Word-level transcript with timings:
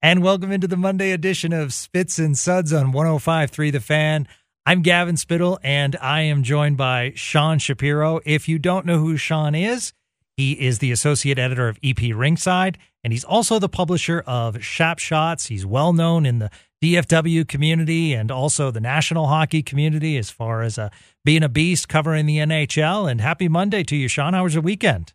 And 0.00 0.22
welcome 0.22 0.52
into 0.52 0.68
the 0.68 0.76
Monday 0.76 1.10
edition 1.10 1.52
of 1.52 1.74
Spits 1.74 2.20
and 2.20 2.38
Suds 2.38 2.72
on 2.72 2.92
105.3 2.92 3.72
The 3.72 3.80
Fan. 3.80 4.28
I'm 4.64 4.80
Gavin 4.80 5.16
Spittle, 5.16 5.58
and 5.60 5.96
I 6.00 6.20
am 6.20 6.44
joined 6.44 6.76
by 6.76 7.14
Sean 7.16 7.58
Shapiro. 7.58 8.20
If 8.24 8.48
you 8.48 8.60
don't 8.60 8.86
know 8.86 9.00
who 9.00 9.16
Sean 9.16 9.56
is, 9.56 9.92
he 10.36 10.52
is 10.52 10.78
the 10.78 10.92
associate 10.92 11.36
editor 11.36 11.66
of 11.66 11.80
EP 11.82 11.96
Rinkside, 11.96 12.76
and 13.02 13.12
he's 13.12 13.24
also 13.24 13.58
the 13.58 13.68
publisher 13.68 14.22
of 14.24 14.62
Shap 14.62 15.00
Shots. 15.00 15.46
He's 15.46 15.66
well 15.66 15.92
known 15.92 16.26
in 16.26 16.38
the 16.38 16.50
DFW 16.80 17.48
community 17.48 18.14
and 18.14 18.30
also 18.30 18.70
the 18.70 18.80
national 18.80 19.26
hockey 19.26 19.64
community 19.64 20.16
as 20.16 20.30
far 20.30 20.62
as 20.62 20.78
uh, 20.78 20.90
being 21.24 21.42
a 21.42 21.48
beast 21.48 21.88
covering 21.88 22.26
the 22.26 22.38
NHL. 22.38 23.10
And 23.10 23.20
happy 23.20 23.48
Monday 23.48 23.82
to 23.82 23.96
you, 23.96 24.06
Sean. 24.06 24.34
How 24.34 24.44
was 24.44 24.54
your 24.54 24.62
weekend? 24.62 25.12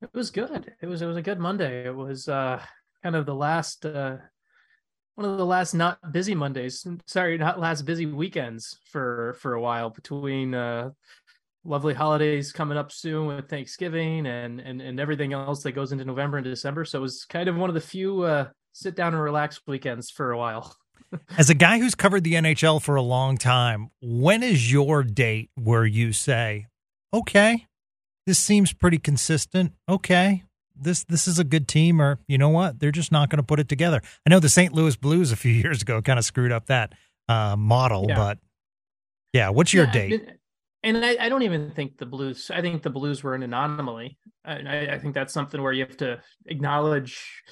It 0.00 0.08
was 0.14 0.30
good. 0.30 0.72
It 0.80 0.86
was 0.86 1.02
it 1.02 1.06
was 1.06 1.18
a 1.18 1.22
good 1.22 1.38
Monday. 1.38 1.84
It 1.84 1.94
was 1.94 2.28
uh 2.28 2.62
kind 3.06 3.14
of 3.14 3.24
the 3.24 3.34
last 3.34 3.86
uh 3.86 4.16
one 5.14 5.30
of 5.30 5.38
the 5.38 5.46
last 5.46 5.74
not 5.74 6.12
busy 6.12 6.34
Mondays. 6.34 6.84
Sorry, 7.06 7.38
not 7.38 7.60
last 7.60 7.82
busy 7.82 8.04
weekends 8.04 8.80
for 8.90 9.36
for 9.38 9.54
a 9.54 9.60
while 9.60 9.90
between 9.90 10.52
uh 10.56 10.90
lovely 11.64 11.94
holidays 11.94 12.50
coming 12.50 12.76
up 12.76 12.90
soon 12.90 13.28
with 13.28 13.48
Thanksgiving 13.48 14.26
and 14.26 14.58
and 14.58 14.82
and 14.82 14.98
everything 14.98 15.32
else 15.32 15.62
that 15.62 15.72
goes 15.72 15.92
into 15.92 16.04
November 16.04 16.38
and 16.38 16.44
December. 16.44 16.84
So 16.84 16.98
it 16.98 17.02
was 17.02 17.24
kind 17.26 17.48
of 17.48 17.54
one 17.54 17.70
of 17.70 17.74
the 17.74 17.80
few 17.80 18.22
uh 18.22 18.48
sit 18.72 18.96
down 18.96 19.14
and 19.14 19.22
relax 19.22 19.60
weekends 19.68 20.10
for 20.10 20.32
a 20.32 20.38
while. 20.38 20.76
As 21.38 21.48
a 21.48 21.54
guy 21.54 21.78
who's 21.78 21.94
covered 21.94 22.24
the 22.24 22.34
NHL 22.34 22.82
for 22.82 22.96
a 22.96 23.02
long 23.02 23.38
time, 23.38 23.90
when 24.02 24.42
is 24.42 24.72
your 24.72 25.04
date 25.04 25.50
where 25.54 25.86
you 25.86 26.12
say, 26.12 26.66
"Okay, 27.14 27.66
this 28.26 28.40
seems 28.40 28.72
pretty 28.72 28.98
consistent. 28.98 29.74
Okay, 29.88 30.42
this 30.78 31.04
this 31.04 31.26
is 31.28 31.38
a 31.38 31.44
good 31.44 31.68
team, 31.68 32.00
or 32.00 32.18
you 32.26 32.38
know 32.38 32.48
what, 32.48 32.80
they're 32.80 32.92
just 32.92 33.12
not 33.12 33.30
going 33.30 33.38
to 33.38 33.42
put 33.42 33.58
it 33.58 33.68
together. 33.68 34.00
I 34.26 34.30
know 34.30 34.40
the 34.40 34.48
St. 34.48 34.72
Louis 34.72 34.96
Blues 34.96 35.32
a 35.32 35.36
few 35.36 35.52
years 35.64 35.82
ago 35.82 36.02
kind 36.02 36.18
of 36.18 36.24
screwed 36.24 36.52
up 36.52 36.66
that 36.66 36.92
uh, 37.28 37.56
model, 37.56 38.06
yeah. 38.08 38.16
but 38.16 38.38
yeah, 39.32 39.48
what's 39.50 39.72
your 39.72 39.86
yeah, 39.86 39.92
date? 39.92 40.28
And 40.82 41.04
I, 41.04 41.16
I, 41.20 41.28
don't 41.28 41.42
even 41.42 41.72
think 41.72 41.98
the 41.98 42.06
Blues. 42.06 42.50
I 42.52 42.60
think 42.60 42.82
the 42.82 42.90
Blues 42.90 43.22
were 43.22 43.34
an 43.34 43.42
anomaly. 43.42 44.18
I, 44.44 44.86
I 44.92 44.98
think 44.98 45.14
that's 45.14 45.34
something 45.34 45.60
where 45.60 45.72
you 45.72 45.84
have 45.84 45.96
to 45.96 46.20
acknowledge 46.46 47.42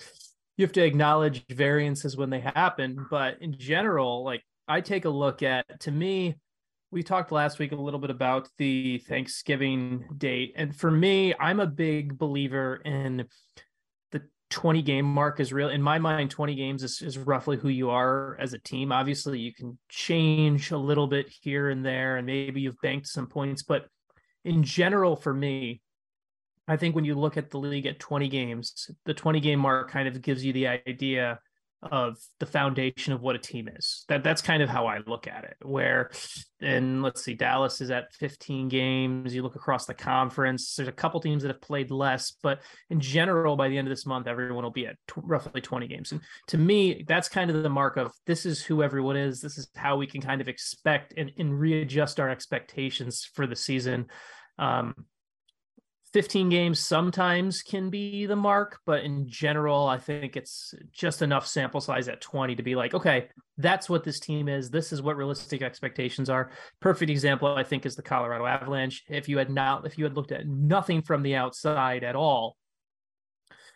you 0.56 0.64
have 0.64 0.72
to 0.72 0.84
acknowledge 0.84 1.44
variances 1.48 2.16
when 2.16 2.30
they 2.30 2.40
happen. 2.40 3.06
But 3.10 3.38
in 3.40 3.56
general, 3.58 4.24
like 4.24 4.42
I 4.68 4.80
take 4.80 5.04
a 5.04 5.10
look 5.10 5.42
at 5.42 5.80
to 5.80 5.90
me, 5.90 6.36
we 6.94 7.02
talked 7.02 7.32
last 7.32 7.58
week 7.58 7.72
a 7.72 7.76
little 7.76 7.98
bit 7.98 8.10
about 8.10 8.48
the 8.56 8.98
Thanksgiving 8.98 10.06
date. 10.16 10.52
And 10.54 10.74
for 10.74 10.92
me, 10.92 11.34
I'm 11.40 11.58
a 11.58 11.66
big 11.66 12.16
believer 12.16 12.76
in 12.84 13.26
the 14.12 14.22
20 14.50 14.80
game 14.82 15.04
mark 15.04 15.40
is 15.40 15.52
real. 15.52 15.70
In 15.70 15.82
my 15.82 15.98
mind, 15.98 16.30
20 16.30 16.54
games 16.54 16.84
is, 16.84 17.02
is 17.02 17.18
roughly 17.18 17.56
who 17.56 17.68
you 17.68 17.90
are 17.90 18.38
as 18.40 18.52
a 18.52 18.60
team. 18.60 18.92
Obviously, 18.92 19.40
you 19.40 19.52
can 19.52 19.76
change 19.88 20.70
a 20.70 20.78
little 20.78 21.08
bit 21.08 21.26
here 21.42 21.68
and 21.68 21.84
there, 21.84 22.16
and 22.16 22.26
maybe 22.26 22.60
you've 22.60 22.80
banked 22.80 23.08
some 23.08 23.26
points. 23.26 23.64
But 23.64 23.86
in 24.44 24.62
general, 24.62 25.16
for 25.16 25.34
me, 25.34 25.82
I 26.68 26.76
think 26.76 26.94
when 26.94 27.04
you 27.04 27.16
look 27.16 27.36
at 27.36 27.50
the 27.50 27.58
league 27.58 27.86
at 27.86 27.98
20 27.98 28.28
games, 28.28 28.88
the 29.04 29.14
20 29.14 29.40
game 29.40 29.58
mark 29.58 29.90
kind 29.90 30.06
of 30.06 30.22
gives 30.22 30.44
you 30.44 30.52
the 30.52 30.68
idea 30.68 31.40
of 31.90 32.16
the 32.40 32.46
foundation 32.46 33.12
of 33.12 33.20
what 33.20 33.36
a 33.36 33.38
team 33.38 33.68
is. 33.68 34.04
That 34.08 34.24
that's 34.24 34.42
kind 34.42 34.62
of 34.62 34.68
how 34.68 34.86
I 34.86 35.00
look 35.06 35.26
at 35.26 35.44
it. 35.44 35.56
Where, 35.62 36.10
and 36.60 37.02
let's 37.02 37.22
see, 37.22 37.34
Dallas 37.34 37.80
is 37.80 37.90
at 37.90 38.12
15 38.14 38.68
games. 38.68 39.34
You 39.34 39.42
look 39.42 39.56
across 39.56 39.86
the 39.86 39.94
conference. 39.94 40.74
There's 40.74 40.88
a 40.88 40.92
couple 40.92 41.20
teams 41.20 41.42
that 41.42 41.48
have 41.50 41.60
played 41.60 41.90
less, 41.90 42.32
but 42.42 42.60
in 42.90 43.00
general, 43.00 43.56
by 43.56 43.68
the 43.68 43.78
end 43.78 43.88
of 43.88 43.92
this 43.92 44.06
month, 44.06 44.26
everyone 44.26 44.64
will 44.64 44.70
be 44.70 44.86
at 44.86 44.96
t- 45.08 45.20
roughly 45.24 45.60
20 45.60 45.86
games. 45.86 46.12
And 46.12 46.20
to 46.48 46.58
me, 46.58 47.04
that's 47.06 47.28
kind 47.28 47.50
of 47.50 47.62
the 47.62 47.68
mark 47.68 47.96
of 47.96 48.12
this 48.26 48.46
is 48.46 48.62
who 48.62 48.82
everyone 48.82 49.16
is. 49.16 49.40
This 49.40 49.58
is 49.58 49.68
how 49.74 49.96
we 49.96 50.06
can 50.06 50.20
kind 50.20 50.40
of 50.40 50.48
expect 50.48 51.14
and, 51.16 51.32
and 51.38 51.58
readjust 51.58 52.20
our 52.20 52.30
expectations 52.30 53.28
for 53.34 53.46
the 53.46 53.56
season. 53.56 54.06
Um, 54.58 54.94
15 56.14 56.48
games 56.48 56.78
sometimes 56.78 57.60
can 57.62 57.90
be 57.90 58.24
the 58.24 58.36
mark, 58.36 58.78
but 58.86 59.02
in 59.02 59.28
general, 59.28 59.88
I 59.88 59.98
think 59.98 60.36
it's 60.36 60.72
just 60.92 61.22
enough 61.22 61.44
sample 61.44 61.80
size 61.80 62.06
at 62.06 62.20
20 62.20 62.54
to 62.54 62.62
be 62.62 62.76
like, 62.76 62.94
okay, 62.94 63.30
that's 63.58 63.90
what 63.90 64.04
this 64.04 64.20
team 64.20 64.48
is. 64.48 64.70
This 64.70 64.92
is 64.92 65.02
what 65.02 65.16
realistic 65.16 65.60
expectations 65.60 66.30
are. 66.30 66.52
Perfect 66.78 67.10
example, 67.10 67.48
I 67.48 67.64
think, 67.64 67.84
is 67.84 67.96
the 67.96 68.02
Colorado 68.02 68.46
Avalanche. 68.46 69.02
If 69.08 69.28
you 69.28 69.38
had 69.38 69.50
not, 69.50 69.86
if 69.86 69.98
you 69.98 70.04
had 70.04 70.14
looked 70.14 70.30
at 70.30 70.46
nothing 70.46 71.02
from 71.02 71.24
the 71.24 71.34
outside 71.34 72.04
at 72.04 72.14
all 72.14 72.56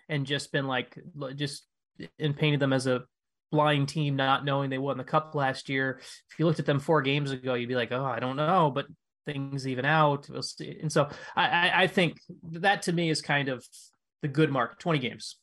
and 0.08 0.24
just 0.24 0.52
been 0.52 0.68
like, 0.68 0.96
just 1.34 1.66
and 2.20 2.36
painted 2.36 2.60
them 2.60 2.72
as 2.72 2.86
a 2.86 3.02
blind 3.50 3.88
team, 3.88 4.14
not 4.14 4.44
knowing 4.44 4.70
they 4.70 4.78
won 4.78 4.96
the 4.96 5.02
cup 5.02 5.34
last 5.34 5.68
year. 5.68 5.98
If 6.30 6.38
you 6.38 6.46
looked 6.46 6.60
at 6.60 6.66
them 6.66 6.78
four 6.78 7.02
games 7.02 7.32
ago, 7.32 7.54
you'd 7.54 7.68
be 7.68 7.74
like, 7.74 7.90
oh, 7.90 8.04
I 8.04 8.20
don't 8.20 8.36
know. 8.36 8.70
But 8.72 8.86
things 9.28 9.68
even 9.68 9.84
out. 9.84 10.28
We'll 10.28 10.42
see. 10.42 10.78
And 10.80 10.90
so 10.90 11.08
I, 11.36 11.82
I 11.82 11.86
think 11.86 12.20
that 12.52 12.82
to 12.82 12.92
me 12.92 13.10
is 13.10 13.20
kind 13.20 13.48
of 13.48 13.66
the 14.22 14.28
good 14.28 14.50
mark 14.50 14.78
20 14.78 14.98
games. 14.98 15.36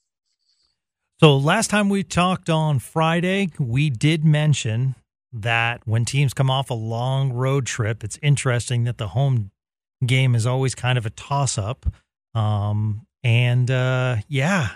So 1.19 1.37
last 1.37 1.69
time 1.69 1.87
we 1.87 2.03
talked 2.03 2.49
on 2.49 2.79
Friday, 2.79 3.49
we 3.59 3.89
did 3.89 4.25
mention 4.25 4.95
that 5.31 5.81
when 5.85 6.03
teams 6.03 6.33
come 6.33 6.49
off 6.49 6.69
a 6.69 6.73
long 6.73 7.31
road 7.31 7.65
trip, 7.65 8.03
it's 8.03 8.17
interesting 8.21 8.85
that 8.85 8.97
the 8.97 9.09
home 9.09 9.51
game 10.05 10.35
is 10.35 10.45
always 10.45 10.73
kind 10.75 10.97
of 10.97 11.05
a 11.05 11.09
toss 11.09 11.57
up. 11.57 11.85
Um, 12.33 13.05
and 13.23 13.69
uh, 13.69 14.17
yeah, 14.27 14.69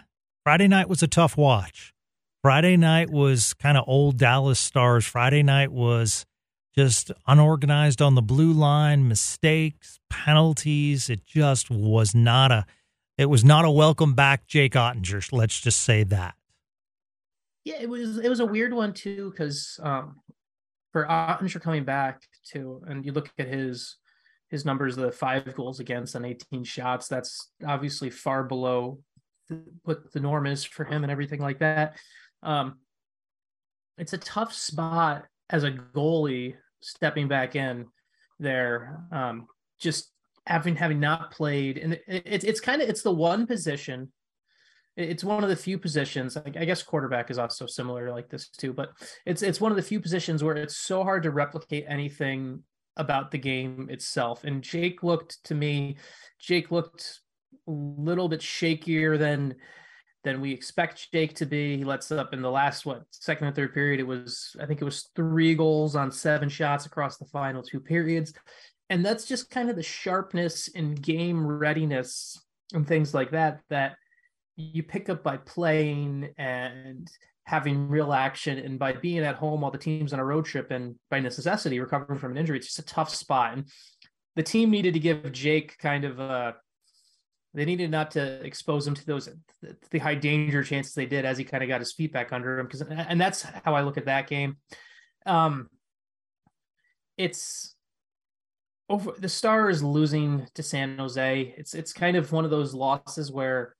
Friday 0.44 0.68
night 0.68 0.88
was 0.88 1.04
a 1.04 1.08
tough 1.08 1.36
watch. 1.36 1.94
Friday 2.42 2.78
night 2.78 3.10
was 3.10 3.54
kind 3.56 3.78
of 3.78 3.84
old 3.88 4.18
Dallas 4.18 4.60
Stars. 4.60 5.06
Friday 5.06 5.44
night 5.44 5.72
was 5.72 6.26
just 6.80 7.12
unorganized 7.28 8.02
on 8.02 8.16
the 8.16 8.22
blue 8.22 8.54
line, 8.54 9.06
mistakes, 9.06 10.00
penalties. 10.10 11.10
It 11.10 11.26
just 11.26 11.70
was 11.70 12.16
not 12.16 12.54
a 12.54 12.66
it 13.18 13.26
was 13.26 13.44
not 13.44 13.66
a 13.66 13.70
welcome 13.70 14.14
back 14.14 14.48
Jake 14.48 14.76
Oettinger. 14.76 15.34
Let's 15.34 15.60
just 15.60 15.82
say 15.82 16.04
that. 16.04 16.36
Yeah, 17.66 17.82
it 17.82 17.90
was 17.90 18.18
it 18.20 18.30
was 18.30 18.40
a 18.40 18.46
weird 18.46 18.74
one 18.74 18.94
too 18.94 19.30
because 19.30 19.78
um, 19.84 20.22
for 20.94 21.06
Oettinger 21.06 21.60
coming 21.60 21.84
back 21.84 22.22
too, 22.46 22.82
and 22.88 23.06
you 23.06 23.12
look 23.12 23.30
at 23.38 23.50
his 23.50 23.98
his 24.50 24.64
numbers, 24.64 24.96
the 24.96 25.12
five 25.12 25.54
goals 25.56 25.82
against 25.82 26.16
and 26.16 26.26
18 26.26 26.64
shots. 26.64 27.10
That's 27.10 27.52
obviously 27.68 28.10
far 28.10 28.46
below 28.46 29.00
what 29.84 30.14
the 30.14 30.22
norm 30.22 30.48
is 30.48 30.64
for 30.64 30.86
him 30.86 31.04
and 31.04 31.12
everything 31.12 31.42
like 31.42 31.60
that. 31.60 31.98
Um, 32.42 32.76
it's 33.98 34.14
a 34.14 34.18
tough 34.18 34.54
spot 34.54 35.26
as 35.50 35.66
a 35.66 35.72
goalie 35.72 36.56
stepping 36.82 37.28
back 37.28 37.56
in 37.56 37.86
there, 38.40 39.04
um, 39.12 39.48
just 39.80 40.12
having 40.46 40.76
having 40.76 41.00
not 41.00 41.32
played, 41.32 41.78
and 41.78 41.94
it, 41.94 42.04
it, 42.08 42.44
it's 42.44 42.60
kind 42.60 42.82
of 42.82 42.90
it's 42.90 43.02
the 43.02 43.12
one 43.12 43.46
position. 43.46 44.12
It's 44.98 45.24
one 45.24 45.44
of 45.44 45.50
the 45.50 45.56
few 45.56 45.78
positions. 45.78 46.36
I 46.36 46.50
guess 46.50 46.84
quarterback 46.84 47.32
is 47.32 47.38
also 47.38 47.66
similar 47.66 48.12
like 48.12 48.30
this 48.30 48.50
too, 48.50 48.74
but 48.74 48.90
it's 49.26 49.42
it's 49.42 49.62
one 49.62 49.72
of 49.72 49.78
the 49.78 49.82
few 49.84 50.02
positions 50.02 50.44
where 50.44 50.56
it's 50.56 50.78
so 50.78 51.04
hard 51.04 51.24
to 51.24 51.32
replicate 51.32 51.86
anything 51.88 52.64
about 52.98 53.32
the 53.32 53.38
game 53.38 53.88
itself. 53.90 54.44
And 54.44 54.62
Jake 54.62 55.04
looked 55.04 55.42
to 55.46 55.56
me, 55.56 55.98
Jake 56.40 56.70
looked 56.70 57.22
a 57.68 57.72
little 57.72 58.28
bit 58.28 58.42
shakier 58.42 59.18
than 59.18 59.56
than 60.24 60.42
we 60.42 60.52
expect 60.52 61.12
Jake 61.12 61.36
to 61.36 61.46
be. 61.46 61.78
He 61.78 61.84
lets 61.84 62.12
up 62.12 62.34
in 62.34 62.42
the 62.42 62.52
last 62.52 62.86
what 62.86 63.04
second 63.12 63.48
and 63.48 63.56
third 63.56 63.74
period. 63.74 64.00
It 64.00 64.08
was 64.08 64.56
I 64.60 64.66
think 64.66 64.82
it 64.82 64.86
was 64.86 65.10
three 65.16 65.56
goals 65.56 65.96
on 65.96 66.12
seven 66.12 66.50
shots 66.50 66.86
across 66.86 67.18
the 67.18 67.26
final 67.26 67.64
two 67.64 67.80
periods, 67.80 68.34
and 68.90 69.06
that's 69.06 69.26
just 69.26 69.50
kind 69.50 69.70
of 69.70 69.76
the 69.76 69.84
sharpness 69.84 70.70
and 70.76 71.02
game 71.02 71.46
readiness 71.46 72.42
and 72.74 72.88
things 72.88 73.14
like 73.14 73.32
that 73.32 73.62
that 73.70 73.96
you 74.56 74.84
pick 74.84 75.10
up 75.10 75.24
by 75.24 75.38
playing 75.38 76.34
and 76.38 77.10
having 77.46 77.88
real 77.88 78.14
action 78.14 78.60
and 78.60 78.78
by 78.78 78.94
being 78.94 79.20
at 79.20 79.36
home 79.36 79.62
while 79.62 79.72
the 79.72 79.78
team's 79.78 80.14
on 80.14 80.20
a 80.20 80.26
road 80.26 80.46
trip 80.46 80.70
and 80.70 80.96
by 81.10 81.20
necessity 81.20 81.80
recovering 81.80 82.20
from 82.20 82.32
an 82.32 82.38
injury 82.38 82.58
it's 82.58 82.68
just 82.68 82.80
a 82.80 82.86
tough 82.86 83.10
spot 83.10 83.54
and 83.54 83.66
the 84.36 84.44
team 84.44 84.70
needed 84.70 84.94
to 84.94 85.00
give 85.00 85.32
jake 85.32 85.76
kind 85.80 86.04
of 86.04 86.20
a 86.20 86.56
they 87.54 87.66
needed 87.66 87.90
not 87.90 88.12
to 88.12 88.46
expose 88.46 88.86
him 88.86 88.94
to 88.94 89.06
those 89.06 89.30
the 89.90 90.00
high 90.00 90.16
danger 90.16 90.64
chances 90.64 90.94
they 90.94 91.06
did 91.06 91.26
as 91.26 91.38
he 91.38 91.44
kind 91.44 91.64
of 91.64 91.70
got 91.70 91.82
his 91.82 91.94
feet 91.94 92.14
back 92.14 92.32
under 92.32 92.60
him 92.60 92.68
because 92.68 92.82
and 92.82 93.20
that's 93.20 93.42
how 93.42 93.76
I 93.76 93.82
look 93.82 93.98
at 93.98 94.06
that 94.06 94.28
game. 94.28 94.58
Um, 95.26 95.70
it's 97.18 97.76
over 98.90 99.14
the 99.18 99.30
Stars 99.30 99.84
losing 99.84 100.48
to 100.56 100.64
San 100.64 100.98
Jose. 100.98 101.54
It's 101.58 101.74
it's 101.74 101.94
kind 101.94 102.16
of 102.16 102.32
one 102.32 102.46
of 102.46 102.52
those 102.52 102.74
losses 102.74 103.32
where 103.32 103.76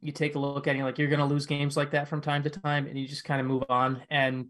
you 0.00 0.12
take 0.12 0.34
a 0.34 0.38
look 0.38 0.66
at 0.66 0.76
it, 0.76 0.82
like 0.82 0.98
you're 0.98 1.08
going 1.08 1.18
to 1.18 1.26
lose 1.26 1.46
games 1.46 1.76
like 1.76 1.90
that 1.90 2.08
from 2.08 2.20
time 2.20 2.42
to 2.44 2.50
time, 2.50 2.86
and 2.86 2.98
you 2.98 3.06
just 3.08 3.24
kind 3.24 3.40
of 3.40 3.46
move 3.46 3.64
on 3.68 4.02
and 4.10 4.46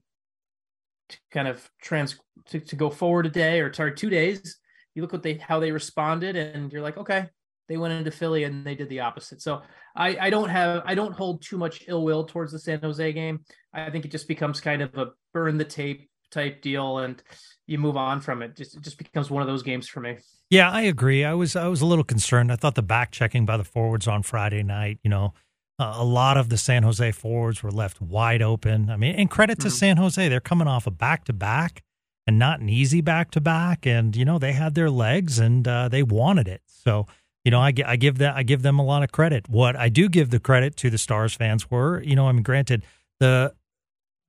to 1.08 1.18
kind 1.30 1.48
of 1.48 1.68
trans 1.80 2.18
to, 2.46 2.60
to 2.60 2.76
go 2.76 2.90
forward 2.90 3.26
a 3.26 3.30
day 3.30 3.60
or 3.60 3.72
sorry 3.72 3.94
two 3.94 4.10
days. 4.10 4.58
You 4.94 5.02
look 5.02 5.12
what 5.12 5.22
they 5.22 5.34
how 5.34 5.60
they 5.60 5.70
responded, 5.70 6.36
and 6.36 6.72
you're 6.72 6.82
like, 6.82 6.98
okay, 6.98 7.28
they 7.68 7.76
went 7.76 7.94
into 7.94 8.10
Philly 8.10 8.44
and 8.44 8.64
they 8.64 8.74
did 8.74 8.88
the 8.88 9.00
opposite. 9.00 9.42
So 9.42 9.62
I, 9.94 10.16
I 10.18 10.30
don't 10.30 10.48
have 10.48 10.82
I 10.84 10.94
don't 10.94 11.12
hold 11.12 11.42
too 11.42 11.58
much 11.58 11.84
ill 11.88 12.04
will 12.04 12.24
towards 12.24 12.52
the 12.52 12.58
San 12.58 12.80
Jose 12.80 13.12
game. 13.12 13.40
I 13.72 13.90
think 13.90 14.04
it 14.04 14.10
just 14.10 14.28
becomes 14.28 14.60
kind 14.60 14.82
of 14.82 14.96
a 14.96 15.08
burn 15.32 15.58
the 15.58 15.64
tape 15.64 16.10
type 16.30 16.62
deal 16.62 16.98
and 16.98 17.22
you 17.66 17.78
move 17.78 17.96
on 17.96 18.20
from 18.20 18.42
it. 18.42 18.56
Just 18.56 18.76
it 18.76 18.82
just 18.82 18.98
becomes 18.98 19.30
one 19.30 19.42
of 19.42 19.48
those 19.48 19.62
games 19.62 19.88
for 19.88 20.00
me. 20.00 20.18
Yeah, 20.50 20.70
I 20.70 20.82
agree. 20.82 21.24
I 21.24 21.34
was 21.34 21.56
I 21.56 21.68
was 21.68 21.82
a 21.82 21.86
little 21.86 22.04
concerned. 22.04 22.50
I 22.50 22.56
thought 22.56 22.74
the 22.74 22.82
back 22.82 23.10
checking 23.10 23.44
by 23.44 23.56
the 23.56 23.64
forwards 23.64 24.08
on 24.08 24.22
Friday 24.22 24.62
night, 24.62 24.98
you 25.02 25.10
know, 25.10 25.34
uh, 25.78 25.94
a 25.96 26.04
lot 26.04 26.36
of 26.36 26.48
the 26.48 26.56
San 26.56 26.82
Jose 26.82 27.12
forwards 27.12 27.62
were 27.62 27.70
left 27.70 28.00
wide 28.00 28.42
open. 28.42 28.90
I 28.90 28.96
mean, 28.96 29.14
and 29.14 29.30
credit 29.30 29.60
to 29.60 29.68
mm-hmm. 29.68 29.76
San 29.76 29.96
Jose, 29.98 30.28
they're 30.28 30.40
coming 30.40 30.66
off 30.66 30.86
a 30.86 30.90
back 30.90 31.24
to 31.26 31.32
back 31.32 31.82
and 32.26 32.38
not 32.38 32.60
an 32.60 32.68
easy 32.68 33.00
back 33.00 33.30
to 33.32 33.40
back, 33.40 33.86
and 33.86 34.16
you 34.16 34.24
know 34.24 34.38
they 34.38 34.52
had 34.52 34.74
their 34.74 34.90
legs 34.90 35.38
and 35.38 35.66
uh, 35.68 35.88
they 35.88 36.02
wanted 36.02 36.48
it. 36.48 36.62
So 36.66 37.06
you 37.48 37.50
know, 37.50 37.60
I, 37.60 37.72
I 37.86 37.96
give 37.96 38.18
that 38.18 38.36
I 38.36 38.42
give 38.42 38.60
them 38.60 38.78
a 38.78 38.84
lot 38.84 39.02
of 39.02 39.10
credit. 39.10 39.48
What 39.48 39.74
I 39.74 39.88
do 39.88 40.10
give 40.10 40.28
the 40.28 40.38
credit 40.38 40.76
to 40.76 40.90
the 40.90 40.98
Stars 40.98 41.32
fans 41.32 41.70
were, 41.70 42.02
you 42.02 42.14
know, 42.14 42.28
I 42.28 42.32
mean, 42.32 42.42
granted 42.42 42.84
the 43.20 43.54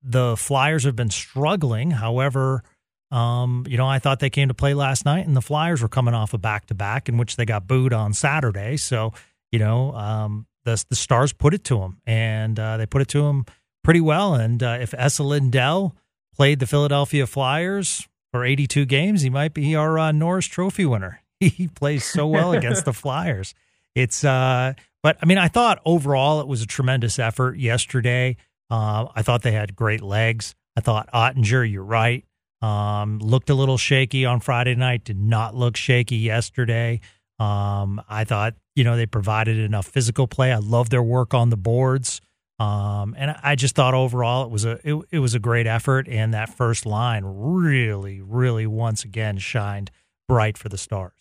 the 0.01 0.37
Flyers 0.37 0.85
have 0.85 0.95
been 0.95 1.09
struggling. 1.09 1.91
However, 1.91 2.63
um, 3.11 3.65
you 3.67 3.75
know, 3.75 3.85
I 3.85 3.99
thought 3.99 4.21
they 4.21 4.29
came 4.29 4.47
to 4.47 4.53
play 4.53 4.73
last 4.73 5.03
night, 5.03 5.27
and 5.27 5.35
the 5.35 5.41
Flyers 5.41 5.81
were 5.81 5.89
coming 5.89 6.13
off 6.13 6.33
a 6.33 6.37
back 6.37 6.67
to 6.67 6.73
back 6.73 7.09
in 7.09 7.17
which 7.17 7.35
they 7.35 7.43
got 7.43 7.67
booed 7.67 7.91
on 7.91 8.13
Saturday. 8.13 8.77
So, 8.77 9.11
you 9.51 9.59
know, 9.59 9.91
um, 9.95 10.47
the 10.63 10.81
the 10.87 10.95
Stars 10.95 11.33
put 11.33 11.53
it 11.53 11.65
to 11.65 11.79
them, 11.79 11.99
and 12.05 12.57
uh, 12.57 12.77
they 12.77 12.85
put 12.85 13.01
it 13.01 13.09
to 13.09 13.23
them 13.23 13.43
pretty 13.83 13.99
well. 13.99 14.33
And 14.33 14.63
uh, 14.63 14.77
if 14.79 14.93
Esa 14.93 15.23
Lindell 15.23 15.93
played 16.33 16.59
the 16.59 16.67
Philadelphia 16.67 17.27
Flyers 17.27 18.07
for 18.31 18.45
82 18.45 18.85
games, 18.85 19.23
he 19.23 19.29
might 19.29 19.53
be 19.53 19.75
our 19.75 19.99
uh, 19.99 20.13
Norris 20.13 20.45
Trophy 20.45 20.85
winner. 20.85 21.21
he 21.57 21.67
plays 21.67 22.03
so 22.03 22.27
well 22.27 22.53
against 22.53 22.85
the 22.85 22.93
Flyers. 22.93 23.53
It's 23.95 24.23
uh 24.23 24.73
but 25.01 25.17
I 25.21 25.25
mean 25.25 25.37
I 25.37 25.47
thought 25.47 25.79
overall 25.85 26.41
it 26.41 26.47
was 26.47 26.61
a 26.61 26.67
tremendous 26.67 27.19
effort 27.19 27.57
yesterday. 27.57 28.37
Uh, 28.69 29.07
I 29.15 29.23
thought 29.23 29.41
they 29.41 29.51
had 29.51 29.75
great 29.75 30.01
legs. 30.01 30.53
I 30.75 30.81
thought 30.81 31.11
Oettinger, 31.11 31.69
you're 31.69 31.83
right. 31.83 32.23
Um, 32.61 33.19
looked 33.19 33.49
a 33.49 33.55
little 33.55 33.77
shaky 33.77 34.25
on 34.25 34.41
Friday 34.41 34.75
night, 34.75 35.05
did 35.05 35.19
not 35.19 35.55
look 35.55 35.75
shaky 35.75 36.17
yesterday. 36.17 36.99
Um, 37.39 38.01
I 38.09 38.25
thought, 38.25 38.55
you 38.75 38.83
know, 38.83 38.97
they 38.97 39.05
provided 39.05 39.57
enough 39.57 39.87
physical 39.87 40.27
play. 40.27 40.51
I 40.51 40.57
love 40.57 40.89
their 40.89 41.01
work 41.01 41.33
on 41.33 41.49
the 41.49 41.57
boards. 41.57 42.21
Um, 42.59 43.15
and 43.17 43.35
I 43.41 43.55
just 43.55 43.75
thought 43.75 43.93
overall 43.93 44.43
it 44.43 44.51
was 44.51 44.65
a 44.65 44.79
it, 44.83 45.01
it 45.11 45.19
was 45.19 45.33
a 45.33 45.39
great 45.39 45.65
effort, 45.65 46.09
and 46.09 46.33
that 46.33 46.49
first 46.49 46.85
line 46.85 47.23
really, 47.25 48.21
really 48.21 48.67
once 48.67 49.05
again 49.05 49.37
shined 49.37 49.91
bright 50.27 50.57
for 50.57 50.67
the 50.67 50.77
Stars. 50.77 51.13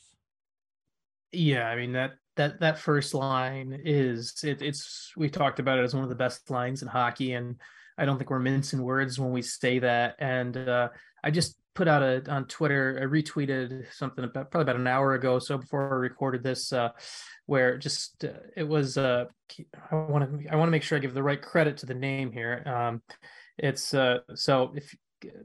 Yeah, 1.33 1.69
I 1.69 1.77
mean 1.77 1.93
that 1.93 2.13
that 2.37 2.61
that 2.61 2.79
first 2.79 3.15
line 3.15 3.79
is 3.85 4.43
it, 4.43 4.63
it's 4.63 5.13
we 5.17 5.29
talked 5.29 5.59
about 5.59 5.79
it 5.79 5.83
as 5.83 5.95
one 5.95 6.05
of 6.05 6.09
the 6.09 6.15
best 6.15 6.51
lines 6.51 6.83
in 6.83 6.89
hockey, 6.89 7.35
and 7.35 7.57
I 7.99 8.05
don't 8.05 8.17
think 8.17 8.31
we're 8.31 8.39
mincing 8.39 8.83
words 8.83 9.19
when 9.19 9.33
we 9.33 9.43
say 9.43 9.81
that. 9.81 10.17
And 10.19 10.57
uh, 10.57 10.89
I 11.23 11.31
just 11.31 11.59
put 11.75 11.89
out 11.89 12.03
a 12.03 12.23
on 12.31 12.47
Twitter, 12.47 12.99
I 13.03 13.05
retweeted 13.05 13.93
something 13.93 14.25
about 14.25 14.51
probably 14.51 14.63
about 14.63 14.81
an 14.81 14.87
hour 14.87 15.15
ago, 15.15 15.39
so 15.39 15.59
before 15.59 15.93
I 15.93 15.97
recorded 15.97 16.43
this, 16.43 16.73
uh, 16.73 16.91
where 17.47 17.77
just 17.77 18.25
uh, 18.25 18.29
it 18.57 18.67
was. 18.67 18.97
Uh, 18.97 19.27
I 19.91 19.95
want 19.95 20.43
to 20.43 20.53
I 20.53 20.57
want 20.57 20.69
to 20.69 20.73
make 20.73 20.83
sure 20.83 20.97
I 20.97 21.01
give 21.01 21.15
the 21.15 21.23
right 21.23 21.41
credit 21.41 21.79
to 21.79 21.87
the 21.87 21.95
name 21.95 22.33
here. 22.33 22.63
Um, 22.67 23.03
it's 23.59 23.93
uh, 23.93 24.19
so 24.35 24.73
if 24.75 24.95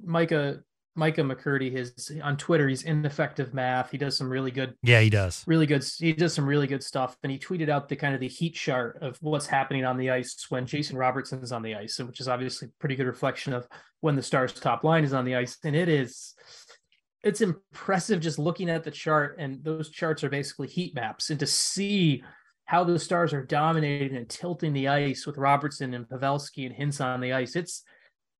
Micah 0.03 0.59
Micah 0.95 1.21
McCurdy, 1.21 1.71
his 1.71 2.11
on 2.21 2.37
Twitter, 2.37 2.67
he's 2.67 2.83
ineffective 2.83 3.53
math. 3.53 3.89
He 3.89 3.97
does 3.97 4.17
some 4.17 4.29
really 4.29 4.51
good. 4.51 4.75
Yeah, 4.83 4.99
he 4.99 5.09
does 5.09 5.43
really 5.47 5.65
good. 5.65 5.83
He 5.97 6.13
does 6.13 6.33
some 6.33 6.45
really 6.45 6.67
good 6.67 6.83
stuff, 6.83 7.17
and 7.23 7.31
he 7.31 7.39
tweeted 7.39 7.69
out 7.69 7.89
the 7.89 7.95
kind 7.95 8.13
of 8.13 8.19
the 8.19 8.27
heat 8.27 8.53
chart 8.53 8.99
of 9.01 9.17
what's 9.21 9.47
happening 9.47 9.85
on 9.85 9.97
the 9.97 10.11
ice 10.11 10.45
when 10.49 10.65
Jason 10.65 10.97
Robertson 10.97 11.41
is 11.41 11.51
on 11.51 11.63
the 11.63 11.75
ice, 11.75 11.99
which 11.99 12.19
is 12.19 12.27
obviously 12.27 12.67
a 12.67 12.79
pretty 12.79 12.95
good 12.95 13.07
reflection 13.07 13.53
of 13.53 13.67
when 14.01 14.15
the 14.15 14.21
Stars' 14.21 14.53
top 14.53 14.83
line 14.83 15.03
is 15.03 15.13
on 15.13 15.25
the 15.25 15.35
ice, 15.35 15.57
and 15.63 15.75
it 15.75 15.89
is. 15.89 16.35
It's 17.23 17.41
impressive 17.41 18.19
just 18.19 18.37
looking 18.37 18.69
at 18.69 18.83
the 18.83 18.91
chart, 18.91 19.37
and 19.39 19.63
those 19.63 19.89
charts 19.89 20.23
are 20.23 20.29
basically 20.29 20.67
heat 20.67 20.93
maps, 20.93 21.29
and 21.29 21.39
to 21.39 21.47
see 21.47 22.23
how 22.65 22.83
the 22.83 22.99
Stars 22.99 23.33
are 23.33 23.45
dominating 23.45 24.15
and 24.15 24.29
tilting 24.29 24.73
the 24.73 24.87
ice 24.87 25.25
with 25.25 25.37
Robertson 25.37 25.93
and 25.93 26.07
Pavelski 26.07 26.65
and 26.65 26.75
Hintz 26.75 27.03
on 27.03 27.19
the 27.19 27.33
ice. 27.33 27.55
It's 27.55 27.83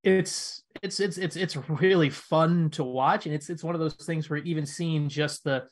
it's 0.03 0.63
it's 0.81 1.00
it's 1.00 1.17
it's 1.17 1.35
it's 1.35 1.55
really 1.69 2.09
fun 2.09 2.69
to 2.71 2.83
watch. 2.83 3.25
And 3.25 3.33
it's 3.33 3.50
it's 3.50 3.63
one 3.63 3.75
of 3.75 3.81
those 3.81 3.95
things 3.95 4.29
where 4.29 4.39
even 4.39 4.65
seeing 4.65 5.09
just 5.09 5.44
the 5.44 5.63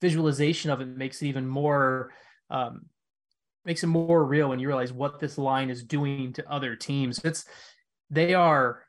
visualization 0.00 0.70
of 0.70 0.80
it 0.80 0.88
makes 0.88 1.22
it 1.22 1.26
even 1.26 1.46
more 1.46 2.12
um 2.50 2.82
makes 3.64 3.82
it 3.82 3.86
more 3.86 4.24
real 4.24 4.50
when 4.50 4.58
you 4.58 4.68
realize 4.68 4.92
what 4.92 5.20
this 5.20 5.38
line 5.38 5.70
is 5.70 5.84
doing 5.84 6.32
to 6.34 6.50
other 6.50 6.76
teams. 6.76 7.20
It's 7.24 7.44
they 8.10 8.34
are 8.34 8.84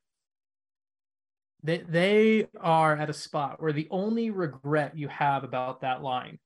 they 1.63 1.79
they 1.79 2.47
are 2.59 2.95
at 2.95 3.09
a 3.09 3.13
spot 3.13 3.61
where 3.61 3.73
the 3.73 3.87
only 3.91 4.29
regret 4.29 4.97
you 4.97 5.07
have 5.09 5.43
about 5.43 5.81
that 5.81 6.01
line 6.01 6.39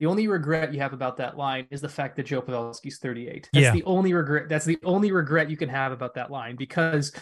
the 0.00 0.06
only 0.06 0.26
regret 0.26 0.72
you 0.72 0.80
have 0.80 0.94
about 0.94 1.18
that 1.18 1.36
line 1.36 1.66
is 1.70 1.82
the 1.82 1.88
fact 1.88 2.16
that 2.16 2.26
Joe 2.26 2.40
Pavelski's 2.40 2.98
38. 2.98 3.50
That's 3.52 3.62
yeah. 3.62 3.72
the 3.72 3.84
only 3.84 4.14
regret. 4.14 4.48
That's 4.48 4.64
the 4.64 4.78
only 4.82 5.12
regret 5.12 5.50
you 5.50 5.58
can 5.58 5.68
have 5.68 5.92
about 5.92 6.14
that 6.14 6.30
line 6.30 6.56
because 6.56 7.12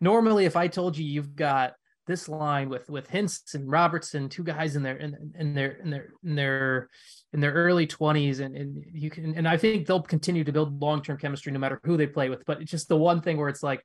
normally 0.00 0.44
if 0.44 0.56
I 0.56 0.66
told 0.66 0.98
you 0.98 1.04
you've 1.04 1.36
got 1.36 1.74
this 2.08 2.28
line 2.28 2.68
with 2.68 2.90
with 2.90 3.08
Hintz 3.08 3.54
and 3.54 3.70
Robertson, 3.70 4.28
two 4.28 4.42
guys 4.42 4.74
in 4.74 4.82
their 4.82 4.96
in, 4.96 5.32
in 5.38 5.54
their 5.54 5.70
in 5.72 5.90
their 5.90 6.08
in 6.24 6.34
their 6.34 6.90
in 7.32 7.40
their 7.40 7.52
early 7.52 7.86
20s 7.86 8.40
and, 8.40 8.56
and 8.56 8.84
you 8.92 9.10
can 9.10 9.34
and 9.36 9.46
I 9.46 9.56
think 9.56 9.86
they'll 9.86 10.02
continue 10.02 10.42
to 10.42 10.52
build 10.52 10.82
long-term 10.82 11.18
chemistry 11.18 11.52
no 11.52 11.60
matter 11.60 11.80
who 11.84 11.96
they 11.96 12.08
play 12.08 12.30
with. 12.30 12.44
But 12.46 12.60
it's 12.60 12.70
just 12.70 12.88
the 12.88 12.96
one 12.96 13.20
thing 13.22 13.36
where 13.36 13.48
it's 13.48 13.62
like 13.62 13.80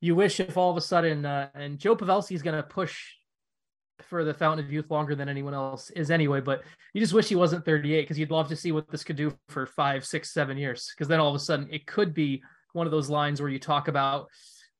you 0.00 0.14
wish 0.14 0.40
if 0.40 0.56
all 0.56 0.70
of 0.70 0.78
a 0.78 0.80
sudden 0.80 1.26
uh, 1.26 1.50
and 1.54 1.78
Joe 1.78 1.96
Pavelski 1.96 2.34
is 2.34 2.42
going 2.42 2.56
to 2.56 2.62
push 2.62 3.12
for 4.02 4.24
the 4.24 4.34
fountain 4.34 4.64
of 4.64 4.72
youth 4.72 4.90
longer 4.90 5.14
than 5.14 5.28
anyone 5.28 5.54
else 5.54 5.90
is 5.90 6.10
anyway. 6.10 6.40
But 6.40 6.62
you 6.92 7.00
just 7.00 7.12
wish 7.12 7.28
he 7.28 7.36
wasn't 7.36 7.64
38 7.64 8.02
because 8.02 8.18
you'd 8.18 8.30
love 8.30 8.48
to 8.48 8.56
see 8.56 8.72
what 8.72 8.88
this 8.90 9.04
could 9.04 9.16
do 9.16 9.36
for 9.48 9.66
five, 9.66 10.04
six, 10.04 10.32
seven 10.32 10.56
years. 10.56 10.92
Because 10.94 11.08
then 11.08 11.20
all 11.20 11.28
of 11.28 11.34
a 11.34 11.40
sudden 11.40 11.68
it 11.70 11.86
could 11.86 12.14
be 12.14 12.42
one 12.72 12.86
of 12.86 12.90
those 12.90 13.08
lines 13.08 13.40
where 13.40 13.50
you 13.50 13.58
talk 13.58 13.88
about 13.88 14.28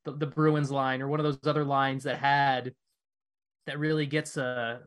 the, 0.04 0.12
the 0.12 0.26
Bruins 0.26 0.70
line 0.70 1.00
or 1.00 1.08
one 1.08 1.20
of 1.20 1.24
those 1.24 1.38
other 1.46 1.64
lines 1.64 2.04
that 2.04 2.18
had 2.18 2.74
that 3.66 3.78
really 3.78 4.06
gets 4.06 4.36
a 4.36 4.80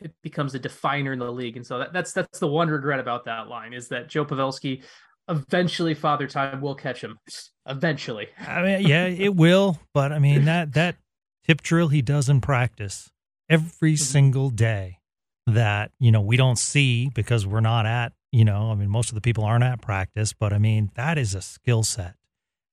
it 0.00 0.14
becomes 0.22 0.54
a 0.54 0.58
definer 0.58 1.12
in 1.12 1.18
the 1.18 1.30
league. 1.30 1.56
And 1.56 1.66
so 1.66 1.78
that, 1.78 1.92
that's 1.92 2.12
that's 2.12 2.38
the 2.38 2.48
one 2.48 2.68
regret 2.68 3.00
about 3.00 3.24
that 3.26 3.48
line 3.48 3.72
is 3.72 3.88
that 3.88 4.08
Joe 4.08 4.24
Pavelski 4.24 4.82
eventually 5.28 5.94
father 5.94 6.26
time 6.26 6.60
will 6.60 6.74
catch 6.74 7.02
him. 7.02 7.18
Eventually. 7.66 8.28
I 8.46 8.62
mean, 8.62 8.86
yeah, 8.86 9.06
it 9.06 9.34
will. 9.34 9.78
But 9.92 10.12
I 10.12 10.18
mean 10.18 10.44
that 10.46 10.74
that 10.74 10.96
tip 11.46 11.62
drill 11.62 11.88
he 11.88 12.02
does 12.02 12.28
in 12.28 12.40
practice 12.40 13.10
every 13.48 13.94
mm-hmm. 13.94 14.02
single 14.02 14.50
day 14.50 14.98
that, 15.46 15.92
you 15.98 16.10
know, 16.10 16.20
we 16.20 16.36
don't 16.36 16.58
see 16.58 17.10
because 17.14 17.46
we're 17.46 17.60
not 17.60 17.86
at, 17.86 18.12
you 18.32 18.44
know, 18.44 18.70
I 18.70 18.74
mean, 18.74 18.88
most 18.88 19.10
of 19.10 19.14
the 19.14 19.20
people 19.20 19.44
aren't 19.44 19.64
at 19.64 19.80
practice, 19.80 20.32
but 20.32 20.52
I 20.52 20.58
mean, 20.58 20.90
that 20.94 21.18
is 21.18 21.34
a 21.34 21.40
skill 21.40 21.82
set 21.82 22.14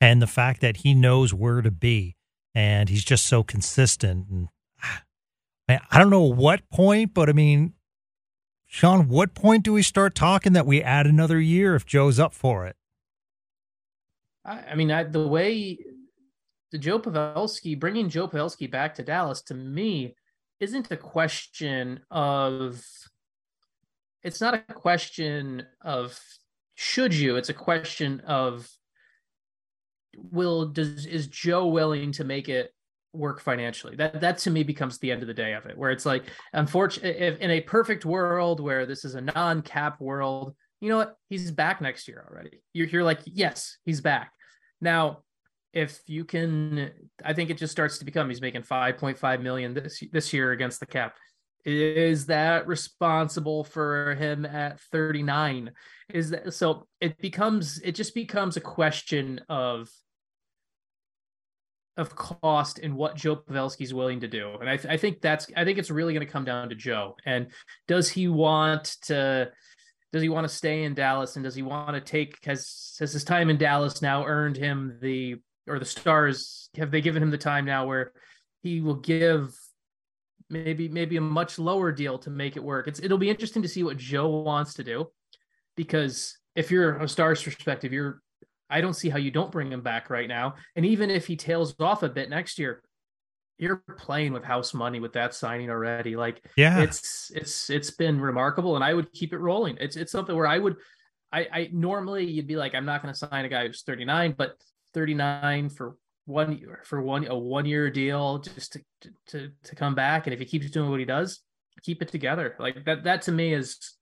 and 0.01 0.21
the 0.21 0.27
fact 0.27 0.61
that 0.61 0.77
he 0.77 0.93
knows 0.93 1.33
where 1.33 1.61
to 1.61 1.71
be 1.71 2.15
and 2.53 2.89
he's 2.89 3.05
just 3.05 3.25
so 3.25 3.43
consistent 3.43 4.27
and 4.29 4.49
man, 5.67 5.79
I 5.91 5.99
don't 5.99 6.09
know 6.09 6.23
what 6.23 6.69
point, 6.69 7.13
but 7.13 7.29
I 7.29 7.33
mean, 7.33 7.73
Sean, 8.65 9.07
what 9.07 9.35
point 9.35 9.63
do 9.63 9.71
we 9.71 9.83
start 9.83 10.15
talking 10.15 10.53
that 10.53 10.65
we 10.65 10.81
add 10.81 11.05
another 11.05 11.39
year 11.39 11.75
if 11.75 11.85
Joe's 11.85 12.19
up 12.19 12.33
for 12.33 12.65
it? 12.65 12.75
I, 14.43 14.59
I 14.71 14.75
mean, 14.75 14.91
I, 14.91 15.03
the 15.03 15.27
way 15.27 15.77
the 16.71 16.79
Joe 16.79 16.99
Pavelski 16.99 17.79
bringing 17.79 18.09
Joe 18.09 18.27
Pavelski 18.27 18.69
back 18.69 18.95
to 18.95 19.03
Dallas 19.03 19.41
to 19.43 19.53
me 19.53 20.15
isn't 20.63 20.91
a 20.91 20.97
question 20.97 21.99
of. 22.09 22.83
It's 24.23 24.39
not 24.39 24.53
a 24.53 24.73
question 24.73 25.65
of 25.81 26.17
should 26.75 27.13
you. 27.13 27.35
It's 27.35 27.49
a 27.49 27.53
question 27.53 28.21
of 28.21 28.69
will 30.15 30.67
does 30.67 31.05
is 31.05 31.27
Joe 31.27 31.67
willing 31.67 32.11
to 32.13 32.23
make 32.23 32.47
it 32.49 32.73
work 33.11 33.41
financially? 33.41 33.95
That 33.95 34.21
that 34.21 34.37
to 34.39 34.51
me 34.51 34.63
becomes 34.63 34.97
the 34.97 35.11
end 35.11 35.21
of 35.21 35.27
the 35.27 35.33
day 35.33 35.53
of 35.53 35.65
it, 35.65 35.77
where 35.77 35.91
it's 35.91 36.05
like, 36.05 36.23
unfortunately, 36.53 37.37
in 37.41 37.51
a 37.51 37.61
perfect 37.61 38.05
world 38.05 38.59
where 38.59 38.85
this 38.85 39.03
is 39.03 39.15
a 39.15 39.21
non-cap 39.21 39.99
world, 39.99 40.55
you 40.79 40.89
know 40.89 40.97
what? 40.97 41.17
He's 41.29 41.51
back 41.51 41.81
next 41.81 42.07
year 42.07 42.25
already. 42.29 42.63
You're, 42.73 42.87
you're 42.87 43.03
like, 43.03 43.19
yes, 43.25 43.77
he's 43.85 44.01
back. 44.01 44.31
Now, 44.81 45.23
if 45.73 45.99
you 46.05 46.23
can, 46.23 46.91
I 47.25 47.33
think 47.33 47.49
it 47.49 47.57
just 47.57 47.71
starts 47.71 47.97
to 47.97 48.05
become 48.05 48.29
he's 48.29 48.41
making 48.41 48.61
5.5 48.61 49.41
million 49.41 49.73
this 49.73 50.03
this 50.11 50.31
year 50.31 50.51
against 50.51 50.79
the 50.79 50.85
cap. 50.85 51.15
Is 51.65 52.27
that 52.27 52.67
responsible 52.67 53.63
for 53.63 54.15
him 54.15 54.45
at 54.45 54.79
39? 54.91 55.71
Is 56.13 56.29
that 56.29 56.53
so? 56.53 56.87
It 57.01 57.17
becomes 57.17 57.79
it 57.79 57.93
just 57.93 58.13
becomes 58.13 58.57
a 58.57 58.61
question 58.61 59.41
of 59.49 59.89
of 61.95 62.15
cost 62.15 62.79
and 62.79 62.95
what 62.95 63.15
Joe 63.15 63.35
Pavelski 63.35 63.81
is 63.81 63.93
willing 63.93 64.19
to 64.21 64.27
do. 64.27 64.55
And 64.59 64.69
I, 64.69 64.77
th- 64.77 64.91
I 64.91 64.97
think 64.97 65.21
that's 65.21 65.47
I 65.55 65.63
think 65.63 65.77
it's 65.77 65.91
really 65.91 66.13
going 66.13 66.25
to 66.25 66.31
come 66.31 66.45
down 66.45 66.69
to 66.69 66.75
Joe. 66.75 67.15
And 67.25 67.47
does 67.87 68.09
he 68.09 68.27
want 68.27 68.97
to 69.03 69.51
does 70.11 70.21
he 70.21 70.29
want 70.29 70.47
to 70.47 70.53
stay 70.53 70.83
in 70.83 70.93
Dallas 70.93 71.35
and 71.35 71.43
does 71.43 71.55
he 71.55 71.61
want 71.61 71.95
to 71.95 72.01
take 72.01 72.43
has 72.45 72.95
has 72.99 73.13
his 73.13 73.23
time 73.23 73.49
in 73.49 73.57
Dallas 73.57 74.01
now 74.01 74.25
earned 74.25 74.57
him 74.57 74.97
the 75.01 75.37
or 75.67 75.79
the 75.79 75.85
stars 75.85 76.69
have 76.77 76.91
they 76.91 77.01
given 77.01 77.23
him 77.23 77.31
the 77.31 77.37
time 77.37 77.65
now 77.65 77.85
where 77.85 78.11
he 78.61 78.81
will 78.81 78.95
give 78.95 79.55
maybe 80.49 80.87
maybe 80.87 81.17
a 81.17 81.21
much 81.21 81.57
lower 81.59 81.91
deal 81.91 82.17
to 82.19 82.29
make 82.29 82.55
it 82.55 82.63
work. 82.63 82.87
It's 82.87 82.99
it'll 82.99 83.17
be 83.17 83.29
interesting 83.29 83.61
to 83.61 83.67
see 83.67 83.83
what 83.83 83.97
Joe 83.97 84.29
wants 84.29 84.73
to 84.75 84.83
do 84.83 85.09
because 85.75 86.37
if 86.55 86.71
you're 86.71 86.97
a 86.97 87.07
stars 87.07 87.41
perspective, 87.41 87.91
you're 87.91 88.21
I 88.69 88.81
don't 88.81 88.93
see 88.93 89.09
how 89.09 89.17
you 89.17 89.31
don't 89.31 89.51
bring 89.51 89.71
him 89.71 89.81
back 89.81 90.09
right 90.09 90.27
now. 90.27 90.55
And 90.75 90.85
even 90.85 91.09
if 91.09 91.27
he 91.27 91.35
tails 91.35 91.75
off 91.79 92.03
a 92.03 92.09
bit 92.09 92.29
next 92.29 92.57
year, 92.57 92.81
you're 93.57 93.83
playing 93.97 94.33
with 94.33 94.43
house 94.43 94.73
money 94.73 94.99
with 94.99 95.13
that 95.13 95.33
signing 95.33 95.69
already. 95.69 96.15
Like, 96.15 96.43
yeah, 96.57 96.81
it's 96.81 97.31
it's 97.35 97.69
it's 97.69 97.91
been 97.91 98.19
remarkable, 98.19 98.75
and 98.75 98.83
I 98.83 98.93
would 98.93 99.11
keep 99.11 99.33
it 99.33 99.37
rolling. 99.37 99.77
It's 99.79 99.95
it's 99.95 100.11
something 100.11 100.35
where 100.35 100.47
I 100.47 100.57
would, 100.57 100.77
I 101.31 101.47
I 101.51 101.69
normally 101.71 102.25
you'd 102.25 102.47
be 102.47 102.55
like, 102.55 102.73
I'm 102.73 102.85
not 102.85 103.01
going 103.01 103.13
to 103.13 103.17
sign 103.17 103.45
a 103.45 103.49
guy 103.49 103.67
who's 103.67 103.83
39, 103.83 104.35
but 104.37 104.55
39 104.93 105.69
for 105.69 105.97
one 106.25 106.57
year 106.57 106.81
for 106.85 107.01
one 107.01 107.27
a 107.27 107.37
one 107.37 107.65
year 107.65 107.89
deal 107.89 108.39
just 108.39 108.73
to 108.73 108.81
to 109.27 109.49
to 109.63 109.75
come 109.75 109.95
back, 109.95 110.25
and 110.25 110.33
if 110.33 110.39
he 110.39 110.45
keeps 110.45 110.69
doing 110.71 110.89
what 110.89 110.99
he 110.99 111.05
does, 111.05 111.41
keep 111.81 112.01
it 112.01 112.07
together. 112.09 112.55
Like 112.59 112.85
that 112.85 113.03
that 113.03 113.23
to 113.23 113.31
me 113.31 113.53
is 113.53 113.95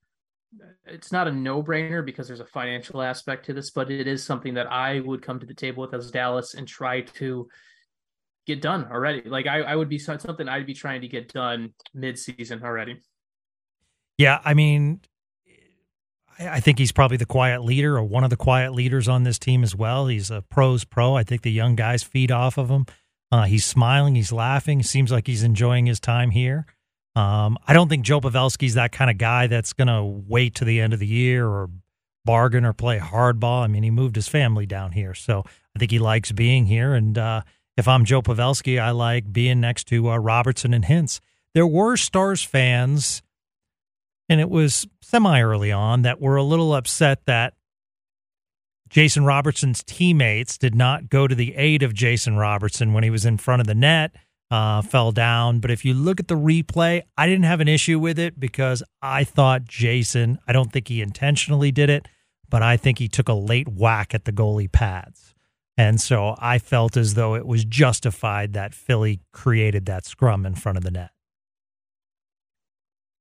it's 0.84 1.10
not 1.10 1.28
a 1.28 1.32
no-brainer 1.32 2.04
because 2.04 2.26
there's 2.28 2.40
a 2.40 2.46
financial 2.46 3.00
aspect 3.00 3.46
to 3.46 3.54
this, 3.54 3.70
but 3.70 3.90
it 3.90 4.06
is 4.06 4.22
something 4.22 4.54
that 4.54 4.70
I 4.70 5.00
would 5.00 5.22
come 5.22 5.40
to 5.40 5.46
the 5.46 5.54
table 5.54 5.80
with 5.82 5.94
as 5.94 6.10
Dallas 6.10 6.54
and 6.54 6.68
try 6.68 7.00
to 7.00 7.48
get 8.46 8.60
done 8.60 8.86
already. 8.90 9.28
Like 9.28 9.46
I, 9.46 9.62
I 9.62 9.76
would 9.76 9.88
be 9.88 9.98
something 9.98 10.48
I'd 10.48 10.66
be 10.66 10.74
trying 10.74 11.00
to 11.02 11.08
get 11.08 11.32
done 11.32 11.72
mid-season 11.94 12.62
already. 12.62 13.00
Yeah, 14.18 14.40
I 14.44 14.52
mean, 14.54 15.00
I 16.38 16.60
think 16.60 16.78
he's 16.78 16.92
probably 16.92 17.16
the 17.16 17.26
quiet 17.26 17.62
leader 17.62 17.96
or 17.96 18.04
one 18.04 18.24
of 18.24 18.30
the 18.30 18.36
quiet 18.36 18.72
leaders 18.72 19.08
on 19.08 19.22
this 19.22 19.38
team 19.38 19.62
as 19.62 19.74
well. 19.74 20.06
He's 20.06 20.30
a 20.30 20.42
pros 20.42 20.84
pro. 20.84 21.14
I 21.14 21.24
think 21.24 21.42
the 21.42 21.52
young 21.52 21.76
guys 21.76 22.02
feed 22.02 22.30
off 22.30 22.58
of 22.58 22.68
him. 22.68 22.86
Uh, 23.30 23.44
he's 23.44 23.64
smiling, 23.64 24.14
he's 24.14 24.32
laughing. 24.32 24.82
Seems 24.82 25.10
like 25.10 25.26
he's 25.26 25.42
enjoying 25.42 25.86
his 25.86 26.00
time 26.00 26.30
here. 26.30 26.66
Um, 27.14 27.58
I 27.66 27.72
don't 27.72 27.88
think 27.88 28.04
Joe 28.04 28.20
Pavelski's 28.20 28.74
that 28.74 28.92
kind 28.92 29.10
of 29.10 29.18
guy 29.18 29.46
that's 29.46 29.72
going 29.72 29.88
to 29.88 30.02
wait 30.02 30.54
to 30.56 30.64
the 30.64 30.80
end 30.80 30.92
of 30.92 30.98
the 30.98 31.06
year 31.06 31.46
or 31.46 31.70
bargain 32.24 32.64
or 32.64 32.72
play 32.72 32.98
hardball. 32.98 33.62
I 33.62 33.66
mean, 33.66 33.82
he 33.82 33.90
moved 33.90 34.16
his 34.16 34.28
family 34.28 34.66
down 34.66 34.92
here, 34.92 35.14
so 35.14 35.44
I 35.74 35.78
think 35.78 35.90
he 35.90 35.98
likes 35.98 36.32
being 36.32 36.66
here. 36.66 36.94
And 36.94 37.16
uh, 37.18 37.42
if 37.76 37.88
I'm 37.88 38.04
Joe 38.04 38.22
Pavelski, 38.22 38.80
I 38.80 38.90
like 38.90 39.32
being 39.32 39.60
next 39.60 39.84
to 39.88 40.10
uh, 40.10 40.16
Robertson 40.18 40.72
and 40.74 40.84
Hintz. 40.84 41.20
There 41.54 41.66
were 41.66 41.96
Stars 41.96 42.42
fans, 42.42 43.22
and 44.28 44.40
it 44.40 44.48
was 44.48 44.86
semi 45.12 45.42
early 45.42 45.70
on, 45.70 46.02
that 46.02 46.20
were 46.20 46.36
a 46.36 46.42
little 46.42 46.74
upset 46.74 47.26
that 47.26 47.52
Jason 48.88 49.24
Robertson's 49.24 49.82
teammates 49.82 50.56
did 50.56 50.74
not 50.74 51.10
go 51.10 51.26
to 51.26 51.34
the 51.34 51.54
aid 51.54 51.82
of 51.82 51.92
Jason 51.92 52.36
Robertson 52.36 52.92
when 52.94 53.04
he 53.04 53.10
was 53.10 53.26
in 53.26 53.36
front 53.36 53.60
of 53.60 53.66
the 53.66 53.74
net 53.74 54.12
uh, 54.50 54.82
fell 54.82 55.12
down. 55.12 55.60
But 55.60 55.70
if 55.70 55.84
you 55.84 55.94
look 55.94 56.18
at 56.18 56.28
the 56.28 56.36
replay, 56.36 57.02
I 57.16 57.26
didn't 57.26 57.44
have 57.44 57.60
an 57.60 57.68
issue 57.68 57.98
with 57.98 58.18
it 58.18 58.38
because 58.38 58.82
I 59.00 59.24
thought 59.24 59.64
Jason, 59.64 60.38
I 60.46 60.52
don't 60.52 60.72
think 60.72 60.88
he 60.88 61.00
intentionally 61.00 61.72
did 61.72 61.88
it, 61.88 62.08
but 62.48 62.62
I 62.62 62.76
think 62.76 62.98
he 62.98 63.08
took 63.08 63.28
a 63.28 63.34
late 63.34 63.68
whack 63.68 64.14
at 64.14 64.24
the 64.24 64.32
goalie 64.32 64.70
pads. 64.70 65.34
And 65.78 66.00
so 66.00 66.36
I 66.38 66.58
felt 66.58 66.98
as 66.98 67.14
though 67.14 67.34
it 67.34 67.46
was 67.46 67.64
justified 67.64 68.52
that 68.52 68.74
Philly 68.74 69.20
created 69.32 69.86
that 69.86 70.04
scrum 70.04 70.44
in 70.44 70.54
front 70.54 70.76
of 70.76 70.84
the 70.84 70.90
net. 70.90 71.10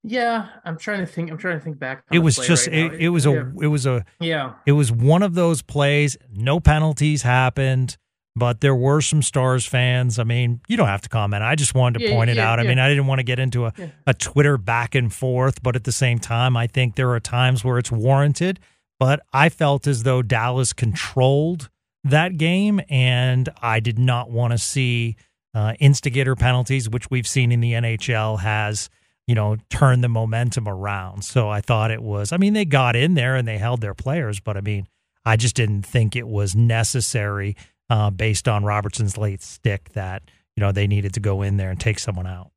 Yeah, 0.03 0.47
I'm 0.65 0.77
trying 0.77 0.99
to 0.99 1.05
think. 1.05 1.29
I'm 1.29 1.37
trying 1.37 1.59
to 1.59 1.63
think 1.63 1.77
back. 1.77 2.03
It 2.11 2.19
was 2.19 2.37
just 2.37 2.67
right 2.67 2.93
it, 2.93 3.01
it, 3.01 3.09
was 3.09 3.25
yeah. 3.25 3.31
a 3.31 3.59
it 3.61 3.67
was 3.67 3.85
a 3.85 4.03
yeah. 4.19 4.53
It 4.65 4.71
was 4.71 4.91
one 4.91 5.21
of 5.21 5.35
those 5.35 5.61
plays. 5.61 6.17
No 6.31 6.59
penalties 6.59 7.21
happened 7.21 7.97
but 8.35 8.61
there 8.61 8.75
were 8.75 9.01
some 9.01 9.21
Stars 9.21 9.65
fans. 9.65 10.17
I 10.17 10.23
mean, 10.23 10.61
you 10.67 10.77
don't 10.77 10.87
have 10.87 11.01
to 11.01 11.09
comment. 11.09 11.43
I 11.43 11.55
just 11.55 11.75
wanted 11.75 11.99
to 11.99 12.05
Yeah, 12.05 12.15
point 12.15 12.29
it 12.29 12.37
yeah, 12.37 12.49
out. 12.49 12.59
I 12.59 12.63
mean, 12.63 12.79
I 12.79 12.87
didn't 12.87 13.07
want 13.07 13.19
to 13.19 13.23
get 13.23 13.39
into 13.39 13.65
a, 13.65 13.73
a 14.07 14.13
Twitter 14.13 14.57
back 14.57 14.95
and 14.95 15.13
forth, 15.13 15.61
but 15.61 15.75
at 15.75 15.83
the 15.83 15.91
same 15.91 16.19
time, 16.19 16.55
I 16.55 16.67
think 16.67 16.95
there 16.95 17.11
are 17.11 17.19
times 17.19 17.63
where 17.63 17.77
it's 17.77 17.91
warranted. 17.91 18.59
But 18.99 19.21
I 19.33 19.49
felt 19.49 19.87
as 19.87 20.03
though 20.03 20.21
Dallas 20.21 20.73
controlled 20.73 21.69
that 22.03 22.37
game, 22.37 22.79
and 22.89 23.49
I 23.61 23.79
did 23.79 23.99
not 23.99 24.31
want 24.31 24.51
to 24.51 24.57
see 24.57 25.17
uh, 25.53 25.73
instigator 25.79 26.35
penalties, 26.35 26.89
which 26.89 27.11
we've 27.11 27.27
seen 27.27 27.51
in 27.51 27.59
the 27.59 27.73
NHL 27.73 28.39
has 28.39 28.89
you 29.27 29.35
know 29.35 29.57
turn 29.69 30.01
the 30.01 30.09
momentum 30.09 30.67
around. 30.67 31.23
So 31.23 31.49
I 31.49 31.61
thought 31.61 31.91
it 31.91 32.01
was. 32.01 32.31
I 32.31 32.37
mean, 32.37 32.53
they 32.53 32.65
got 32.65 32.95
in 32.95 33.13
there 33.13 33.35
and 33.35 33.47
they 33.47 33.57
held 33.57 33.81
their 33.81 33.93
players, 33.93 34.39
but 34.39 34.57
I 34.57 34.61
mean, 34.61 34.87
I 35.25 35.35
just 35.37 35.55
didn't 35.55 35.83
think 35.83 36.15
it 36.15 36.27
was 36.27 36.55
necessary 36.55 37.55
uh, 37.89 38.09
based 38.09 38.47
on 38.47 38.63
Robertson's 38.63 39.17
late 39.17 39.41
stick 39.41 39.89
that 39.93 40.23
you 40.55 40.61
know 40.61 40.71
they 40.71 40.87
needed 40.87 41.13
to 41.15 41.19
go 41.19 41.41
in 41.41 41.57
there 41.57 41.69
and 41.69 41.79
take 41.79 41.99
someone 41.99 42.27
out. 42.27 42.51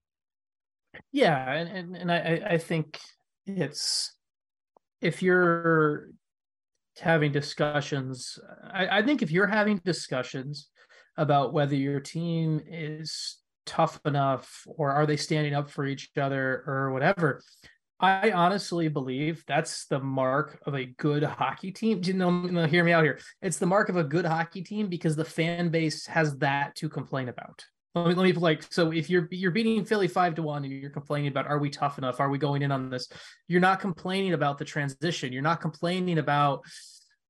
Yeah, 1.13 1.53
and 1.53 1.69
and, 1.69 1.97
and 1.97 2.13
I 2.13 2.41
I- 2.51 2.59
think 2.59 3.01
it's 3.47 4.13
if 5.01 5.23
you're 5.23 6.09
having 6.99 7.33
discussions, 7.33 8.39
I, 8.73 8.99
I 8.99 9.03
think 9.03 9.23
if 9.23 9.31
you're 9.31 9.47
having 9.47 9.81
discussions 9.85 10.69
about 11.17 11.53
whether 11.53 11.75
your 11.75 12.01
team 12.01 12.61
is 12.67 13.39
tough 13.67 14.01
enough 14.05 14.67
or 14.67 14.93
are 14.93 15.07
they 15.07 15.17
standing 15.17 15.55
up 15.55 15.71
for 15.71 15.87
each 15.87 16.11
other 16.17 16.65
or 16.67 16.93
whatever, 16.93 17.43
I 18.01 18.33
honestly 18.33 18.89
believe 18.89 19.45
that's 19.47 19.87
the 19.87 20.01
mark 20.01 20.61
of 20.67 20.75
a 20.75 20.85
good 20.85 21.23
hockey 21.23 21.73
team. 21.73 22.01
You 22.03 22.15
know, 22.15 22.31
no, 22.31 22.67
hear 22.67 22.85
me 22.85 22.93
out 22.93 23.05
here. 23.05 23.19
It's 23.41 23.59
the 23.59 23.67
mark 23.67 23.89
of 23.89 23.97
a 23.97 24.05
good 24.05 24.27
hockey 24.27 24.63
team 24.63 24.89
because 24.89 25.17
the 25.17 25.25
fan 25.25 25.69
base 25.71 26.07
has 26.07 26.37
that 26.39 26.75
to 26.77 26.89
complain 26.89 27.29
about. 27.29 27.65
Let 27.95 28.09
me, 28.09 28.15
let 28.15 28.25
me 28.25 28.33
like 28.33 28.65
so 28.73 28.93
if 28.93 29.09
you're 29.09 29.29
you're 29.31 29.53
beating 29.53 29.85
Philly 29.85 30.09
five 30.09 30.35
to 30.35 30.43
one 30.43 30.65
and 30.65 30.73
you're 30.73 30.91
complaining 30.91 31.29
about 31.29 31.47
are 31.47 31.61
we 31.61 31.71
tough 31.71 31.97
enough? 31.97 32.19
Are 32.19 32.29
we 32.29 32.39
going 32.39 32.63
in 32.63 32.73
on 32.73 32.91
this? 32.91 33.09
You're 33.47 33.61
not 33.61 33.79
complaining 33.79 34.33
about 34.33 34.59
the 34.59 34.65
transition. 34.65 35.33
You're 35.33 35.43
not 35.43 35.61
complaining 35.61 36.19
about 36.19 36.65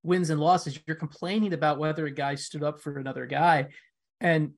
wins 0.01 0.31
and 0.31 0.39
losses. 0.41 0.79
You're 0.87 0.95
complaining 0.95 1.53
about 1.53 1.77
whether 1.77 2.07
a 2.07 2.11
guy 2.11 2.33
stood 2.33 2.63
up 2.63 2.81
for 2.81 2.97
another 2.97 3.27
guy. 3.27 3.67
And 4.19 4.53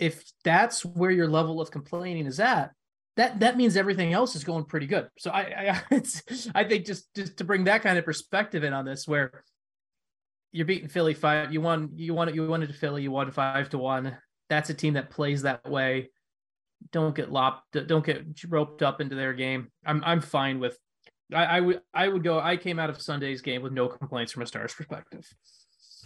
if 0.00 0.24
that's 0.44 0.84
where 0.84 1.10
your 1.10 1.28
level 1.28 1.60
of 1.60 1.70
complaining 1.70 2.26
is 2.26 2.40
at, 2.40 2.72
that 3.16 3.40
that 3.40 3.56
means 3.56 3.76
everything 3.76 4.12
else 4.12 4.34
is 4.34 4.44
going 4.44 4.64
pretty 4.64 4.86
good. 4.86 5.08
So 5.18 5.30
I 5.30 5.82
I 5.90 6.02
I 6.54 6.64
think 6.64 6.86
just 6.86 7.14
just 7.14 7.36
to 7.36 7.44
bring 7.44 7.64
that 7.64 7.82
kind 7.82 7.98
of 7.98 8.04
perspective 8.04 8.64
in 8.64 8.72
on 8.72 8.84
this 8.84 9.06
where 9.06 9.44
you're 10.52 10.66
beating 10.66 10.88
Philly 10.88 11.14
five, 11.14 11.52
you 11.52 11.60
won 11.60 11.90
you 11.94 12.14
won 12.14 12.28
it 12.28 12.34
you 12.34 12.46
won 12.46 12.62
it 12.62 12.68
to 12.68 12.72
Philly, 12.72 13.02
you 13.02 13.10
won 13.10 13.30
five 13.30 13.68
to 13.70 13.78
one. 13.78 14.16
That's 14.48 14.70
a 14.70 14.74
team 14.74 14.94
that 14.94 15.10
plays 15.10 15.42
that 15.42 15.68
way. 15.68 16.10
Don't 16.92 17.14
get 17.14 17.30
lopped, 17.30 17.76
don't 17.86 18.04
get 18.04 18.24
roped 18.48 18.82
up 18.82 19.02
into 19.02 19.14
their 19.14 19.34
game. 19.34 19.68
I'm 19.84 20.02
I'm 20.04 20.22
fine 20.22 20.60
with 20.60 20.78
I, 21.32 21.44
I 21.44 21.60
would 21.60 21.80
I 21.92 22.08
would 22.08 22.24
go 22.24 22.40
I 22.40 22.56
came 22.56 22.78
out 22.78 22.88
of 22.88 23.00
Sunday's 23.02 23.42
game 23.42 23.62
with 23.62 23.72
no 23.72 23.86
complaints 23.86 24.32
from 24.32 24.42
a 24.42 24.46
stars 24.46 24.72
perspective. 24.72 25.28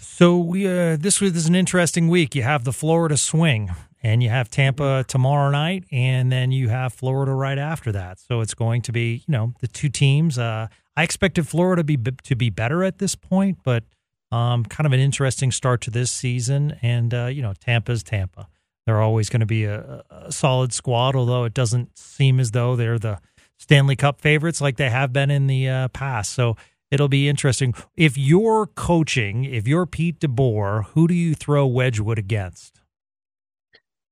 So 0.04 0.38
we 0.38 0.66
uh, 0.66 0.96
this 0.96 1.20
was 1.20 1.34
is 1.34 1.46
an 1.46 1.54
interesting 1.54 2.08
week. 2.08 2.34
You 2.34 2.42
have 2.42 2.64
the 2.64 2.72
Florida 2.72 3.16
swing, 3.16 3.70
and 4.02 4.22
you 4.22 4.28
have 4.28 4.50
Tampa 4.50 5.04
tomorrow 5.08 5.50
night, 5.50 5.84
and 5.90 6.30
then 6.30 6.52
you 6.52 6.68
have 6.68 6.92
Florida 6.92 7.32
right 7.32 7.58
after 7.58 7.90
that. 7.92 8.20
So 8.20 8.40
it's 8.40 8.54
going 8.54 8.82
to 8.82 8.92
be 8.92 9.24
you 9.26 9.32
know 9.32 9.54
the 9.60 9.66
two 9.66 9.88
teams. 9.88 10.38
Uh, 10.38 10.68
I 10.96 11.02
expected 11.02 11.48
Florida 11.48 11.80
to 11.80 11.84
be 11.84 12.12
to 12.24 12.36
be 12.36 12.50
better 12.50 12.84
at 12.84 12.98
this 12.98 13.14
point, 13.14 13.58
but 13.64 13.84
um, 14.30 14.64
kind 14.64 14.86
of 14.86 14.92
an 14.92 15.00
interesting 15.00 15.50
start 15.50 15.80
to 15.82 15.90
this 15.90 16.10
season. 16.10 16.78
And 16.82 17.12
uh, 17.12 17.26
you 17.26 17.42
know 17.42 17.54
Tampa's 17.54 18.02
Tampa. 18.02 18.48
They're 18.86 19.00
always 19.00 19.30
going 19.30 19.40
to 19.40 19.46
be 19.46 19.64
a, 19.64 20.04
a 20.10 20.30
solid 20.30 20.74
squad, 20.74 21.16
although 21.16 21.44
it 21.44 21.54
doesn't 21.54 21.96
seem 21.98 22.38
as 22.38 22.50
though 22.50 22.76
they're 22.76 22.98
the 22.98 23.18
Stanley 23.56 23.96
Cup 23.96 24.20
favorites 24.20 24.60
like 24.60 24.76
they 24.76 24.90
have 24.90 25.12
been 25.12 25.30
in 25.30 25.46
the 25.46 25.68
uh, 25.68 25.88
past. 25.88 26.34
So 26.34 26.56
it'll 26.90 27.08
be 27.08 27.28
interesting. 27.28 27.74
If 27.96 28.16
you're 28.16 28.66
coaching, 28.66 29.44
if 29.44 29.66
you're 29.66 29.86
Pete 29.86 30.20
DeBoer, 30.20 30.86
who 30.88 31.08
do 31.08 31.14
you 31.14 31.34
throw 31.34 31.66
Wedgewood 31.66 32.18
against? 32.18 32.80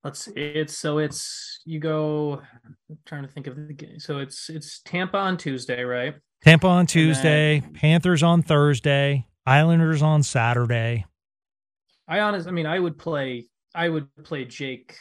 Let's 0.04 0.24
see. 0.24 0.32
It's 0.34 0.76
so 0.76 0.98
it's 0.98 1.60
you 1.64 1.78
go. 1.78 2.42
I'm 2.90 2.98
trying 3.06 3.22
to 3.22 3.28
think 3.28 3.46
of 3.46 3.56
the 3.56 3.72
game. 3.72 4.00
So 4.00 4.18
it's 4.18 4.50
it's 4.50 4.80
Tampa 4.80 5.16
on 5.16 5.36
Tuesday, 5.36 5.82
right? 5.84 6.14
Tampa 6.42 6.66
on 6.66 6.86
Tuesday, 6.86 7.60
then, 7.60 7.72
Panthers 7.74 8.22
on 8.22 8.42
Thursday, 8.42 9.28
Islanders 9.46 10.02
on 10.02 10.24
Saturday. 10.24 11.06
I 12.08 12.18
honestly, 12.18 12.48
I 12.48 12.52
mean, 12.52 12.66
I 12.66 12.80
would 12.80 12.98
play. 12.98 13.46
I 13.74 13.88
would 13.88 14.08
play 14.24 14.44
Jake 14.44 14.96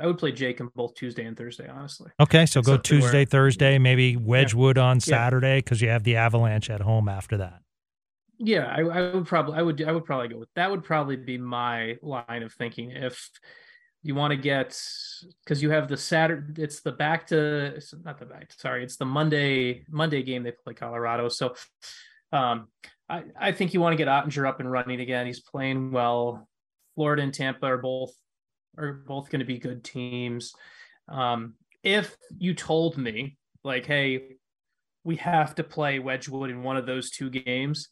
I 0.00 0.06
would 0.06 0.18
play 0.18 0.32
Jake 0.32 0.60
in 0.60 0.68
both 0.74 0.94
Tuesday 0.94 1.24
and 1.24 1.36
Thursday, 1.36 1.68
honestly. 1.68 2.10
Okay, 2.18 2.46
so 2.46 2.62
go 2.62 2.76
Tuesday, 2.76 3.18
where, 3.18 3.26
Thursday, 3.26 3.78
maybe 3.78 4.16
Wedgewood 4.16 4.76
yeah. 4.76 4.84
on 4.84 5.00
Saturday 5.00 5.58
because 5.58 5.80
you 5.80 5.88
have 5.88 6.04
the 6.04 6.16
Avalanche 6.16 6.70
at 6.70 6.80
home 6.80 7.08
after 7.08 7.36
that. 7.38 7.60
Yeah, 8.38 8.64
I, 8.66 8.80
I, 8.80 9.14
would 9.14 9.26
probably, 9.26 9.58
I 9.58 9.62
would, 9.62 9.82
I 9.82 9.92
would 9.92 10.04
probably 10.04 10.28
go 10.28 10.38
with 10.38 10.48
that. 10.56 10.70
Would 10.70 10.84
probably 10.84 11.16
be 11.16 11.36
my 11.36 11.96
line 12.02 12.42
of 12.42 12.52
thinking 12.54 12.90
if 12.90 13.28
you 14.02 14.14
want 14.14 14.30
to 14.30 14.36
get 14.36 14.80
because 15.44 15.62
you 15.62 15.70
have 15.70 15.88
the 15.88 15.96
Saturday. 15.96 16.62
It's 16.62 16.80
the 16.80 16.92
back 16.92 17.26
to 17.28 17.74
it's 17.76 17.92
not 18.02 18.18
the 18.18 18.26
back. 18.26 18.52
Sorry, 18.52 18.82
it's 18.82 18.96
the 18.96 19.04
Monday 19.04 19.84
Monday 19.90 20.22
game 20.22 20.42
they 20.42 20.52
play 20.52 20.74
Colorado. 20.74 21.28
So, 21.28 21.54
um, 22.32 22.68
I 23.08 23.24
I 23.38 23.52
think 23.52 23.74
you 23.74 23.80
want 23.80 23.92
to 23.92 23.98
get 23.98 24.08
Oettinger 24.08 24.48
up 24.48 24.60
and 24.60 24.70
running 24.70 25.00
again. 25.00 25.26
He's 25.26 25.40
playing 25.40 25.92
well. 25.92 26.48
Florida 26.94 27.22
and 27.22 27.34
Tampa 27.34 27.66
are 27.66 27.78
both 27.78 28.12
are 28.80 29.02
both 29.06 29.30
going 29.30 29.40
to 29.40 29.44
be 29.44 29.58
good 29.58 29.84
teams. 29.84 30.52
Um, 31.08 31.54
if 31.82 32.16
you 32.36 32.54
told 32.54 32.96
me, 32.96 33.36
like, 33.64 33.86
hey, 33.86 34.36
we 35.04 35.16
have 35.16 35.54
to 35.56 35.64
play 35.64 35.98
Wedgewood 35.98 36.50
in 36.50 36.62
one 36.62 36.76
of 36.76 36.86
those 36.86 37.10
two 37.10 37.30
games, 37.30 37.88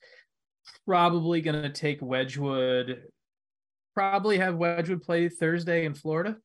probably 0.87 1.41
going 1.41 1.63
to 1.63 1.71
take 1.71 2.01
Wedgewood, 2.03 3.03
probably 3.95 4.39
have 4.39 4.57
Wedgewood 4.57 5.03
play 5.03 5.29
Thursday 5.29 5.85
in 5.85 5.95
Florida. 5.95 6.37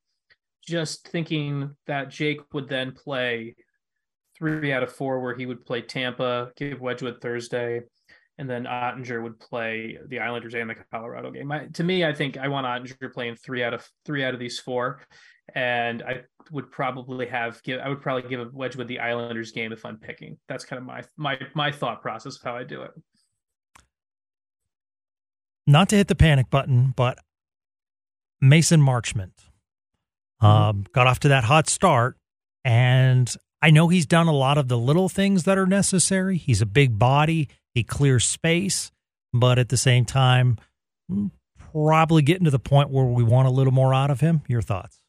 Just 0.66 1.08
thinking 1.10 1.76
that 1.88 2.10
Jake 2.10 2.40
would 2.54 2.70
then 2.70 2.94
play 2.94 3.56
three 4.38 4.72
out 4.72 4.84
of 4.84 4.92
four, 4.92 5.20
where 5.20 5.36
he 5.36 5.46
would 5.46 5.66
play 5.66 5.82
Tampa, 5.82 6.52
give 6.56 6.82
Wedgewood 6.82 7.22
Thursday, 7.22 7.82
and 8.38 8.50
then 8.50 8.64
Oettinger 8.64 9.22
would 9.22 9.40
play 9.40 9.98
the 10.08 10.20
Islanders 10.20 10.56
and 10.56 10.70
the 10.70 10.76
Colorado 10.92 11.32
game. 11.32 11.52
I, 11.52 11.66
to 11.74 11.84
me, 11.84 12.04
I 12.04 12.14
think 12.14 12.38
I 12.38 12.48
want 12.48 12.66
Oettinger 12.66 13.14
playing 13.14 13.36
three 13.36 13.64
out 13.64 13.74
of 13.74 13.88
three 14.06 14.24
out 14.24 14.34
of 14.34 14.40
these 14.40 14.60
four, 14.60 15.02
and 15.54 16.02
I 16.02 16.22
would 16.52 16.72
probably 16.72 17.28
have 17.28 17.62
give 17.64 17.80
I 17.80 17.90
would 17.90 18.02
probably 18.02 18.28
give 18.30 18.40
a 18.40 18.50
Wedgewood 18.52 18.88
the 18.88 19.00
Islanders 19.00 19.52
game 19.52 19.72
if 19.72 19.86
I'm 19.86 19.98
picking. 19.98 20.38
That's 20.48 20.66
kind 20.66 20.80
of 20.80 20.86
my 20.86 21.04
my 21.16 21.38
my 21.54 21.72
thought 21.72 22.02
process 22.02 22.38
of 22.38 22.42
how 22.44 22.56
I 22.56 22.64
do 22.64 22.82
it. 22.82 22.92
Not 25.68 25.90
to 25.90 25.96
hit 25.96 26.08
the 26.08 26.16
panic 26.16 26.50
button, 26.50 26.94
but 26.96 27.20
Mason 28.42 28.82
Marchment 28.82 29.32
mm-hmm. 30.42 30.46
um, 30.46 30.86
got 30.92 31.08
off 31.08 31.20
to 31.20 31.28
that 31.30 31.44
hot 31.44 31.70
start, 31.70 32.18
and 32.66 33.34
I 33.62 33.70
know 33.70 33.90
he's 33.90 34.08
done 34.08 34.28
a 34.28 34.34
lot 34.34 34.58
of 34.58 34.68
the 34.68 34.78
little 34.78 35.08
things 35.08 35.44
that 35.44 35.58
are 35.58 35.68
necessary. 35.68 36.38
He's 36.38 36.62
a 36.62 36.66
big 36.66 36.98
body 36.98 37.48
he 37.74 37.84
clears 37.84 38.26
space, 38.26 38.92
but 39.34 39.58
at 39.60 39.70
the 39.70 39.78
same 39.78 40.06
time, 40.06 40.58
probably 41.72 42.22
getting 42.22 42.46
to 42.46 42.52
the 42.52 42.60
point 42.60 42.90
where 42.90 43.06
we 43.06 43.24
want 43.24 43.48
a 43.48 43.52
little 43.52 43.74
more 43.74 43.94
out 43.94 44.12
of 44.12 44.20
him. 44.20 44.42
Your 44.48 44.62
thoughts? 44.62 45.00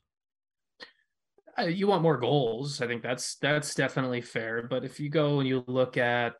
Uh, 1.59 1.63
you 1.65 1.87
want 1.87 2.03
more 2.03 2.17
goals. 2.17 2.81
I 2.81 2.87
think 2.87 3.03
that's 3.03 3.37
that's 3.37 3.75
definitely 3.75 4.21
fair. 4.21 4.67
But 4.69 4.85
if 4.85 4.99
you 4.99 5.09
go 5.09 5.39
and 5.41 5.49
you 5.49 5.63
look 5.67 5.97
at, 5.97 6.35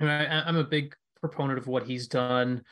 I 0.00 0.42
I'm 0.46 0.56
a 0.56 0.64
big 0.64 0.94
proponent 1.20 1.58
of 1.58 1.66
what 1.66 1.84
he's 1.84 2.08
done 2.08 2.62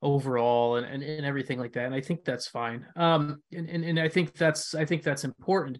overall 0.00 0.76
and, 0.76 0.86
and, 0.86 1.02
and 1.02 1.26
everything 1.26 1.58
like 1.58 1.72
that. 1.72 1.86
And 1.86 1.94
I 1.94 2.00
think 2.00 2.24
that's 2.24 2.46
fine. 2.46 2.86
Um, 2.94 3.42
and, 3.52 3.68
and, 3.68 3.84
and 3.84 3.98
I 3.98 4.08
think 4.08 4.34
that's, 4.34 4.72
I 4.74 4.84
think 4.84 5.02
that's 5.02 5.24
important. 5.24 5.78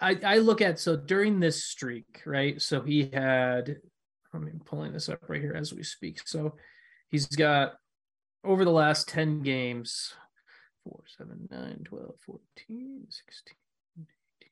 I, 0.00 0.18
I 0.24 0.38
look 0.38 0.62
at, 0.62 0.78
so 0.78 0.96
during 0.96 1.38
this 1.38 1.64
streak, 1.64 2.22
right. 2.24 2.60
So 2.62 2.80
he 2.80 3.10
had 3.12 3.76
I'm 4.34 4.60
pulling 4.64 4.92
this 4.92 5.08
up 5.08 5.28
right 5.28 5.40
here 5.40 5.54
as 5.54 5.72
we 5.72 5.82
speak. 5.82 6.20
So 6.26 6.56
he's 7.10 7.26
got 7.26 7.74
over 8.44 8.64
the 8.64 8.70
last 8.70 9.08
10 9.08 9.42
games 9.42 10.14
4, 10.84 11.00
7, 11.18 11.48
9, 11.50 11.80
12, 11.84 12.14
14, 12.26 13.06
16, 13.08 13.56
18, 13.98 14.06
20. 14.40 14.48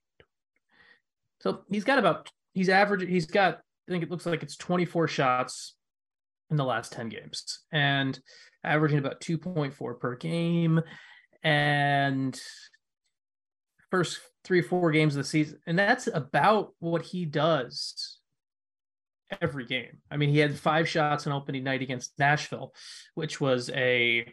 So 1.41 1.65
he's 1.71 1.85
got 1.85 1.99
about, 1.99 2.31
he's 2.53 2.69
average, 2.69 3.09
he's 3.09 3.27
got, 3.27 3.61
I 3.89 3.93
think 3.93 4.05
it 4.05 4.11
looks 4.11 4.27
like 4.27 4.43
it's 4.43 4.57
24 4.57 5.09
shots 5.09 5.75
in 6.51 6.57
the 6.57 6.65
last 6.65 6.93
10 6.93 7.09
games 7.09 7.61
and 7.73 8.19
averaging 8.63 8.99
about 8.99 9.21
2.4 9.21 9.99
per 9.99 10.17
game. 10.17 10.81
And 11.43 12.41
first 13.91 14.21
three, 14.45 14.63
four 14.63 14.91
games 14.91 15.17
of 15.17 15.23
the 15.23 15.29
season. 15.29 15.59
And 15.67 15.79
that's 15.79 16.09
about 16.13 16.75
what 16.79 17.03
he 17.03 17.25
does 17.25 18.20
every 19.41 19.67
game. 19.67 19.99
I 20.11 20.17
mean, 20.17 20.31
he 20.31 20.39
had 20.39 20.59
five 20.59 20.89
shots 20.89 21.27
on 21.27 21.33
opening 21.33 21.65
night 21.65 21.83
against 21.83 22.19
Nashville, 22.19 22.73
which 23.15 23.41
was 23.41 23.71
a 23.71 24.33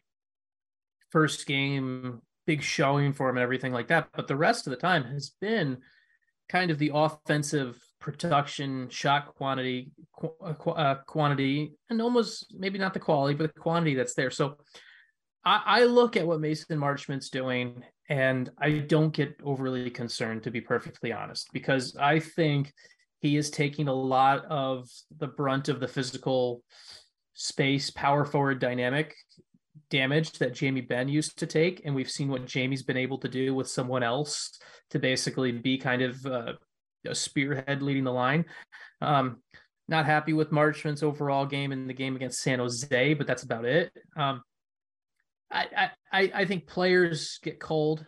first 1.11 1.45
game 1.45 2.21
big 2.45 2.61
showing 2.61 3.13
for 3.13 3.29
him 3.29 3.37
and 3.37 3.43
everything 3.43 3.73
like 3.73 3.87
that. 3.89 4.09
But 4.15 4.27
the 4.27 4.35
rest 4.35 4.67
of 4.67 4.71
the 4.71 4.77
time 4.77 5.03
has 5.03 5.31
been 5.41 5.77
kind 6.49 6.71
of 6.71 6.79
the 6.79 6.91
offensive 6.93 7.77
production, 7.99 8.89
shot 8.89 9.35
quantity, 9.35 9.91
qu- 10.13 10.33
uh, 10.41 10.69
uh 10.69 10.95
quantity, 11.05 11.73
and 11.89 12.01
almost 12.01 12.53
maybe 12.57 12.79
not 12.79 12.93
the 12.93 12.99
quality, 12.99 13.35
but 13.35 13.53
the 13.53 13.59
quantity 13.59 13.95
that's 13.95 14.13
there. 14.13 14.31
So 14.31 14.57
I, 15.43 15.61
I 15.65 15.83
look 15.85 16.15
at 16.15 16.25
what 16.25 16.39
Mason 16.39 16.77
Marchment's 16.79 17.29
doing, 17.29 17.83
and 18.09 18.49
I 18.59 18.79
don't 18.79 19.13
get 19.13 19.39
overly 19.43 19.89
concerned, 19.89 20.43
to 20.43 20.51
be 20.51 20.61
perfectly 20.61 21.11
honest, 21.11 21.49
because 21.51 21.95
I 21.97 22.19
think 22.19 22.73
he 23.19 23.37
is 23.37 23.49
taking 23.49 23.87
a 23.87 23.93
lot 23.93 24.45
of 24.45 24.87
the 25.17 25.27
brunt 25.27 25.69
of 25.69 25.79
the 25.79 25.87
physical 25.87 26.63
space 27.33 27.89
power 27.89 28.25
forward 28.25 28.59
dynamic 28.59 29.15
damage 29.89 30.33
that 30.33 30.53
Jamie 30.53 30.81
Benn 30.81 31.07
used 31.07 31.39
to 31.39 31.45
take. 31.45 31.81
And 31.85 31.95
we've 31.95 32.09
seen 32.09 32.29
what 32.29 32.45
Jamie's 32.45 32.83
been 32.83 32.97
able 32.97 33.19
to 33.19 33.27
do 33.27 33.55
with 33.55 33.69
someone 33.69 34.03
else 34.03 34.59
to 34.91 34.99
basically 34.99 35.51
be 35.51 35.77
kind 35.77 36.01
of 36.01 36.25
uh, 36.25 36.53
a 37.07 37.15
spearhead 37.15 37.81
leading 37.81 38.03
the 38.03 38.11
line. 38.11 38.45
Um, 39.01 39.37
not 39.87 40.05
happy 40.05 40.33
with 40.33 40.51
Marchment's 40.51 41.03
overall 41.03 41.45
game 41.45 41.71
in 41.71 41.87
the 41.87 41.93
game 41.93 42.15
against 42.15 42.41
San 42.41 42.59
Jose, 42.59 43.13
but 43.13 43.25
that's 43.25 43.43
about 43.43 43.65
it. 43.65 43.91
Um, 44.17 44.41
I, 45.49 45.91
I, 46.11 46.31
I 46.35 46.45
think 46.45 46.67
players 46.67 47.39
get 47.41 47.59
cold 47.59 48.05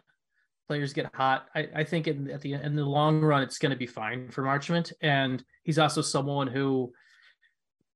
players 0.69 0.93
get 0.93 1.09
hot. 1.15 1.47
I, 1.55 1.67
I 1.77 1.83
think 1.83 2.07
in, 2.07 2.29
at 2.29 2.41
the 2.41 2.53
in 2.53 2.75
the 2.75 2.85
long 2.85 3.21
run, 3.21 3.41
it's 3.41 3.57
going 3.57 3.71
to 3.71 3.75
be 3.75 3.87
fine 3.87 4.29
for 4.29 4.43
Marchment, 4.43 4.93
and 5.01 5.43
he's 5.63 5.79
also 5.79 6.01
someone 6.03 6.45
who 6.45 6.93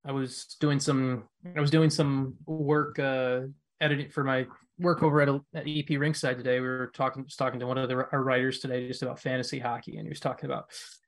I 0.04 0.12
was 0.12 0.58
doing 0.60 0.80
some 0.80 1.26
I 1.56 1.62
was 1.62 1.70
doing 1.70 1.92
some 1.92 2.34
work 2.48 2.98
uh, 2.98 3.42
editing 3.80 4.10
for 4.10 4.24
my 4.24 4.48
work 4.80 5.04
over 5.04 5.22
at, 5.22 5.30
at 5.30 5.68
EP 5.68 5.88
Rinkside 5.88 6.38
today. 6.38 6.60
We 6.60 6.68
were 6.68 6.92
talking 6.96 7.26
just 7.26 7.38
talking 7.38 7.60
to 7.60 7.68
one 7.68 7.78
of 7.78 7.88
the, 7.90 8.08
our 8.12 8.24
writers 8.24 8.60
today 8.60 8.88
just 8.88 9.04
about 9.04 9.20
fantasy 9.20 9.60
hockey, 9.60 9.98
and 9.98 10.08
he 10.08 10.10
was 10.10 10.20
talking 10.20 10.50
about 10.50 10.66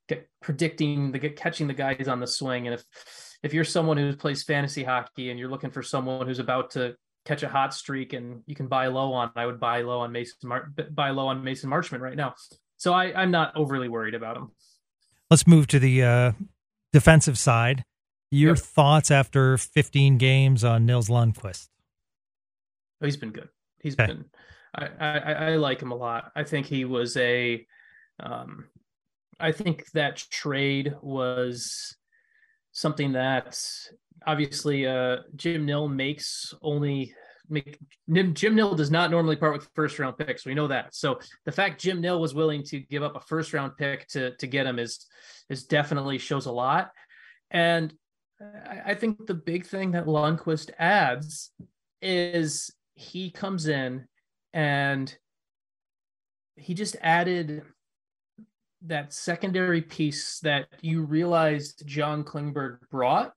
get, 0.08 0.30
predicting 0.43 1.12
the 1.12 1.17
get, 1.17 1.36
catching 1.36 1.65
the 1.65 1.73
guys 1.73 2.08
on 2.08 2.19
the 2.19 2.28
swing, 2.28 2.67
and 2.67 2.75
if 2.75 2.86
if 3.41 3.56
you're 3.56 3.63
someone 3.63 3.97
who 3.97 4.15
plays 4.15 4.43
fantasy 4.43 4.84
hockey 4.84 5.32
and 5.32 5.39
you're 5.39 5.49
looking 5.49 5.71
for 5.71 5.82
someone 5.82 6.28
who's 6.28 6.39
about 6.39 6.69
to 6.71 6.95
catch 7.25 7.43
a 7.43 7.49
hot 7.49 7.73
streak 7.73 8.13
and 8.13 8.43
you 8.45 8.55
can 8.55 8.67
buy 8.67 8.88
low 8.88 9.13
on 9.13 9.31
I 9.35 9.45
would 9.45 9.59
buy 9.59 9.81
low 9.81 9.99
on 9.99 10.11
Mason 10.11 10.38
Mar- 10.43 10.71
buy 10.91 11.09
low 11.09 11.27
on 11.27 11.43
Mason 11.43 11.69
Marchment 11.69 11.99
right 11.99 12.15
now. 12.15 12.35
So 12.77 12.93
I 12.93 13.13
I'm 13.13 13.31
not 13.31 13.55
overly 13.55 13.89
worried 13.89 14.13
about 14.13 14.38
him. 14.38 14.51
Let's 15.29 15.47
move 15.47 15.67
to 15.67 15.79
the 15.79 16.03
uh, 16.03 16.31
defensive 16.93 17.38
side. 17.38 17.83
Your 18.31 18.55
yep. 18.55 18.63
thoughts 18.63 19.11
after 19.11 19.57
15 19.57 20.17
games 20.17 20.63
on 20.63 20.85
Nils 20.85 21.09
Lundkvist? 21.09 21.67
Oh, 23.01 23.05
he's 23.05 23.17
been 23.17 23.31
good. 23.31 23.49
He's 23.79 23.93
okay. 23.93 24.07
been 24.07 24.25
I, 24.75 24.88
I 24.99 25.33
I 25.33 25.55
like 25.55 25.81
him 25.81 25.91
a 25.91 25.95
lot. 25.95 26.31
I 26.35 26.43
think 26.43 26.65
he 26.65 26.85
was 26.85 27.17
a 27.17 27.65
um 28.19 28.65
I 29.39 29.51
think 29.51 29.89
that 29.91 30.17
trade 30.17 30.95
was 31.01 31.95
something 32.71 33.13
that 33.13 33.59
obviously 34.25 34.88
uh, 34.88 35.17
Jim 35.36 35.65
Nill 35.65 35.88
makes 35.88 36.54
only 36.62 37.13
make 37.49 37.78
Jim 38.34 38.56
Nill 38.56 38.75
does 38.75 38.91
not 38.91 39.12
normally 39.12 39.36
part 39.36 39.54
with 39.54 39.69
first 39.75 39.99
round 39.99 40.17
picks. 40.17 40.45
We 40.45 40.56
know 40.56 40.67
that. 40.67 40.95
So 40.95 41.19
the 41.45 41.51
fact 41.51 41.82
Jim 41.82 42.01
Nill 42.01 42.19
was 42.19 42.34
willing 42.34 42.63
to 42.63 42.80
give 42.80 43.04
up 43.04 43.15
a 43.15 43.19
first 43.19 43.54
round 43.54 43.78
pick 43.78 44.08
to 44.10 44.36
to 44.38 44.47
get 44.47 44.65
him 44.65 44.80
is 44.80 45.06
is 45.49 45.65
definitely 45.65 46.17
shows 46.17 46.45
a 46.45 46.51
lot. 46.51 46.91
And 47.51 47.93
I, 48.41 48.82
I 48.91 48.95
think 48.95 49.25
the 49.25 49.34
big 49.34 49.65
thing 49.65 49.91
that 49.91 50.06
Lundkvist 50.06 50.71
adds 50.78 51.51
is 52.01 52.71
he 52.95 53.32
comes 53.32 53.67
in 53.67 54.08
and 54.54 55.15
he 56.56 56.73
just 56.73 56.95
added 57.01 57.63
that 58.88 59.13
secondary 59.13 59.82
piece 59.82 60.39
that 60.41 60.67
you 60.82 61.04
realized 61.04 61.84
John 61.86 62.23
Klingberg 62.23 62.78
brought, 62.91 63.34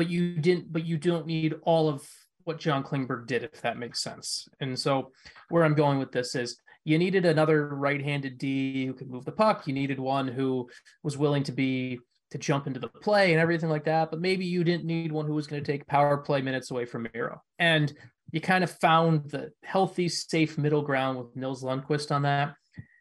but 0.00 0.08
you 0.08 0.34
didn't, 0.36 0.72
but 0.72 0.86
you 0.86 0.96
don't 0.96 1.26
need 1.26 1.56
all 1.60 1.86
of 1.86 2.08
what 2.44 2.58
John 2.58 2.82
Klingberg 2.82 3.26
did, 3.26 3.44
if 3.44 3.60
that 3.60 3.76
makes 3.76 4.02
sense. 4.02 4.48
And 4.58 4.78
so 4.78 5.12
where 5.50 5.62
I'm 5.62 5.74
going 5.74 5.98
with 5.98 6.10
this 6.10 6.34
is 6.34 6.58
you 6.86 6.96
needed 6.96 7.26
another 7.26 7.68
right-handed 7.76 8.38
D 8.38 8.86
who 8.86 8.94
could 8.94 9.10
move 9.10 9.26
the 9.26 9.32
puck. 9.32 9.66
You 9.66 9.74
needed 9.74 10.00
one 10.00 10.26
who 10.26 10.70
was 11.02 11.18
willing 11.18 11.42
to 11.42 11.52
be 11.52 11.98
to 12.30 12.38
jump 12.38 12.66
into 12.66 12.80
the 12.80 12.88
play 12.88 13.32
and 13.32 13.40
everything 13.42 13.68
like 13.68 13.84
that. 13.84 14.10
But 14.10 14.22
maybe 14.22 14.46
you 14.46 14.64
didn't 14.64 14.86
need 14.86 15.12
one 15.12 15.26
who 15.26 15.34
was 15.34 15.46
going 15.46 15.62
to 15.62 15.70
take 15.70 15.86
power 15.86 16.16
play 16.16 16.40
minutes 16.40 16.70
away 16.70 16.86
from 16.86 17.06
Miro. 17.12 17.42
And 17.58 17.92
you 18.32 18.40
kind 18.40 18.64
of 18.64 18.70
found 18.70 19.28
the 19.28 19.50
healthy, 19.64 20.08
safe 20.08 20.56
middle 20.56 20.80
ground 20.80 21.18
with 21.18 21.36
Nils 21.36 21.62
Lundkvist 21.62 22.10
on 22.10 22.22
that. 22.22 22.54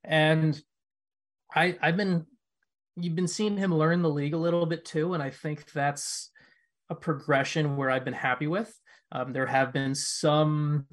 And 0.03 0.61
I 1.55 1.77
I've 1.81 1.95
been 1.95 2.25
you've 2.97 3.15
been 3.15 3.29
seeing 3.29 3.55
him 3.55 3.73
learn 3.73 4.01
the 4.01 4.09
league 4.09 4.33
a 4.33 4.37
little 4.37 4.65
bit 4.65 4.83
too, 4.83 5.13
and 5.13 5.23
I 5.23 5.29
think 5.29 5.71
that's 5.71 6.31
a 6.89 6.95
progression 6.95 7.77
where 7.77 7.89
I've 7.89 8.05
been 8.05 8.13
happy 8.13 8.47
with. 8.47 8.73
Um, 9.11 9.33
there 9.33 9.45
have 9.45 9.73
been 9.73 9.95
some 9.95 10.85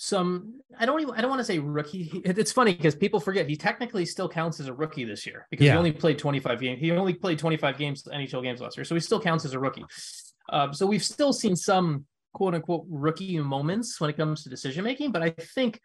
some 0.00 0.60
I 0.78 0.86
don't 0.86 1.00
even 1.00 1.14
I 1.14 1.20
don't 1.20 1.30
want 1.30 1.40
to 1.40 1.44
say 1.44 1.58
rookie. 1.58 2.22
It's 2.24 2.52
funny 2.52 2.74
because 2.74 2.94
people 2.94 3.18
forget 3.18 3.48
he 3.48 3.56
technically 3.56 4.04
still 4.06 4.28
counts 4.28 4.60
as 4.60 4.68
a 4.68 4.72
rookie 4.72 5.04
this 5.04 5.26
year 5.26 5.46
because 5.50 5.66
yeah. 5.66 5.72
he 5.72 5.78
only 5.78 5.92
played 5.92 6.18
25 6.18 6.60
games. 6.60 6.80
He 6.80 6.92
only 6.92 7.14
played 7.14 7.38
25 7.38 7.78
games 7.78 8.04
NHL 8.04 8.42
games 8.42 8.60
last 8.60 8.76
year, 8.76 8.84
so 8.84 8.94
he 8.94 9.00
still 9.00 9.20
counts 9.20 9.44
as 9.44 9.54
a 9.54 9.58
rookie. 9.58 9.84
Um, 10.50 10.72
so 10.72 10.86
we've 10.86 11.04
still 11.04 11.32
seen 11.32 11.56
some 11.56 12.06
quote 12.32 12.54
unquote 12.54 12.84
rookie 12.88 13.38
moments 13.38 14.00
when 14.00 14.08
it 14.08 14.16
comes 14.16 14.44
to 14.44 14.48
decision 14.48 14.84
making, 14.84 15.10
but 15.10 15.22
I 15.22 15.30
think 15.30 15.80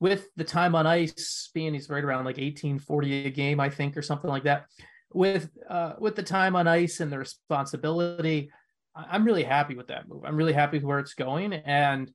with 0.00 0.28
the 0.36 0.44
time 0.44 0.74
on 0.74 0.86
ice 0.86 1.50
being 1.54 1.74
he's 1.74 1.88
right 1.88 2.04
around 2.04 2.24
like 2.24 2.36
1840 2.36 3.26
a 3.26 3.30
game 3.30 3.60
i 3.60 3.68
think 3.68 3.96
or 3.96 4.02
something 4.02 4.30
like 4.30 4.44
that 4.44 4.66
with 5.12 5.50
uh 5.68 5.94
with 5.98 6.16
the 6.16 6.22
time 6.22 6.56
on 6.56 6.66
ice 6.66 7.00
and 7.00 7.12
the 7.12 7.18
responsibility 7.18 8.50
i'm 8.96 9.24
really 9.24 9.44
happy 9.44 9.74
with 9.74 9.88
that 9.88 10.08
move. 10.08 10.24
I'm 10.24 10.36
really 10.36 10.52
happy 10.52 10.78
with 10.78 10.84
where 10.84 10.98
it's 10.98 11.14
going. 11.14 11.52
And 11.52 12.10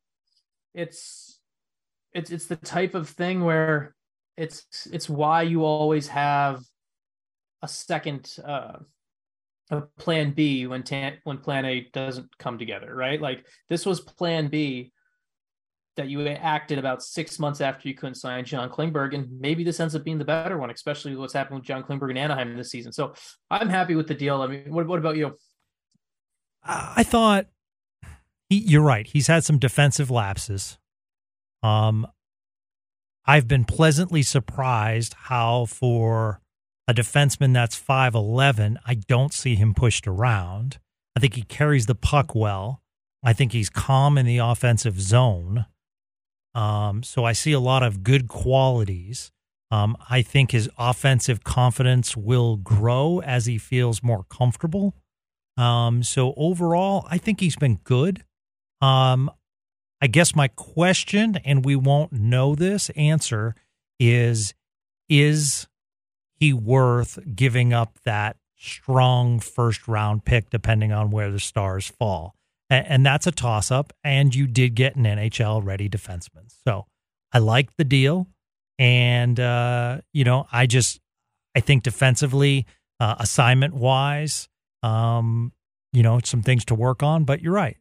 it's 0.73 1.39
it's 2.13 2.32
it's 2.32 2.47
the 2.47 2.56
type 2.56 2.95
of 2.95 3.10
thing 3.10 3.43
where 3.43 3.95
it's 4.38 4.65
it's 4.91 5.10
why 5.10 5.43
you 5.43 5.63
always 5.63 6.08
have 6.08 6.62
a 7.62 7.67
second 7.67 8.36
uh 8.43 8.77
a 9.69 9.82
plan 9.97 10.32
b 10.32 10.67
when 10.67 10.84
tan- 10.84 11.19
when 11.23 11.38
plan 11.38 11.65
a 11.65 11.88
doesn't 11.93 12.38
come 12.38 12.58
together 12.58 12.93
right? 12.93 13.21
Like 13.21 13.45
this 13.69 13.86
was 13.86 14.01
plan 14.01 14.47
b 14.47 14.91
that 16.01 16.09
you 16.09 16.27
acted 16.27 16.79
about 16.79 17.03
six 17.03 17.37
months 17.37 17.61
after 17.61 17.87
you 17.87 17.93
couldn't 17.93 18.15
sign 18.15 18.43
John 18.43 18.69
Klingberg, 18.69 19.13
and 19.13 19.39
maybe 19.39 19.63
this 19.63 19.79
ends 19.79 19.95
up 19.95 20.03
being 20.03 20.17
the 20.17 20.25
better 20.25 20.57
one, 20.57 20.71
especially 20.71 21.15
what's 21.15 21.33
happened 21.33 21.59
with 21.59 21.65
John 21.65 21.83
Klingberg 21.83 22.09
in 22.09 22.17
Anaheim 22.17 22.57
this 22.57 22.71
season. 22.71 22.91
So 22.91 23.13
I'm 23.51 23.69
happy 23.69 23.93
with 23.93 24.07
the 24.07 24.15
deal. 24.15 24.41
I 24.41 24.47
mean, 24.47 24.73
what, 24.73 24.87
what 24.87 24.97
about 24.97 25.15
you? 25.15 25.37
I 26.63 27.03
thought 27.03 27.45
he, 28.49 28.57
you're 28.57 28.81
right. 28.81 29.05
He's 29.05 29.27
had 29.27 29.43
some 29.43 29.59
defensive 29.59 30.09
lapses. 30.09 30.79
Um, 31.61 32.07
I've 33.25 33.47
been 33.47 33.65
pleasantly 33.65 34.23
surprised 34.23 35.13
how 35.13 35.65
for 35.65 36.41
a 36.87 36.95
defenseman 36.95 37.53
that's 37.53 37.79
5'11, 37.79 38.77
I 38.87 38.95
don't 38.95 39.33
see 39.33 39.53
him 39.53 39.75
pushed 39.75 40.07
around. 40.07 40.79
I 41.15 41.19
think 41.19 41.35
he 41.35 41.43
carries 41.43 41.85
the 41.85 41.95
puck 41.95 42.33
well. 42.33 42.81
I 43.23 43.33
think 43.33 43.51
he's 43.51 43.69
calm 43.69 44.17
in 44.17 44.25
the 44.25 44.39
offensive 44.39 44.99
zone. 44.99 45.67
Um, 46.53 47.03
so 47.03 47.23
I 47.23 47.33
see 47.33 47.51
a 47.51 47.59
lot 47.59 47.83
of 47.83 48.03
good 48.03 48.27
qualities. 48.27 49.31
Um, 49.69 49.95
I 50.09 50.21
think 50.21 50.51
his 50.51 50.69
offensive 50.77 51.43
confidence 51.43 52.17
will 52.17 52.57
grow 52.57 53.21
as 53.21 53.45
he 53.45 53.57
feels 53.57 54.03
more 54.03 54.25
comfortable. 54.29 54.95
Um, 55.57 56.03
so 56.03 56.33
overall, 56.35 57.07
I 57.09 57.17
think 57.17 57.39
he's 57.39 57.55
been 57.55 57.79
good. 57.83 58.23
Um, 58.81 59.31
I 60.01 60.07
guess 60.07 60.35
my 60.35 60.47
question, 60.49 61.37
and 61.45 61.63
we 61.63 61.75
won't 61.75 62.11
know 62.11 62.55
this 62.55 62.89
answer, 62.91 63.55
is 63.99 64.53
is 65.07 65.67
he 66.33 66.53
worth 66.53 67.19
giving 67.35 67.71
up 67.71 67.99
that 68.03 68.37
strong 68.57 69.39
first 69.39 69.87
round 69.87 70.25
pick 70.25 70.49
depending 70.49 70.91
on 70.91 71.11
where 71.11 71.29
the 71.29 71.39
stars 71.39 71.87
fall? 71.87 72.35
And, 72.71 72.88
and 72.88 73.05
that's 73.05 73.27
a 73.27 73.31
toss 73.31 73.69
up. 73.69 73.93
And 74.03 74.34
you 74.34 74.47
did 74.47 74.73
get 74.73 74.95
an 74.95 75.03
NHL 75.03 75.63
ready 75.63 75.88
defenseman, 75.89 76.51
so 76.65 76.88
I 77.31 77.38
like 77.38 77.75
the 77.77 77.84
deal. 77.84 78.27
And 78.79 79.39
uh, 79.39 79.99
you 80.13 80.23
know, 80.23 80.47
I 80.51 80.65
just 80.65 80.99
I 81.55 81.60
think 81.60 81.84
defensively, 81.84 82.65
uh, 82.99 83.15
assignment 83.19 83.75
wise, 83.75 84.47
um, 84.81 85.51
you 85.93 86.01
know, 86.01 86.19
some 86.23 86.41
things 86.41 86.65
to 86.65 86.75
work 86.75 87.03
on. 87.03 87.25
But 87.25 87.41
you're 87.41 87.53
right, 87.53 87.77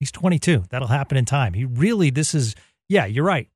he's 0.00 0.12
22. 0.12 0.64
That'll 0.70 0.88
happen 0.88 1.18
in 1.18 1.26
time. 1.26 1.52
He 1.52 1.66
really, 1.66 2.08
this 2.08 2.34
is 2.34 2.54
yeah, 2.88 3.04
you're 3.04 3.24
right. 3.24 3.48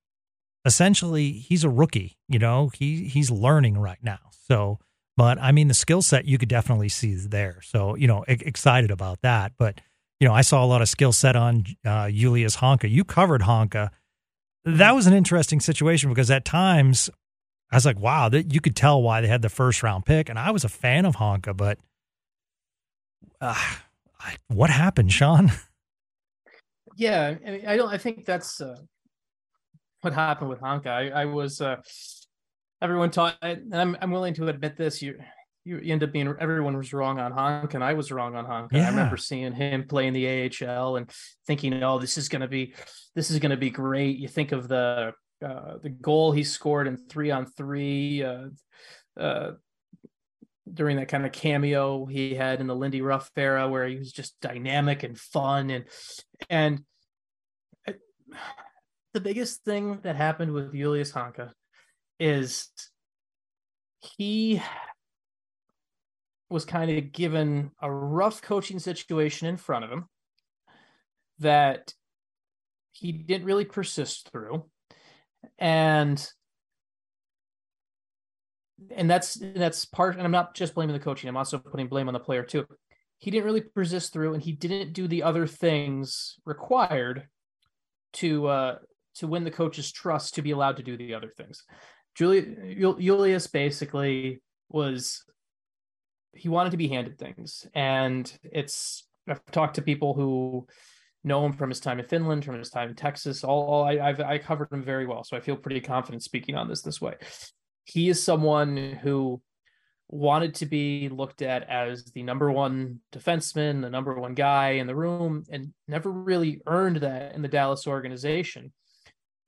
Essentially, 0.65 1.33
he's 1.33 1.65
a 1.65 1.71
rookie. 1.71 2.19
You 2.29 2.39
know, 2.39 2.71
he 2.75 3.05
he's 3.05 3.31
learning 3.31 3.79
right 3.79 4.03
now. 4.03 4.19
So, 4.49 4.79
but 5.17 5.39
I 5.41 5.53
mean, 5.53 5.69
the 5.69 5.75
skill 5.75 6.03
set 6.03 6.27
you 6.27 6.37
could 6.37 6.49
definitely 6.49 6.89
see 6.89 7.15
there. 7.15 7.61
So, 7.63 7.95
you 7.95 8.07
know, 8.07 8.25
excited 8.29 8.91
about 8.91 9.23
that. 9.23 9.53
But 9.57 9.81
you 10.23 10.29
know, 10.29 10.35
I 10.35 10.43
saw 10.43 10.65
a 10.65 10.67
lot 10.67 10.81
of 10.81 10.89
skill 10.89 11.11
set 11.11 11.35
on 11.35 11.65
uh, 11.85 12.09
Julius 12.09 12.59
Honka. 12.59 12.89
You 12.89 13.03
covered 13.03 13.41
Honka. 13.41 13.91
That 14.65 14.95
was 14.95 15.09
an 15.09 15.15
interesting 15.15 15.59
situation 15.59 16.11
because 16.11 16.31
at 16.31 16.45
times 16.45 17.11
I 17.73 17.77
was 17.77 17.85
like, 17.85 17.99
wow, 17.99 18.29
that 18.29 18.55
you 18.55 18.61
could 18.61 18.77
tell 18.77 19.03
why 19.03 19.21
they 19.21 19.27
had 19.27 19.43
the 19.43 19.49
first 19.49 19.83
round 19.83 20.07
pick. 20.07 20.29
And 20.29 20.39
I 20.39 20.53
was 20.53 20.63
a 20.63 20.69
fan 20.69 21.07
of 21.07 21.17
Honka, 21.17 21.57
but 21.57 21.81
uh, 23.41 23.57
I, 24.21 24.37
what 24.47 24.71
happened, 24.71 25.13
Sean? 25.13 25.51
Yeah, 26.95 27.37
I, 27.47 27.51
mean, 27.51 27.67
I 27.67 27.77
don't. 27.79 27.89
I 27.89 27.97
think 27.97 28.27
that's 28.27 28.61
uh, 28.61 28.77
what 30.03 30.13
happened 30.13 30.51
with 30.51 30.61
Honka. 30.61 30.89
I, 30.89 31.23
I 31.23 31.25
was. 31.25 31.59
Uh, 31.63 31.77
everyone 32.83 33.11
taught, 33.11 33.39
and 33.41 33.75
I'm 33.75 33.97
I'm 34.03 34.11
willing 34.11 34.35
to 34.35 34.49
admit 34.49 34.77
this. 34.77 35.01
You 35.01 35.15
you, 35.65 35.81
end 35.85 36.03
up 36.03 36.13
being 36.13 36.35
everyone 36.41 36.77
was 36.77 36.93
wrong 36.93 37.19
on 37.19 37.33
Honk 37.33 37.75
and 37.75 37.85
I 37.85 37.95
was 37.95 38.11
wrong 38.11 38.35
on 38.35 38.45
Honk. 38.45 38.73
Yeah. 38.73 38.87
I 38.87 38.91
remember 38.91 39.17
seeing 39.17 39.53
him 39.53 39.87
play 39.87 40.07
in 40.07 40.15
the 40.15 40.51
AHL 40.67 40.97
and 40.97 41.11
thinking, 41.47 41.83
oh, 41.83 41.99
this 41.99 42.19
is 42.19 42.29
gonna 42.29 42.49
be 42.49 42.75
this 43.15 43.31
is 43.31 43.39
gonna 43.39 43.57
be 43.57 43.71
great. 43.71 44.19
You 44.19 44.29
think 44.29 44.53
of 44.53 44.69
the 44.69 45.13
uh, 45.45 45.79
the 45.83 45.91
goal 45.91 46.33
he 46.33 46.45
scored 46.45 46.87
in 46.87 46.97
three 46.97 47.31
on 47.31 47.47
three 47.47 48.23
uh, 48.23 48.49
uh, 49.19 49.53
during 50.73 50.97
that 50.97 51.09
kind 51.09 51.27
of 51.27 51.33
cameo 51.33 52.07
he 52.07 52.35
had 52.35 52.61
in 52.61 52.67
the 52.67 52.77
Lindy 52.77 53.03
Ruff 53.03 53.31
era 53.37 53.69
where 53.69 53.87
he 53.87 53.97
was 53.97 54.13
just 54.13 54.41
dynamic 54.41 55.03
and 55.03 55.19
fun 55.19 55.71
and 55.71 55.85
and 56.49 56.85
uh, 57.87 57.93
the 59.13 59.21
biggest 59.21 59.65
thing 59.65 60.01
that 60.03 60.17
happened 60.17 60.53
with 60.53 60.73
Julius 60.73 61.13
Honka 61.13 61.51
is 62.19 62.69
he 64.01 64.63
was 66.53 66.65
kind 66.65 66.91
of 66.91 67.13
given 67.13 67.71
a 67.81 67.91
rough 67.91 68.43
coaching 68.43 68.79
situation 68.79 69.49
in 69.49 69.57
front 69.57 69.85
of 69.85 69.91
him 69.91 70.05
that 71.39 71.95
he 72.93 73.13
didn't 73.13 73.47
really 73.47 73.65
persist 73.65 74.31
through. 74.31 74.65
And 75.59 76.25
and 78.91 79.09
that's 79.09 79.35
that's 79.55 79.85
part 79.85 80.17
and 80.17 80.25
i'm 80.25 80.33
not 80.33 80.55
just 80.55 80.75
blaming 80.75 80.93
the 80.93 81.03
coaching 81.03 81.29
i'm 81.29 81.37
also 81.37 81.57
putting 81.57 81.87
blame 81.87 82.09
on 82.09 82.15
the 82.15 82.21
player 82.21 82.43
too. 82.43 82.67
He 83.19 83.31
didn't 83.31 83.45
really 83.45 83.61
persist 83.61 84.13
through 84.13 84.35
and 84.35 84.43
he 84.43 84.51
didn't 84.51 84.93
do 84.93 85.07
the 85.07 85.23
other 85.23 85.47
things 85.47 86.37
required 86.45 87.29
to 88.15 88.47
uh 88.49 88.79
to 89.17 89.27
win 89.29 89.45
the 89.45 89.51
coach's 89.51 89.93
trust 89.93 90.35
to 90.35 90.43
be 90.43 90.51
allowed 90.51 90.77
to 90.79 90.83
do 90.83 90.97
the 90.97 91.15
other 91.15 91.33
things. 91.37 91.63
Julius 92.17 93.47
basically 93.47 94.43
was 94.69 95.25
he 96.35 96.49
wanted 96.49 96.71
to 96.71 96.77
be 96.77 96.89
handed 96.89 97.19
things. 97.19 97.67
And 97.75 98.33
it's 98.43 99.07
i've 99.29 99.45
talked 99.53 99.77
to 99.77 99.83
people 99.83 100.15
who 100.15 100.67
know 101.23 101.47
him 101.47 101.53
from 101.53 101.69
his 101.69 101.79
time 101.79 102.01
in 102.01 102.05
finland 102.05 102.45
from 102.45 102.59
his 102.59 102.71
time 102.71 102.89
in 102.89 102.97
texas 102.97 103.45
all, 103.45 103.63
all 103.63 103.85
I, 103.85 103.93
I've 104.01 104.21
i 104.21 104.39
covered 104.39 104.73
him 104.73 104.83
very 104.83 105.07
well. 105.07 105.25
So 105.25 105.37
i 105.37 105.41
feel 105.41 105.57
pretty 105.57 105.81
confident 105.81 106.23
speaking 106.23 106.57
on 106.57 106.69
this 106.69 106.83
this 106.83 107.01
way. 107.01 107.15
He 107.85 108.09
is 108.09 108.23
someone 108.23 108.77
who 108.77 109.43
wanted 110.13 110.55
to 110.55 110.67
be 110.67 111.09
looked 111.09 111.41
at 111.41 111.69
as 111.71 112.05
the 112.13 112.23
number 112.23 112.53
one 112.53 113.01
defenseman, 113.13 113.81
the 113.81 113.91
number 113.91 114.15
one 114.15 114.35
guy 114.35 114.73
in 114.73 114.87
the 114.87 114.95
room, 114.95 115.43
and 115.51 115.73
never 115.89 116.13
really 116.13 116.61
earned 116.67 116.99
that 116.99 117.35
in 117.35 117.41
the 117.41 117.49
Dallas 117.49 117.87
organization. 117.87 118.73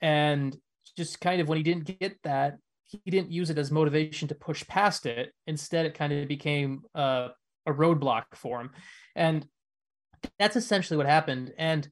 And 0.00 0.56
just 0.96 1.20
kind 1.20 1.40
of 1.40 1.48
when 1.48 1.58
he 1.58 1.62
didn't 1.62 1.98
get 2.00 2.16
that, 2.24 2.56
he 2.86 3.10
didn't 3.10 3.32
use 3.32 3.50
it 3.50 3.58
as 3.58 3.70
motivation 3.70 4.28
to 4.28 4.34
push 4.34 4.66
past 4.66 5.06
it. 5.06 5.32
Instead, 5.46 5.86
it 5.86 5.94
kind 5.94 6.12
of 6.12 6.28
became 6.28 6.82
uh, 6.94 7.28
a 7.66 7.72
roadblock 7.72 8.24
for 8.34 8.60
him. 8.60 8.70
And 9.14 9.46
that's 10.38 10.56
essentially 10.56 10.96
what 10.96 11.06
happened. 11.06 11.52
And 11.58 11.88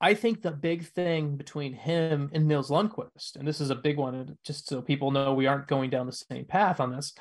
I 0.00 0.14
think 0.14 0.42
the 0.42 0.50
big 0.50 0.86
thing 0.86 1.36
between 1.36 1.72
him 1.72 2.30
and 2.32 2.46
Nils 2.46 2.70
Lundkvist, 2.70 3.36
and 3.36 3.46
this 3.46 3.60
is 3.60 3.70
a 3.70 3.76
big 3.76 3.96
one, 3.96 4.36
just 4.44 4.68
so 4.68 4.82
people 4.82 5.10
know 5.10 5.34
we 5.34 5.46
aren't 5.46 5.68
going 5.68 5.90
down 5.90 6.06
the 6.06 6.12
same 6.12 6.44
path 6.44 6.80
on 6.80 6.92
this. 6.92 7.14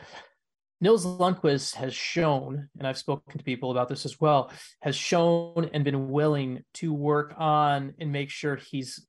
Nils 0.81 1.05
Lundkvist 1.05 1.75
has 1.75 1.93
shown, 1.93 2.67
and 2.77 2.85
I've 2.85 2.97
spoken 2.97 3.37
to 3.37 3.43
people 3.43 3.71
about 3.71 3.87
this 3.87 4.05
as 4.05 4.19
well, 4.19 4.51
has 4.81 4.97
shown 4.97 5.69
and 5.73 5.85
been 5.85 6.09
willing 6.09 6.63
to 6.75 6.93
work 6.93 7.33
on 7.37 7.93
and 7.99 8.11
make 8.11 8.29
sure 8.29 8.57
he's 8.57 9.07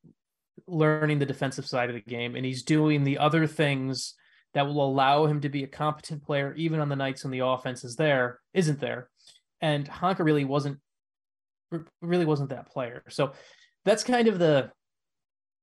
learning 0.66 1.18
the 1.18 1.26
defensive 1.26 1.66
side 1.66 1.88
of 1.88 1.94
the 1.94 2.10
game 2.10 2.36
and 2.36 2.44
he's 2.44 2.62
doing 2.62 3.04
the 3.04 3.18
other 3.18 3.46
things 3.46 4.14
that 4.54 4.66
will 4.66 4.84
allow 4.86 5.26
him 5.26 5.40
to 5.40 5.48
be 5.48 5.64
a 5.64 5.68
competent 5.68 6.22
player 6.22 6.54
even 6.54 6.80
on 6.80 6.88
the 6.88 6.96
nights 6.96 7.24
when 7.24 7.30
the 7.30 7.44
offense 7.44 7.84
is 7.84 7.96
there 7.96 8.40
isn't 8.52 8.80
there 8.80 9.08
and 9.60 9.88
Honka 9.88 10.20
really 10.20 10.44
wasn't 10.44 10.78
really 12.00 12.24
wasn't 12.24 12.50
that 12.50 12.70
player 12.70 13.02
so 13.08 13.32
that's 13.84 14.04
kind 14.04 14.28
of 14.28 14.38
the 14.38 14.70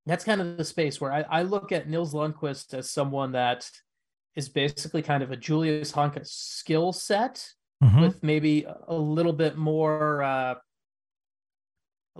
that's 0.05 0.23
kind 0.23 0.41
of 0.41 0.57
the 0.57 0.65
space 0.65 0.99
where 0.99 1.13
I, 1.13 1.21
I 1.29 1.41
look 1.43 1.71
at 1.71 1.87
Nils 1.87 2.13
Lundkvist 2.13 2.73
as 2.73 2.89
someone 2.89 3.33
that 3.33 3.69
is 4.35 4.49
basically 4.49 5.01
kind 5.01 5.23
of 5.23 5.31
a 5.31 5.37
Julius 5.37 5.91
Honka 5.91 6.25
skill 6.25 6.91
set 6.91 7.45
mm-hmm. 7.83 8.01
with 8.01 8.23
maybe 8.23 8.65
a 8.87 8.95
little 8.95 9.33
bit 9.33 9.57
more 9.57 10.23
uh, 10.23 10.55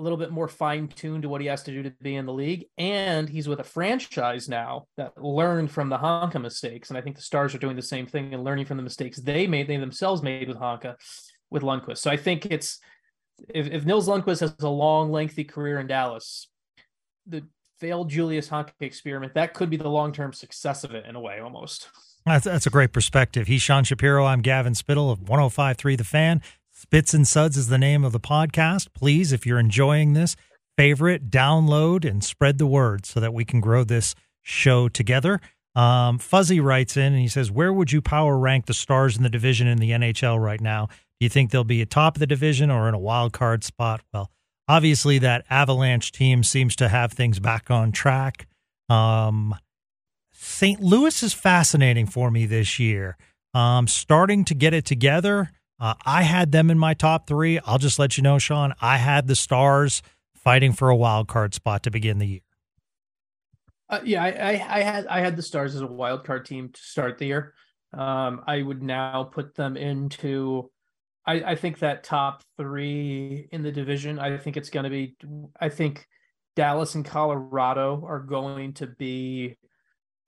a 0.02 0.04
little 0.04 0.18
bit 0.18 0.32
more 0.32 0.48
fine 0.48 0.88
tuned 0.88 1.22
to 1.22 1.30
what 1.30 1.42
he 1.42 1.48
has 1.48 1.62
to 1.64 1.72
do 1.72 1.84
to 1.84 1.92
be 2.02 2.16
in 2.16 2.26
the 2.26 2.34
league. 2.34 2.66
And 2.80 3.30
he's 3.30 3.48
with 3.48 3.60
a 3.60 3.64
franchise 3.64 4.50
now 4.50 4.88
that 4.98 5.14
learned 5.22 5.70
from 5.70 5.90
the 5.90 5.98
Honka 5.98 6.42
mistakes. 6.42 6.90
And 6.90 6.98
I 6.98 7.02
think 7.02 7.16
the 7.16 7.22
Stars 7.22 7.54
are 7.54 7.60
doing 7.60 7.76
the 7.76 7.84
same 7.84 8.08
thing 8.08 8.34
and 8.34 8.44
learning 8.44 8.66
from 8.66 8.78
the 8.78 8.84
mistakes 8.84 9.20
they 9.20 9.46
made, 9.46 9.68
they 9.68 9.78
themselves 9.78 10.24
made 10.24 10.48
with 10.48 10.58
Honka, 10.58 10.96
with 11.52 11.62
Lundkvist. 11.62 12.00
So 12.00 12.10
I 12.10 12.18
think 12.18 12.48
it's 12.48 12.80
if, 13.50 13.68
if 13.68 13.86
Nils 13.86 14.08
Lundkvist 14.08 14.40
has 14.40 14.56
a 14.60 14.70
long, 14.70 15.12
lengthy 15.12 15.44
career 15.44 15.80
in 15.80 15.86
Dallas, 15.86 16.48
the 17.28 17.44
failed 17.80 18.10
Julius 18.10 18.50
Honka 18.50 18.72
experiment, 18.80 19.36
that 19.36 19.54
could 19.54 19.70
be 19.70 19.78
the 19.78 19.88
long 19.88 20.14
term 20.14 20.34
success 20.34 20.84
of 20.84 20.96
it 20.96 21.06
in 21.06 21.16
a 21.16 21.22
way 21.22 21.40
almost. 21.40 21.90
That's, 22.26 22.46
that's 22.46 22.68
a 22.68 22.72
great 22.72 22.92
perspective. 22.92 23.48
He's 23.48 23.62
Sean 23.62 23.84
Shapiro. 23.84 24.26
I'm 24.26 24.42
Gavin 24.42 24.76
Spittle 24.76 25.12
of 25.12 25.28
1053 25.28 25.96
The 25.96 26.04
Fan. 26.04 26.42
Spits 26.82 27.14
and 27.14 27.28
Suds 27.28 27.58
is 27.58 27.68
the 27.68 27.78
name 27.78 28.04
of 28.04 28.12
the 28.12 28.20
podcast. 28.20 28.88
Please, 28.96 29.32
if 29.32 29.46
you're 29.46 29.60
enjoying 29.60 30.14
this, 30.14 30.36
favorite, 30.76 31.30
download, 31.30 32.10
and 32.10 32.24
spread 32.24 32.58
the 32.58 32.66
word 32.66 33.06
so 33.06 33.20
that 33.20 33.36
we 33.36 33.46
can 33.46 33.62
grow 33.62 33.84
this 33.84 34.16
show 34.42 34.90
together. 34.90 35.40
Um, 35.76 36.18
Fuzzy 36.18 36.60
writes 36.60 36.98
in 36.98 37.14
and 37.14 37.22
he 37.22 37.28
says, 37.28 37.52
Where 37.52 37.72
would 37.72 37.92
you 37.92 38.02
power 38.02 38.36
rank 38.36 38.66
the 38.66 38.74
stars 38.74 39.16
in 39.16 39.22
the 39.22 39.30
division 39.30 39.68
in 39.68 39.78
the 39.78 39.92
NHL 39.92 40.42
right 40.42 40.60
now? 40.60 40.88
Do 40.88 41.26
you 41.26 41.30
think 41.30 41.52
they'll 41.52 41.64
be 41.64 41.84
at 41.84 41.92
top 41.92 42.16
of 42.16 42.20
the 42.20 42.26
division 42.26 42.72
or 42.72 42.90
in 42.90 42.96
a 42.96 43.00
wild 43.00 43.32
card 43.32 43.64
spot? 43.64 44.02
Well, 44.12 44.32
obviously, 44.68 45.20
that 45.20 45.46
Avalanche 45.52 46.12
team 46.12 46.44
seems 46.44 46.76
to 46.78 46.90
have 46.90 47.14
things 47.14 47.40
back 47.40 47.70
on 47.70 47.92
track. 47.92 48.48
Um, 48.90 49.54
St. 50.32 50.82
Louis 50.82 51.22
is 51.22 51.36
fascinating 51.36 52.08
for 52.08 52.32
me 52.32 52.48
this 52.48 52.80
year. 52.80 53.18
Um, 53.54 53.88
starting 53.88 54.46
to 54.46 54.56
get 54.56 54.74
it 54.74 54.84
together. 54.84 55.52
Uh, 55.82 55.96
I 56.06 56.22
had 56.22 56.52
them 56.52 56.70
in 56.70 56.78
my 56.78 56.94
top 56.94 57.26
three. 57.26 57.58
I'll 57.66 57.80
just 57.80 57.98
let 57.98 58.16
you 58.16 58.22
know, 58.22 58.38
Sean. 58.38 58.76
I 58.82 58.98
had 58.98 59.26
the 59.26 59.36
Stars 59.36 60.04
fighting 60.36 60.74
for 60.74 60.90
a 60.90 60.96
wild 60.96 61.28
card 61.28 61.56
spot 61.56 61.82
to 61.84 61.92
begin 61.92 62.20
the 62.20 62.28
year. 62.28 62.40
Uh, 63.90 64.00
yeah, 64.06 64.24
I, 64.24 64.30
I, 64.30 64.52
I, 64.52 64.82
had 64.84 65.08
I 65.08 65.20
had 65.22 65.36
the 65.36 65.42
Stars 65.42 65.74
as 65.74 65.82
a 65.82 65.88
wild 65.88 66.24
card 66.24 66.46
team 66.46 66.70
to 66.70 66.80
start 66.80 67.18
the 67.18 67.26
year. 67.26 67.56
Um, 67.98 68.44
I 68.46 68.62
would 68.62 68.84
now 68.84 69.24
put 69.24 69.56
them 69.56 69.76
into. 69.76 70.70
I, 71.26 71.34
I 71.42 71.56
think 71.56 71.80
that 71.80 72.04
top 72.04 72.44
three 72.58 73.50
in 73.52 73.64
the 73.64 73.72
division. 73.72 74.20
I 74.20 74.38
think 74.38 74.58
it's 74.58 74.70
going 74.70 74.84
to 74.84 74.90
be. 74.92 75.16
I 75.60 75.70
think 75.70 76.08
Dallas 76.56 76.94
and 76.94 77.04
Colorado 77.04 78.06
are 78.08 78.20
going 78.20 78.74
to 78.74 78.86
be 78.86 79.58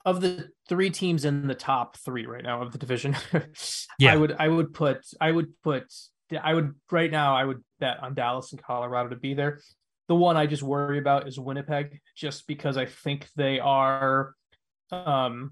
of 0.04 0.20
the 0.20 0.50
three 0.70 0.90
teams 0.90 1.26
in 1.26 1.48
the 1.48 1.56
top 1.56 1.98
three 1.98 2.26
right 2.26 2.44
now 2.44 2.62
of 2.62 2.72
the 2.72 2.78
division, 2.78 3.16
yeah. 4.00 4.14
I 4.14 4.16
would 4.16 4.36
I 4.40 4.48
would 4.48 4.74
put 4.74 5.06
I 5.20 5.32
would 5.32 5.48
put 5.64 5.86
I 6.42 6.54
would 6.54 6.74
right 6.92 7.12
now 7.12 7.36
I 7.36 7.46
would 7.46 7.64
bet 7.80 8.02
on 8.02 8.14
Dallas 8.14 8.52
and 8.52 8.62
Colorado 8.62 9.10
to 9.10 9.16
be 9.16 9.34
there. 9.34 9.60
The 10.08 10.16
one 10.16 10.38
I 10.38 10.46
just 10.46 10.64
worry 10.64 11.00
about 11.00 11.28
is 11.28 11.40
Winnipeg, 11.40 12.00
just 12.16 12.48
because 12.48 12.78
I 12.78 12.86
think 12.86 13.28
they 13.36 13.60
are 13.60 14.34
um 14.92 15.52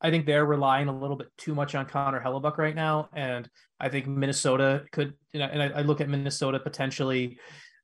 I 0.00 0.10
think 0.10 0.26
they're 0.26 0.44
relying 0.44 0.88
a 0.88 0.96
little 0.96 1.16
bit 1.16 1.28
too 1.36 1.54
much 1.54 1.74
on 1.74 1.86
Connor 1.86 2.20
Hellebuyck 2.20 2.56
right 2.56 2.74
now. 2.74 3.08
And 3.14 3.48
I 3.80 3.88
think 3.88 4.06
Minnesota 4.06 4.84
could 4.92 5.14
you 5.32 5.40
know, 5.40 5.46
and 5.46 5.62
I, 5.62 5.80
I 5.80 5.82
look 5.82 6.00
at 6.00 6.08
Minnesota 6.08 6.60
potentially 6.60 7.38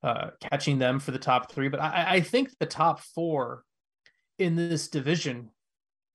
uh, 0.04 0.30
catching 0.40 0.78
them 0.78 1.00
for 1.00 1.10
the 1.10 1.18
top 1.18 1.50
three. 1.50 1.68
But 1.68 1.80
I, 1.80 2.16
I 2.16 2.20
think 2.20 2.50
the 2.58 2.66
top 2.66 3.00
four 3.00 3.64
in 4.38 4.54
this 4.54 4.88
division 4.88 5.50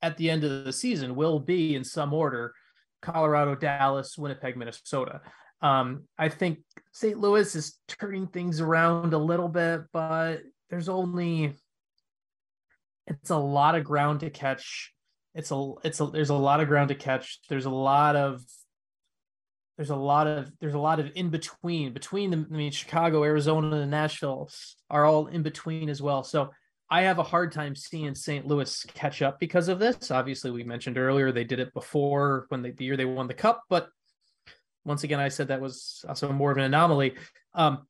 at 0.01 0.17
the 0.17 0.29
end 0.29 0.43
of 0.43 0.65
the 0.65 0.73
season 0.73 1.15
will 1.15 1.39
be 1.39 1.75
in 1.75 1.83
some 1.83 2.13
order 2.13 2.53
Colorado, 3.01 3.55
Dallas, 3.55 4.17
Winnipeg, 4.17 4.57
Minnesota. 4.57 5.21
Um, 5.61 6.03
I 6.17 6.29
think 6.29 6.59
St. 6.91 7.17
Louis 7.17 7.55
is 7.55 7.77
turning 7.87 8.27
things 8.27 8.61
around 8.61 9.13
a 9.13 9.17
little 9.17 9.49
bit, 9.49 9.81
but 9.91 10.41
there's 10.69 10.89
only 10.89 11.55
it's 13.07 13.29
a 13.29 13.37
lot 13.37 13.75
of 13.75 13.83
ground 13.83 14.21
to 14.21 14.29
catch. 14.29 14.93
It's 15.33 15.51
a 15.51 15.73
it's 15.83 15.99
a 15.99 16.07
there's 16.07 16.29
a 16.29 16.35
lot 16.35 16.61
of 16.61 16.67
ground 16.67 16.89
to 16.89 16.95
catch. 16.95 17.39
There's 17.49 17.65
a 17.65 17.69
lot 17.69 18.15
of 18.15 18.41
there's 19.77 19.89
a 19.89 19.95
lot 19.95 20.27
of 20.27 20.51
there's 20.59 20.73
a 20.73 20.79
lot 20.79 20.99
of 20.99 21.11
in 21.15 21.29
between 21.29 21.93
between 21.93 22.31
the 22.31 22.37
I 22.37 22.55
mean 22.55 22.71
Chicago, 22.71 23.23
Arizona, 23.23 23.77
and 23.77 23.91
Nashville 23.91 24.49
are 24.89 25.05
all 25.05 25.27
in 25.27 25.41
between 25.41 25.89
as 25.89 26.01
well. 26.01 26.23
So 26.23 26.51
I 26.91 27.03
have 27.03 27.19
a 27.19 27.23
hard 27.23 27.51
time 27.51 27.75
seeing 27.75 28.15
St. 28.15 28.47
Louis 28.47 28.85
catch 28.93 29.21
up 29.21 29.39
because 29.39 29.67
of 29.67 29.79
this. 29.79 30.09
Obviously, 30.09 30.49
we 30.49 30.63
mentioned 30.63 30.97
earlier 30.97 31.31
they 31.31 31.43
did 31.43 31.59
it 31.59 31.73
before 31.73 32.45
when 32.49 32.61
they, 32.61 32.71
the 32.71 32.85
year 32.85 32.97
they 32.97 33.05
won 33.05 33.27
the 33.27 33.33
cup, 33.33 33.63
but 33.69 33.89
once 34.85 35.03
again, 35.03 35.19
I 35.19 35.29
said 35.29 35.49
that 35.49 35.61
was 35.61 36.03
also 36.07 36.31
more 36.31 36.51
of 36.51 36.57
an 36.57 36.63
anomaly. 36.63 37.15
Um, 37.53 37.85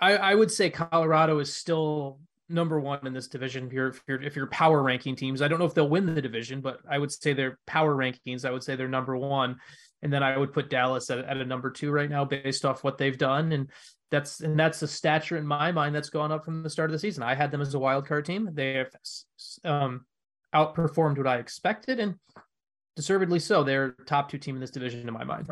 I, 0.00 0.16
I, 0.16 0.34
would 0.34 0.50
say 0.50 0.68
Colorado 0.68 1.38
is 1.38 1.54
still 1.54 2.20
number 2.48 2.78
one 2.78 3.06
in 3.06 3.14
this 3.14 3.28
division. 3.28 3.66
If 3.66 3.72
you're, 3.72 3.88
if 3.88 4.02
you're 4.06 4.22
if 4.22 4.36
you're 4.36 4.46
power 4.48 4.82
ranking 4.82 5.16
teams, 5.16 5.40
I 5.40 5.48
don't 5.48 5.58
know 5.58 5.64
if 5.64 5.74
they'll 5.74 5.88
win 5.88 6.06
the 6.06 6.20
division, 6.20 6.60
but 6.60 6.80
I 6.88 6.98
would 6.98 7.10
say 7.10 7.32
their 7.32 7.58
power 7.66 7.94
rankings. 7.96 8.44
I 8.44 8.50
would 8.50 8.62
say 8.62 8.76
they're 8.76 8.88
number 8.88 9.16
one, 9.16 9.56
and 10.02 10.12
then 10.12 10.22
I 10.22 10.36
would 10.36 10.52
put 10.52 10.68
Dallas 10.68 11.08
at, 11.10 11.20
at 11.20 11.38
a 11.38 11.44
number 11.44 11.70
two 11.70 11.90
right 11.90 12.10
now 12.10 12.24
based 12.24 12.64
off 12.64 12.84
what 12.84 12.98
they've 12.98 13.16
done 13.16 13.52
and 13.52 13.70
that's 14.10 14.40
and 14.40 14.58
that's 14.58 14.80
the 14.80 14.88
stature 14.88 15.36
in 15.36 15.46
my 15.46 15.72
mind 15.72 15.94
that's 15.94 16.10
gone 16.10 16.30
up 16.30 16.44
from 16.44 16.62
the 16.62 16.70
start 16.70 16.90
of 16.90 16.92
the 16.92 16.98
season. 16.98 17.22
I 17.22 17.34
had 17.34 17.50
them 17.50 17.60
as 17.60 17.74
a 17.74 17.78
wild 17.78 18.06
card 18.06 18.24
team. 18.24 18.50
They 18.52 18.74
have 18.74 18.90
um, 19.64 20.06
outperformed 20.54 21.18
what 21.18 21.26
I 21.26 21.38
expected, 21.38 21.98
and 21.98 22.14
deservedly 22.94 23.38
so. 23.38 23.64
They're 23.64 23.90
top 24.06 24.30
two 24.30 24.38
team 24.38 24.56
in 24.56 24.60
this 24.60 24.70
division 24.70 25.06
in 25.06 25.12
my 25.12 25.24
mind. 25.24 25.48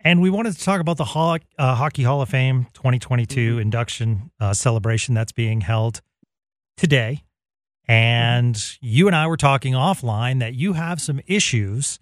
And 0.00 0.20
we 0.20 0.28
wanted 0.28 0.54
to 0.54 0.62
talk 0.62 0.80
about 0.80 0.98
the 0.98 1.04
Ho- 1.04 1.38
uh, 1.58 1.74
Hockey 1.74 2.02
Hall 2.02 2.20
of 2.20 2.28
Fame 2.28 2.66
2022 2.74 3.52
mm-hmm. 3.52 3.60
induction 3.60 4.30
uh, 4.38 4.52
celebration 4.52 5.14
that's 5.14 5.32
being 5.32 5.62
held 5.62 6.02
today. 6.76 7.24
And 7.88 8.54
mm-hmm. 8.54 8.86
you 8.86 9.06
and 9.06 9.16
I 9.16 9.26
were 9.26 9.38
talking 9.38 9.72
offline 9.72 10.40
that 10.40 10.54
you 10.54 10.74
have 10.74 11.00
some 11.00 11.20
issues 11.26 11.98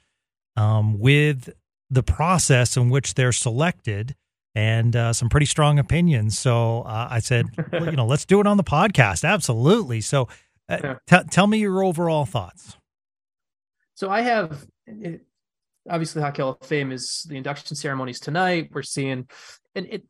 um, 0.57 0.99
with 0.99 1.51
the 1.91 2.03
process 2.03 2.77
in 2.77 2.91
which 2.91 3.15
they're 3.15 3.33
selected 3.33 4.17
and 4.55 4.95
uh, 4.95 5.13
some 5.13 5.29
pretty 5.29 5.47
strong 5.47 5.79
opinions. 5.79 6.39
So 6.39 6.83
uh, 6.83 7.09
I 7.11 7.21
said, 7.21 7.47
well, 7.73 7.87
you 7.87 7.93
know, 7.93 8.07
let's 8.07 8.25
do 8.25 8.41
it 8.41 8.47
on 8.47 8.57
the 8.57 8.65
podcast. 8.65 9.29
Absolutely. 9.29 10.01
So 10.01 10.29
uh, 10.69 10.95
t- 11.07 11.25
tell 11.31 11.47
me 11.47 11.59
your 11.59 11.83
overall 11.83 12.27
thoughts. 12.27 12.77
So 13.95 14.11
I 14.11 14.23
have 14.23 14.67
it, 14.87 15.23
obviously 15.89 16.23
Hockey 16.23 16.43
Hall 16.43 16.59
of 16.61 16.67
Fame 16.67 16.93
is 16.93 17.25
the 17.29 17.37
induction 17.37 17.77
ceremonies 17.77 18.21
tonight. 18.21 18.71
We're 18.73 18.83
seeing, 18.83 19.29
and 19.75 19.87
it 19.87 20.05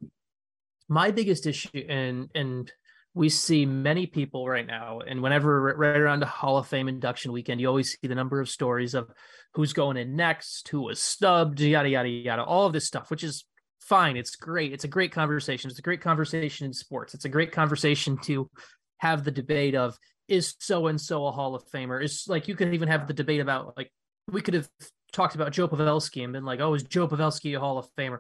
my 0.89 1.11
biggest 1.11 1.47
issue, 1.47 1.85
and 1.89 2.29
and 2.35 2.71
we 3.15 3.29
see 3.29 3.67
many 3.67 4.07
people 4.07 4.49
right 4.49 4.67
now, 4.67 5.01
and 5.01 5.23
whenever 5.23 5.75
right 5.77 5.97
around 5.97 6.21
the 6.21 6.27
Hall 6.27 6.57
of 6.59 6.67
Fame 6.67 6.89
induction 6.89 7.33
weekend, 7.33 7.61
you 7.61 7.69
always 7.69 7.93
see 7.93 8.09
the 8.09 8.15
number 8.15 8.41
of 8.41 8.49
stories 8.49 8.95
of 8.95 9.11
who's 9.55 9.73
going 9.73 9.97
in 9.97 10.17
next, 10.17 10.69
who 10.69 10.83
was 10.83 11.01
stubbed, 11.01 11.61
yada 11.61 11.89
yada 11.89 12.09
yada, 12.09 12.43
all 12.43 12.67
of 12.67 12.73
this 12.73 12.87
stuff, 12.87 13.11
which 13.11 13.25
is 13.25 13.45
fine. 13.83 14.17
It's 14.17 14.37
great. 14.37 14.73
It's 14.73 14.85
a 14.85 14.89
great 14.89 15.13
conversation. 15.13 15.71
It's 15.71 15.79
a 15.79 15.83
great 15.83 16.01
conversation 16.01 16.67
in 16.67 16.73
sports. 16.73 17.15
It's 17.15 17.25
a 17.25 17.29
great 17.29 17.53
conversation 17.53 18.19
to 18.25 18.51
have 18.99 19.25
the 19.25 19.31
debate 19.31 19.75
of 19.75 19.99
is 20.29 20.55
so 20.61 20.87
and 20.87 21.01
so 21.01 21.27
a 21.27 21.33
Hall 21.33 21.55
of 21.55 21.65
Famer? 21.69 22.03
Is 22.03 22.25
like 22.29 22.49
you 22.49 22.55
can 22.55 22.73
even 22.75 22.89
have 22.89 23.07
the 23.07 23.15
debate 23.15 23.41
about 23.41 23.77
like 23.77 23.93
we 24.31 24.41
could 24.41 24.55
have 24.55 24.69
talked 25.13 25.35
about 25.35 25.53
Joe 25.53 25.69
Pavelski 25.69 26.25
and 26.25 26.33
been 26.33 26.45
like, 26.45 26.61
oh, 26.61 26.75
is 26.75 26.85
Joe 26.85 27.09
Pavelski 27.09 27.57
a 27.57 27.61
Hall 27.61 27.79
of 27.79 27.89
Famer? 27.99 28.19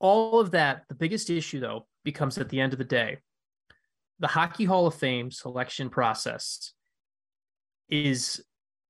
All 0.00 0.40
of 0.40 0.52
that, 0.52 0.84
the 0.88 0.94
biggest 0.94 1.30
issue 1.30 1.60
though, 1.60 1.86
becomes 2.04 2.38
at 2.38 2.48
the 2.48 2.60
end 2.60 2.72
of 2.72 2.78
the 2.78 2.84
day, 2.84 3.18
the 4.18 4.26
Hockey 4.26 4.64
Hall 4.64 4.86
of 4.86 4.94
Fame 4.94 5.30
selection 5.30 5.90
process 5.90 6.72
is 7.88 8.42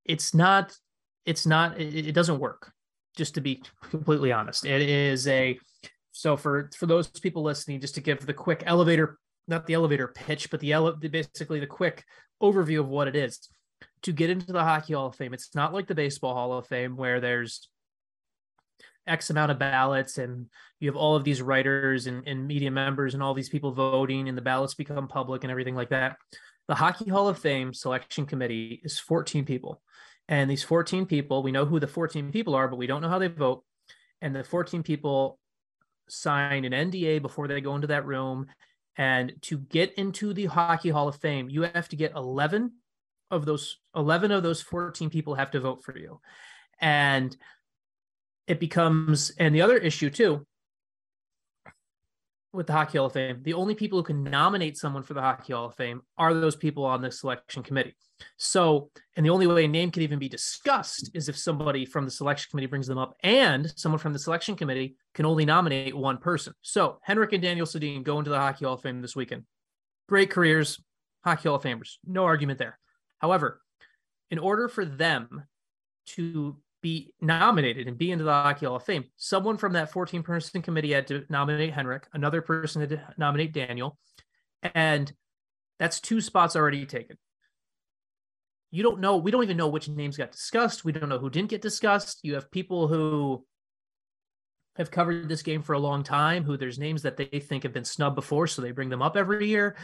it's 0.05 0.35
not 0.35 0.77
it's 1.27 1.47
not 1.47 1.79
it, 1.81 2.09
it 2.09 2.13
doesn't 2.13 2.39
work 2.39 2.73
just 3.17 3.35
to 3.35 3.41
be 3.41 3.63
completely 3.91 4.33
honest 4.33 4.65
it 4.65 4.83
is 4.83 5.27
a 5.27 5.59
so 6.13 6.37
for 6.37 6.69
for 6.77 6.87
those 6.87 7.07
people 7.07 7.43
listening 7.43 7.81
just 7.81 7.95
to 7.95 8.01
give 8.01 8.27
the 8.27 8.35
quick 8.35 8.63
elevator 8.67 9.19
not 9.47 9.67
the 9.67 9.75
elevator 9.75 10.09
pitch 10.09 10.51
but 10.51 10.61
the 10.61 10.73
ele- 10.73 10.97
basically 10.97 11.61
the 11.61 11.67
quick 11.67 12.05
overview 12.43 12.81
of 12.81 12.89
what 12.89 13.09
it 13.09 13.17
is. 13.17 13.49
To 14.03 14.13
get 14.13 14.31
into 14.31 14.53
the 14.53 14.63
hockey 14.63 14.95
hall 14.95 15.07
of 15.07 15.17
fame 15.17 15.35
it's 15.35 15.55
not 15.55 15.73
like 15.73 15.87
the 15.87 15.95
baseball 15.95 16.35
hall 16.35 16.53
of 16.53 16.67
fame 16.67 16.97
where 16.97 17.21
there's 17.21 17.69
x 19.07 19.31
amount 19.31 19.51
of 19.51 19.59
ballots 19.59 20.19
and 20.19 20.47
you 20.81 20.89
have 20.89 20.97
all 20.97 21.17
of 21.17 21.25
these 21.25 21.41
writers 21.41 22.07
and, 22.07 22.27
and 22.27 22.47
media 22.47 22.71
members 22.71 23.15
and 23.15 23.23
all 23.23 23.35
these 23.35 23.49
people 23.49 23.73
voting 23.73 24.29
and 24.29 24.37
the 24.37 24.43
ballots 24.43 24.75
become 24.75 25.09
public 25.09 25.45
and 25.45 25.51
everything 25.51 25.75
like 25.75 25.91
that. 25.91 26.17
The 26.69 26.75
hockey 26.75 27.09
hall 27.09 27.29
of 27.29 27.39
fame 27.39 27.73
selection 27.73 28.27
committee 28.27 28.81
is 28.85 28.99
14 28.99 29.45
people 29.45 29.81
and 30.29 30.51
these 30.51 30.63
14 30.63 31.07
people 31.07 31.43
we 31.43 31.53
know 31.53 31.65
who 31.65 31.81
the 31.81 31.87
14 31.87 32.31
people 32.33 32.55
are 32.55 32.69
but 32.69 32.77
we 32.77 32.87
don't 32.87 33.03
know 33.03 33.09
how 33.09 33.19
they 33.19 33.29
vote. 33.29 33.65
And 34.21 34.35
the 34.35 34.45
14 34.45 34.83
people 34.83 35.39
sign 36.09 36.65
an 36.65 36.73
nda 36.91 37.23
before 37.23 37.49
they 37.49 37.61
go 37.61 37.75
into 37.75 37.87
that 37.89 38.07
room. 38.07 38.47
And 38.97 39.35
to 39.43 39.59
get 39.59 39.95
into 39.95 40.35
the 40.35 40.47
hockey 40.47 40.91
hall 40.91 41.09
of 41.09 41.17
fame 41.17 41.49
you 41.49 41.63
have 41.63 41.89
to 41.91 41.97
get 41.97 42.15
11 42.15 42.73
of 43.31 43.45
those 43.45 43.79
11 43.95 44.33
of 44.33 44.43
those 44.43 44.63
14 44.63 45.11
people 45.11 45.35
have 45.35 45.51
to 45.53 45.61
vote 45.61 45.85
for 45.85 45.97
you. 45.97 46.21
And 46.81 47.37
it 48.47 48.59
becomes 48.59 49.31
and 49.39 49.55
the 49.55 49.63
other 49.63 49.77
issue 49.77 50.11
too 50.11 50.47
with 52.53 52.67
the 52.67 52.73
Hockey 52.73 52.99
Hall 52.99 53.07
of 53.07 53.13
Fame, 53.13 53.41
the 53.43 53.55
only 53.55 53.75
people 53.75 53.99
who 53.99 54.03
can 54.03 54.25
nominate 54.25 54.77
someone 54.77 55.03
for 55.03 55.15
the 55.15 55.21
Hockey 55.21 55.53
Hall 55.53 55.67
of 55.67 55.75
Fame 55.75 56.01
are 56.17 56.33
those 56.33 56.57
people 56.57 56.85
on 56.85 57.03
the 57.03 57.11
selection 57.11 57.63
committee. 57.63 57.95
So, 58.37 58.91
and 59.17 59.25
the 59.25 59.31
only 59.31 59.47
way 59.47 59.65
a 59.65 59.69
name 59.69 59.91
can 59.91 60.03
even 60.03 60.19
be 60.19 60.29
discussed 60.29 61.11
is 61.15 61.29
if 61.29 61.37
somebody 61.37 61.85
from 61.85 62.05
the 62.05 62.11
selection 62.11 62.49
committee 62.51 62.67
brings 62.67 62.87
them 62.87 62.99
up, 62.99 63.15
and 63.23 63.73
someone 63.77 63.99
from 63.99 64.13
the 64.13 64.19
selection 64.19 64.57
committee 64.57 64.97
can 65.15 65.27
only 65.27 65.45
nominate 65.45 65.97
one 65.97 66.19
person. 66.19 66.53
So, 66.63 66.99
Henrik 67.03 67.33
and 67.33 67.43
Daniel 67.43 67.67
Sedin 67.67 68.03
go 68.03 68.19
into 68.19 68.31
the 68.31 68.39
Hockey 68.39 68.65
Hall 68.65 68.75
of 68.75 68.83
Fame 68.83 69.03
this 69.03 69.15
weekend. 69.15 69.45
Great 70.09 70.31
careers, 70.31 70.83
Hockey 71.25 71.49
Hall 71.49 71.57
of 71.57 71.63
Famers, 71.63 71.97
no 72.07 72.25
argument 72.25 72.59
there. 72.59 72.79
However, 73.19 73.61
in 74.31 74.39
order 74.39 74.69
for 74.69 74.85
them 74.85 75.45
to 76.07 76.57
be 76.83 77.13
nominated 77.21 77.89
and 77.89 77.99
be 77.99 78.11
into 78.11 78.25
the 78.25 78.33
Hockey 78.33 78.67
Hall 78.67 78.77
of 78.77 78.85
Fame, 78.85 79.05
someone 79.17 79.57
from 79.57 79.73
that 79.73 79.91
14 79.91 80.23
person 80.23 80.63
committee 80.63 80.93
had 80.93 81.07
to 81.09 81.25
nominate 81.29 81.73
Henrik, 81.73 82.07
another 82.13 82.43
person 82.43 82.81
had 82.81 82.91
to 82.91 83.15
nominate 83.17 83.53
Daniel, 83.53 83.99
and 84.75 85.13
that's 85.79 86.01
two 86.01 86.21
spots 86.21 86.57
already 86.57 86.87
taken. 86.87 87.17
You 88.71 88.83
don't 88.83 89.01
know, 89.01 89.17
we 89.17 89.31
don't 89.31 89.45
even 89.45 89.57
know 89.57 89.69
which 89.69 89.89
names 89.89 90.17
got 90.17 90.33
discussed. 90.33 90.85
We 90.85 90.93
don't 90.93 91.09
know 91.09 91.19
who 91.19 91.31
didn't 91.31 91.51
get 91.51 91.63
discussed. 91.63 92.21
You 92.23 92.35
have 92.35 92.51
people 92.51 92.87
who 92.87 93.45
have 94.77 94.91
covered 94.91 95.29
this 95.29 95.43
game 95.43 95.63
for 95.63 95.73
a 95.73 95.79
long 95.79 96.03
time, 96.03 96.45
who 96.45 96.57
there's 96.57 96.79
names 96.79 97.03
that 97.03 97.17
they 97.17 97.27
think 97.27 97.63
have 97.63 97.73
been 97.73 97.85
snubbed 97.85 98.15
before, 98.15 98.47
so 98.47 98.61
they 98.63 98.71
bring 98.71 98.91
them 98.91 99.03
up 99.03 99.17
every 99.17 99.49
year. 99.49 99.77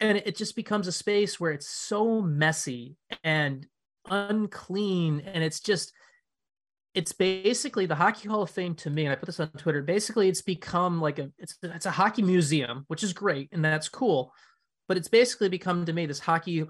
And 0.00 0.18
it 0.18 0.36
just 0.36 0.56
becomes 0.56 0.86
a 0.88 0.92
space 0.92 1.38
where 1.38 1.52
it's 1.52 1.68
so 1.68 2.20
messy 2.22 2.96
and 3.22 3.66
unclean. 4.10 5.20
And 5.20 5.44
it's 5.44 5.60
just, 5.60 5.92
it's 6.94 7.12
basically 7.12 7.86
the 7.86 7.94
Hockey 7.94 8.28
Hall 8.28 8.42
of 8.42 8.50
Fame 8.50 8.74
to 8.76 8.90
me, 8.90 9.04
and 9.04 9.12
I 9.12 9.16
put 9.16 9.26
this 9.26 9.40
on 9.40 9.48
Twitter. 9.50 9.82
Basically, 9.82 10.28
it's 10.28 10.42
become 10.42 11.00
like 11.00 11.18
a 11.18 11.30
it's 11.38 11.56
it's 11.62 11.86
a 11.86 11.90
hockey 11.90 12.22
museum, 12.22 12.84
which 12.88 13.02
is 13.02 13.12
great 13.12 13.48
and 13.52 13.64
that's 13.64 13.88
cool, 13.88 14.32
but 14.88 14.96
it's 14.96 15.08
basically 15.08 15.48
become 15.48 15.84
to 15.86 15.92
me 15.92 16.06
this 16.06 16.20
hockey. 16.20 16.64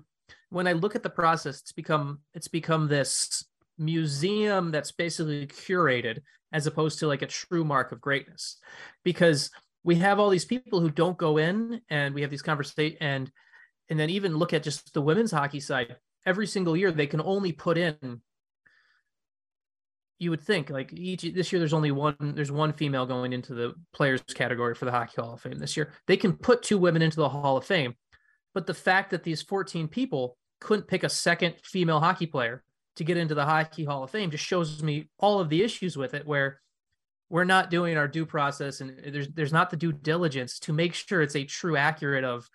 When 0.50 0.68
I 0.68 0.72
look 0.72 0.94
at 0.94 1.02
the 1.02 1.10
process, 1.10 1.60
it's 1.60 1.72
become 1.72 2.20
it's 2.34 2.48
become 2.48 2.88
this 2.88 3.44
museum 3.78 4.70
that's 4.70 4.92
basically 4.92 5.46
curated 5.46 6.20
as 6.52 6.66
opposed 6.66 6.98
to 6.98 7.06
like 7.06 7.22
a 7.22 7.26
true 7.26 7.64
mark 7.64 7.90
of 7.92 8.00
greatness, 8.00 8.58
because 9.04 9.50
we 9.82 9.96
have 9.96 10.20
all 10.20 10.30
these 10.30 10.44
people 10.44 10.78
who 10.78 10.90
don't 10.90 11.18
go 11.18 11.38
in, 11.38 11.80
and 11.90 12.14
we 12.14 12.22
have 12.22 12.30
these 12.30 12.42
conversations, 12.42 12.98
and 13.00 13.30
and 13.90 13.98
then 13.98 14.10
even 14.10 14.36
look 14.36 14.52
at 14.52 14.62
just 14.62 14.94
the 14.94 15.02
women's 15.02 15.32
hockey 15.32 15.60
side. 15.60 15.96
Every 16.24 16.46
single 16.46 16.76
year, 16.76 16.92
they 16.92 17.08
can 17.08 17.20
only 17.20 17.50
put 17.50 17.76
in 17.76 18.20
you 20.22 20.30
would 20.30 20.40
think 20.40 20.70
like 20.70 20.92
each 20.92 21.22
this 21.22 21.52
year 21.52 21.58
there's 21.58 21.72
only 21.72 21.90
one 21.90 22.16
there's 22.20 22.52
one 22.52 22.72
female 22.72 23.04
going 23.04 23.32
into 23.32 23.54
the 23.54 23.74
players 23.92 24.22
category 24.34 24.74
for 24.74 24.84
the 24.84 24.90
hockey 24.92 25.20
hall 25.20 25.34
of 25.34 25.40
fame 25.40 25.58
this 25.58 25.76
year. 25.76 25.92
They 26.06 26.16
can 26.16 26.32
put 26.34 26.62
two 26.62 26.78
women 26.78 27.02
into 27.02 27.16
the 27.16 27.28
hall 27.28 27.56
of 27.56 27.64
fame 27.64 27.94
but 28.54 28.66
the 28.66 28.74
fact 28.74 29.10
that 29.10 29.24
these 29.24 29.42
14 29.42 29.88
people 29.88 30.36
couldn't 30.60 30.86
pick 30.86 31.02
a 31.02 31.08
second 31.08 31.56
female 31.64 31.98
hockey 31.98 32.26
player 32.26 32.62
to 32.96 33.04
get 33.04 33.16
into 33.16 33.34
the 33.34 33.44
hockey 33.44 33.84
hall 33.84 34.04
of 34.04 34.10
fame 34.10 34.30
just 34.30 34.44
shows 34.44 34.82
me 34.82 35.08
all 35.18 35.40
of 35.40 35.48
the 35.48 35.62
issues 35.62 35.96
with 35.96 36.14
it 36.14 36.26
where 36.26 36.60
we're 37.28 37.44
not 37.44 37.70
doing 37.70 37.96
our 37.96 38.06
due 38.06 38.26
process 38.26 38.80
and 38.80 38.96
there's 39.12 39.28
there's 39.28 39.52
not 39.52 39.70
the 39.70 39.76
due 39.76 39.92
diligence 39.92 40.60
to 40.60 40.72
make 40.72 40.94
sure 40.94 41.20
it's 41.20 41.36
a 41.36 41.44
true 41.44 41.76
accurate 41.76 42.24
of 42.24 42.48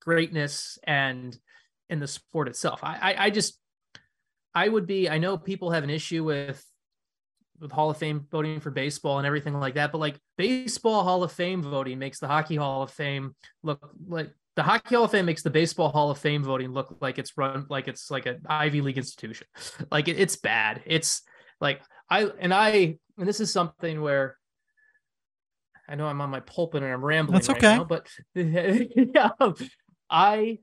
greatness 0.00 0.78
and 0.84 1.38
in 1.88 2.00
the 2.00 2.06
sport 2.06 2.48
itself. 2.48 2.80
I, 2.82 2.98
I 3.00 3.24
i 3.24 3.30
just 3.30 3.58
i 4.54 4.68
would 4.68 4.86
be 4.86 5.08
i 5.08 5.18
know 5.18 5.38
people 5.38 5.70
have 5.70 5.84
an 5.84 5.90
issue 5.90 6.24
with 6.24 6.64
with 7.60 7.72
Hall 7.72 7.90
of 7.90 7.96
Fame 7.96 8.26
voting 8.30 8.60
for 8.60 8.70
baseball 8.70 9.18
and 9.18 9.26
everything 9.26 9.54
like 9.54 9.74
that. 9.74 9.92
But 9.92 9.98
like 9.98 10.18
baseball 10.36 11.04
Hall 11.04 11.22
of 11.22 11.32
Fame 11.32 11.62
voting 11.62 11.98
makes 11.98 12.18
the 12.18 12.28
Hockey 12.28 12.56
Hall 12.56 12.82
of 12.82 12.90
Fame 12.90 13.34
look 13.62 13.90
like 14.06 14.30
the 14.56 14.62
Hockey 14.62 14.94
Hall 14.94 15.04
of 15.04 15.10
Fame 15.10 15.26
makes 15.26 15.42
the 15.42 15.50
Baseball 15.50 15.88
Hall 15.88 16.10
of 16.10 16.18
Fame 16.18 16.44
voting 16.44 16.72
look 16.72 16.96
like 17.00 17.18
it's 17.18 17.36
run 17.36 17.66
like 17.68 17.88
it's 17.88 18.10
like 18.10 18.26
an 18.26 18.42
Ivy 18.46 18.80
League 18.80 18.98
institution. 18.98 19.46
Like 19.90 20.08
it, 20.08 20.18
it's 20.18 20.36
bad. 20.36 20.82
It's 20.86 21.22
like 21.60 21.80
I 22.10 22.24
and 22.38 22.52
I 22.52 22.98
and 23.18 23.28
this 23.28 23.40
is 23.40 23.52
something 23.52 24.00
where 24.00 24.36
I 25.88 25.94
know 25.94 26.06
I'm 26.06 26.20
on 26.20 26.30
my 26.30 26.40
pulpit 26.40 26.82
and 26.82 26.92
I'm 26.92 27.04
rambling 27.04 27.34
That's 27.34 27.48
right 27.48 27.58
okay. 27.58 27.76
now, 27.76 27.84
but 27.84 28.08
yeah, 28.34 29.30
I 30.10 30.58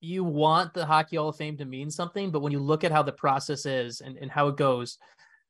you 0.00 0.22
want 0.22 0.74
the 0.74 0.84
Hockey 0.84 1.16
Hall 1.16 1.30
of 1.30 1.36
Fame 1.36 1.56
to 1.56 1.64
mean 1.64 1.90
something, 1.90 2.30
but 2.30 2.40
when 2.40 2.52
you 2.52 2.60
look 2.60 2.84
at 2.84 2.92
how 2.92 3.02
the 3.02 3.12
process 3.12 3.64
is 3.64 4.02
and, 4.02 4.18
and 4.18 4.30
how 4.30 4.48
it 4.48 4.56
goes, 4.56 4.98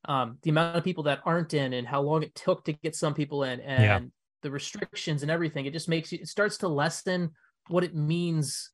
um, 0.06 0.38
the 0.42 0.50
amount 0.50 0.76
of 0.76 0.84
people 0.84 1.04
that 1.04 1.20
aren't 1.24 1.54
in 1.54 1.72
and 1.72 1.86
how 1.86 2.00
long 2.02 2.22
it 2.22 2.34
took 2.34 2.64
to 2.64 2.72
get 2.72 2.94
some 2.94 3.14
people 3.14 3.44
in 3.44 3.60
and 3.60 3.82
Yeah. 3.82 4.00
the 4.42 4.50
restrictions 4.50 5.22
and 5.22 5.30
everything, 5.30 5.66
it 5.66 5.72
just 5.72 5.88
makes 5.88 6.12
you, 6.12 6.18
it 6.20 6.28
starts 6.28 6.58
to 6.58 6.68
lessen 6.68 7.30
what 7.68 7.84
it 7.84 7.94
means. 7.94 8.70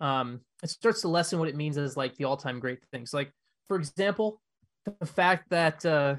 Um, 0.00 0.40
it 0.62 0.70
starts 0.70 1.00
to 1.02 1.08
lessen 1.08 1.38
what 1.38 1.48
it 1.48 1.56
means 1.56 1.76
as 1.78 1.96
like 1.96 2.14
the 2.16 2.24
all 2.24 2.36
time 2.36 2.60
great 2.60 2.80
things. 2.92 3.12
Like, 3.14 3.32
for 3.68 3.76
example, 3.76 4.40
the 5.00 5.06
fact 5.06 5.50
that 5.50 5.84
uh, 5.84 6.16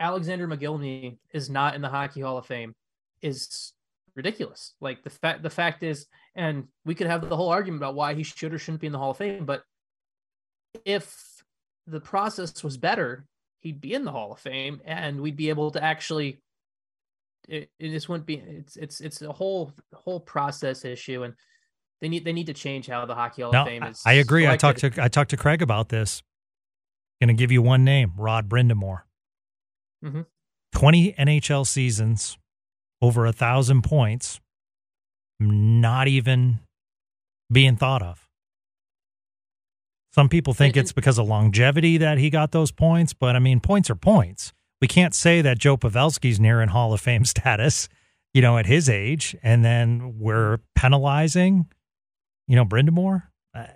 Alexander 0.00 0.46
Mogilny 0.48 1.18
is 1.32 1.48
not 1.48 1.74
in 1.74 1.82
the 1.82 1.88
Hockey 1.88 2.20
Hall 2.20 2.36
of 2.38 2.46
Fame 2.46 2.74
is 3.22 3.72
ridiculous. 4.16 4.74
Like 4.80 5.02
the 5.02 5.10
fact 5.10 5.42
the 5.42 5.50
fact 5.50 5.82
is, 5.82 6.06
and 6.34 6.68
we 6.84 6.94
could 6.94 7.06
have 7.06 7.28
the 7.28 7.36
whole 7.36 7.48
argument 7.48 7.80
about 7.82 7.94
why 7.94 8.14
he 8.14 8.22
should 8.22 8.52
or 8.52 8.58
shouldn't 8.58 8.80
be 8.80 8.86
in 8.86 8.92
the 8.92 8.98
Hall 8.98 9.10
of 9.12 9.16
Fame, 9.16 9.44
but 9.44 9.62
if 10.84 11.42
the 11.86 12.00
process 12.00 12.62
was 12.62 12.76
better, 12.76 13.24
he'd 13.64 13.80
be 13.80 13.94
in 13.94 14.04
the 14.04 14.12
Hall 14.12 14.32
of 14.32 14.38
Fame, 14.38 14.80
and 14.84 15.20
we'd 15.20 15.36
be 15.36 15.48
able 15.48 15.72
to 15.72 15.82
actually. 15.82 16.38
It, 17.48 17.68
it 17.78 17.90
just 17.90 18.08
wouldn't 18.08 18.26
be. 18.26 18.36
It's 18.36 18.76
it's 18.76 19.00
it's 19.00 19.20
a 19.20 19.32
whole 19.32 19.72
whole 19.92 20.20
process 20.20 20.84
issue, 20.84 21.24
and 21.24 21.34
they 22.00 22.08
need 22.08 22.24
they 22.24 22.32
need 22.32 22.46
to 22.46 22.54
change 22.54 22.86
how 22.86 23.04
the 23.04 23.14
Hockey 23.14 23.42
Hall 23.42 23.52
No, 23.52 23.62
of 23.62 23.66
Fame 23.66 23.82
is. 23.82 24.02
I 24.06 24.14
agree. 24.14 24.46
I 24.46 24.56
talked 24.56 24.78
to 24.80 24.92
I 24.98 25.08
talked 25.08 25.30
to 25.30 25.36
Craig 25.36 25.60
about 25.60 25.88
this. 25.88 26.22
Going 27.20 27.28
to 27.28 27.34
give 27.34 27.52
you 27.52 27.62
one 27.62 27.84
name, 27.84 28.12
Rod 28.16 28.48
Brind'Amour. 28.48 29.02
Mhm. 30.04 30.26
Twenty 30.72 31.12
NHL 31.14 31.66
seasons, 31.66 32.36
over 33.00 33.26
a 33.26 33.32
thousand 33.32 33.82
points, 33.82 34.40
not 35.38 36.08
even 36.08 36.60
being 37.52 37.76
thought 37.76 38.02
of. 38.02 38.23
Some 40.14 40.28
people 40.28 40.54
think 40.54 40.76
it's 40.76 40.92
because 40.92 41.18
of 41.18 41.26
longevity 41.26 41.96
that 41.96 42.18
he 42.18 42.30
got 42.30 42.52
those 42.52 42.70
points, 42.70 43.12
but 43.12 43.34
I 43.34 43.40
mean, 43.40 43.58
points 43.58 43.90
are 43.90 43.96
points. 43.96 44.52
We 44.80 44.86
can't 44.86 45.12
say 45.12 45.42
that 45.42 45.58
Joe 45.58 45.76
Pavelski's 45.76 46.38
nearing 46.38 46.68
Hall 46.68 46.92
of 46.92 47.00
Fame 47.00 47.24
status, 47.34 47.88
you 48.32 48.40
know, 48.40 48.56
at 48.56 48.66
his 48.66 48.88
age, 48.88 49.34
and 49.42 49.64
then 49.64 50.14
we're 50.20 50.60
penalizing, 50.76 51.66
you 52.46 52.54
know, 52.54 52.64
Brind'Amour. 52.64 53.24
Uh, 53.56 53.66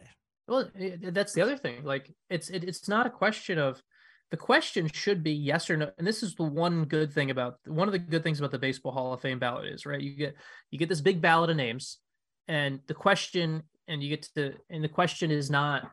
Well, 0.46 0.70
that's 1.02 1.32
the 1.32 1.42
other 1.42 1.56
thing. 1.56 1.82
Like, 1.82 2.14
it's 2.30 2.50
it, 2.50 2.62
it's 2.62 2.88
not 2.88 3.04
a 3.04 3.10
question 3.10 3.58
of 3.58 3.82
the 4.30 4.36
question 4.36 4.88
should 4.92 5.24
be 5.24 5.32
yes 5.32 5.68
or 5.68 5.76
no. 5.76 5.90
And 5.98 6.06
this 6.06 6.22
is 6.22 6.36
the 6.36 6.44
one 6.44 6.84
good 6.84 7.12
thing 7.12 7.32
about 7.32 7.56
one 7.66 7.88
of 7.88 7.92
the 7.92 7.98
good 7.98 8.22
things 8.22 8.38
about 8.38 8.52
the 8.52 8.60
Baseball 8.60 8.92
Hall 8.92 9.12
of 9.12 9.20
Fame 9.20 9.40
ballot 9.40 9.66
is 9.66 9.84
right. 9.84 10.00
You 10.00 10.14
get 10.14 10.36
you 10.70 10.78
get 10.78 10.88
this 10.88 11.00
big 11.00 11.20
ballot 11.20 11.50
of 11.50 11.56
names, 11.56 11.98
and 12.46 12.78
the 12.86 12.94
question, 12.94 13.64
and 13.88 14.00
you 14.04 14.08
get 14.08 14.22
to, 14.36 14.54
and 14.70 14.84
the 14.84 14.88
question 14.88 15.32
is 15.32 15.50
not 15.50 15.90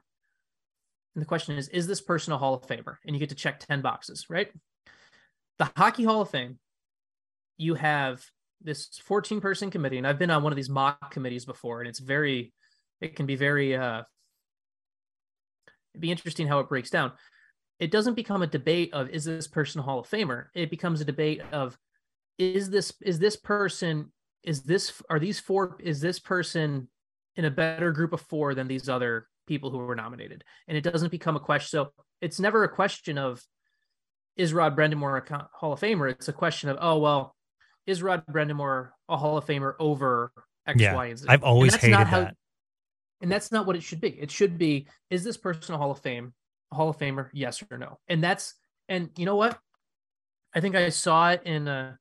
And 1.16 1.22
the 1.22 1.26
question 1.26 1.58
is, 1.58 1.70
is 1.70 1.88
this 1.88 2.02
person 2.02 2.34
a 2.34 2.38
Hall 2.38 2.54
of 2.54 2.68
Famer? 2.68 2.98
And 3.06 3.16
you 3.16 3.20
get 3.20 3.30
to 3.30 3.36
check 3.36 3.60
10 3.60 3.82
boxes, 3.82 4.26
right? 4.30 4.52
The 5.58 5.72
Hockey 5.78 6.04
Hall 6.04 6.22
of 6.22 6.30
Fame, 6.30 6.60
you 7.58 7.76
have 7.76 8.24
this 8.62 9.00
14 9.06 9.40
person 9.40 9.72
committee, 9.72 9.98
and 9.98 10.06
I've 10.06 10.20
been 10.20 10.30
on 10.30 10.44
one 10.44 10.52
of 10.52 10.58
these 10.58 10.70
mock 10.70 11.12
committees 11.12 11.46
before, 11.46 11.80
and 11.80 11.88
it's 11.88 12.00
very, 12.00 12.52
it 13.00 13.16
can 13.16 13.26
be 13.26 13.38
very, 13.38 13.76
uh, 13.76 14.02
it'd 15.94 16.02
be 16.02 16.12
interesting 16.12 16.48
how 16.48 16.60
it 16.60 16.68
breaks 16.68 16.90
down. 16.90 17.14
It 17.80 17.92
doesn't 17.92 18.16
become 18.16 18.42
a 18.42 18.48
debate 18.48 18.94
of 18.94 19.10
is 19.10 19.24
this 19.24 19.48
person 19.48 19.80
a 19.80 19.84
Hall 19.84 20.00
of 20.00 20.10
Famer? 20.10 20.48
It 20.54 20.70
becomes 20.70 21.00
a 21.00 21.06
debate 21.06 21.42
of 21.54 21.78
is 22.38 22.70
this 22.70 22.92
is 23.02 23.20
this 23.20 23.38
person 23.38 24.12
is 24.44 24.64
this 24.64 25.02
are 25.10 25.20
these 25.20 25.40
four 25.40 25.78
is 25.80 26.02
this 26.02 26.20
person 26.20 26.90
in 27.36 27.46
a 27.46 27.52
better 27.52 27.92
group 27.92 28.14
of 28.14 28.22
four 28.22 28.54
than 28.54 28.68
these 28.68 28.88
other 28.90 29.28
people 29.46 29.70
who 29.70 29.78
were 29.78 29.96
nominated. 29.96 30.44
And 30.68 30.78
it 30.78 30.82
doesn't 30.82 31.12
become 31.12 31.36
a 31.36 31.40
question 31.40 31.68
so 31.78 31.92
it's 32.22 32.40
never 32.40 32.64
a 32.64 32.70
question 32.70 33.18
of 33.18 33.44
is 34.38 34.54
rod 34.54 34.76
brind'amour 34.76 35.30
a 35.30 35.48
hall 35.54 35.74
of 35.74 35.80
famer? 35.80 36.10
It's 36.10 36.28
a 36.28 36.34
question 36.34 36.70
of 36.70 36.78
oh 36.82 37.00
well 37.00 37.36
is 37.86 38.02
rod 38.02 38.24
brind'amour 38.30 38.90
a 39.10 39.18
hall 39.18 39.38
of 39.38 39.46
famer 39.46 39.74
over 39.80 40.32
x 40.68 40.80
yeah, 40.80 40.96
y 40.96 41.08
and 41.08 41.20
z? 41.20 41.26
I've 41.30 41.44
always 41.44 41.74
and 41.74 41.82
hated 41.82 42.08
how, 42.08 42.20
that. 42.22 42.36
and 43.22 43.32
that's 43.32 43.52
not 43.52 43.66
what 43.66 43.76
it 43.76 43.84
should 43.84 44.02
be. 44.02 44.10
It 44.10 44.32
should 44.32 44.58
be 44.58 44.88
is 45.10 45.24
this 45.24 45.38
person 45.38 45.76
a 45.76 45.78
hall 45.78 45.92
of 45.92 46.00
fame 46.00 46.34
a 46.72 46.76
hall 46.76 46.90
of 46.90 46.98
famer 46.98 47.30
yes 47.34 47.64
or 47.70 47.78
no? 47.78 48.00
And 48.08 48.24
that's 48.24 48.54
and 48.90 49.10
you 49.18 49.26
know 49.26 49.36
what? 49.36 49.58
I 50.54 50.62
think 50.62 50.76
i 50.76 50.88
saw 50.90 51.32
it 51.32 51.44
in 51.46 51.68
uh 51.68 51.96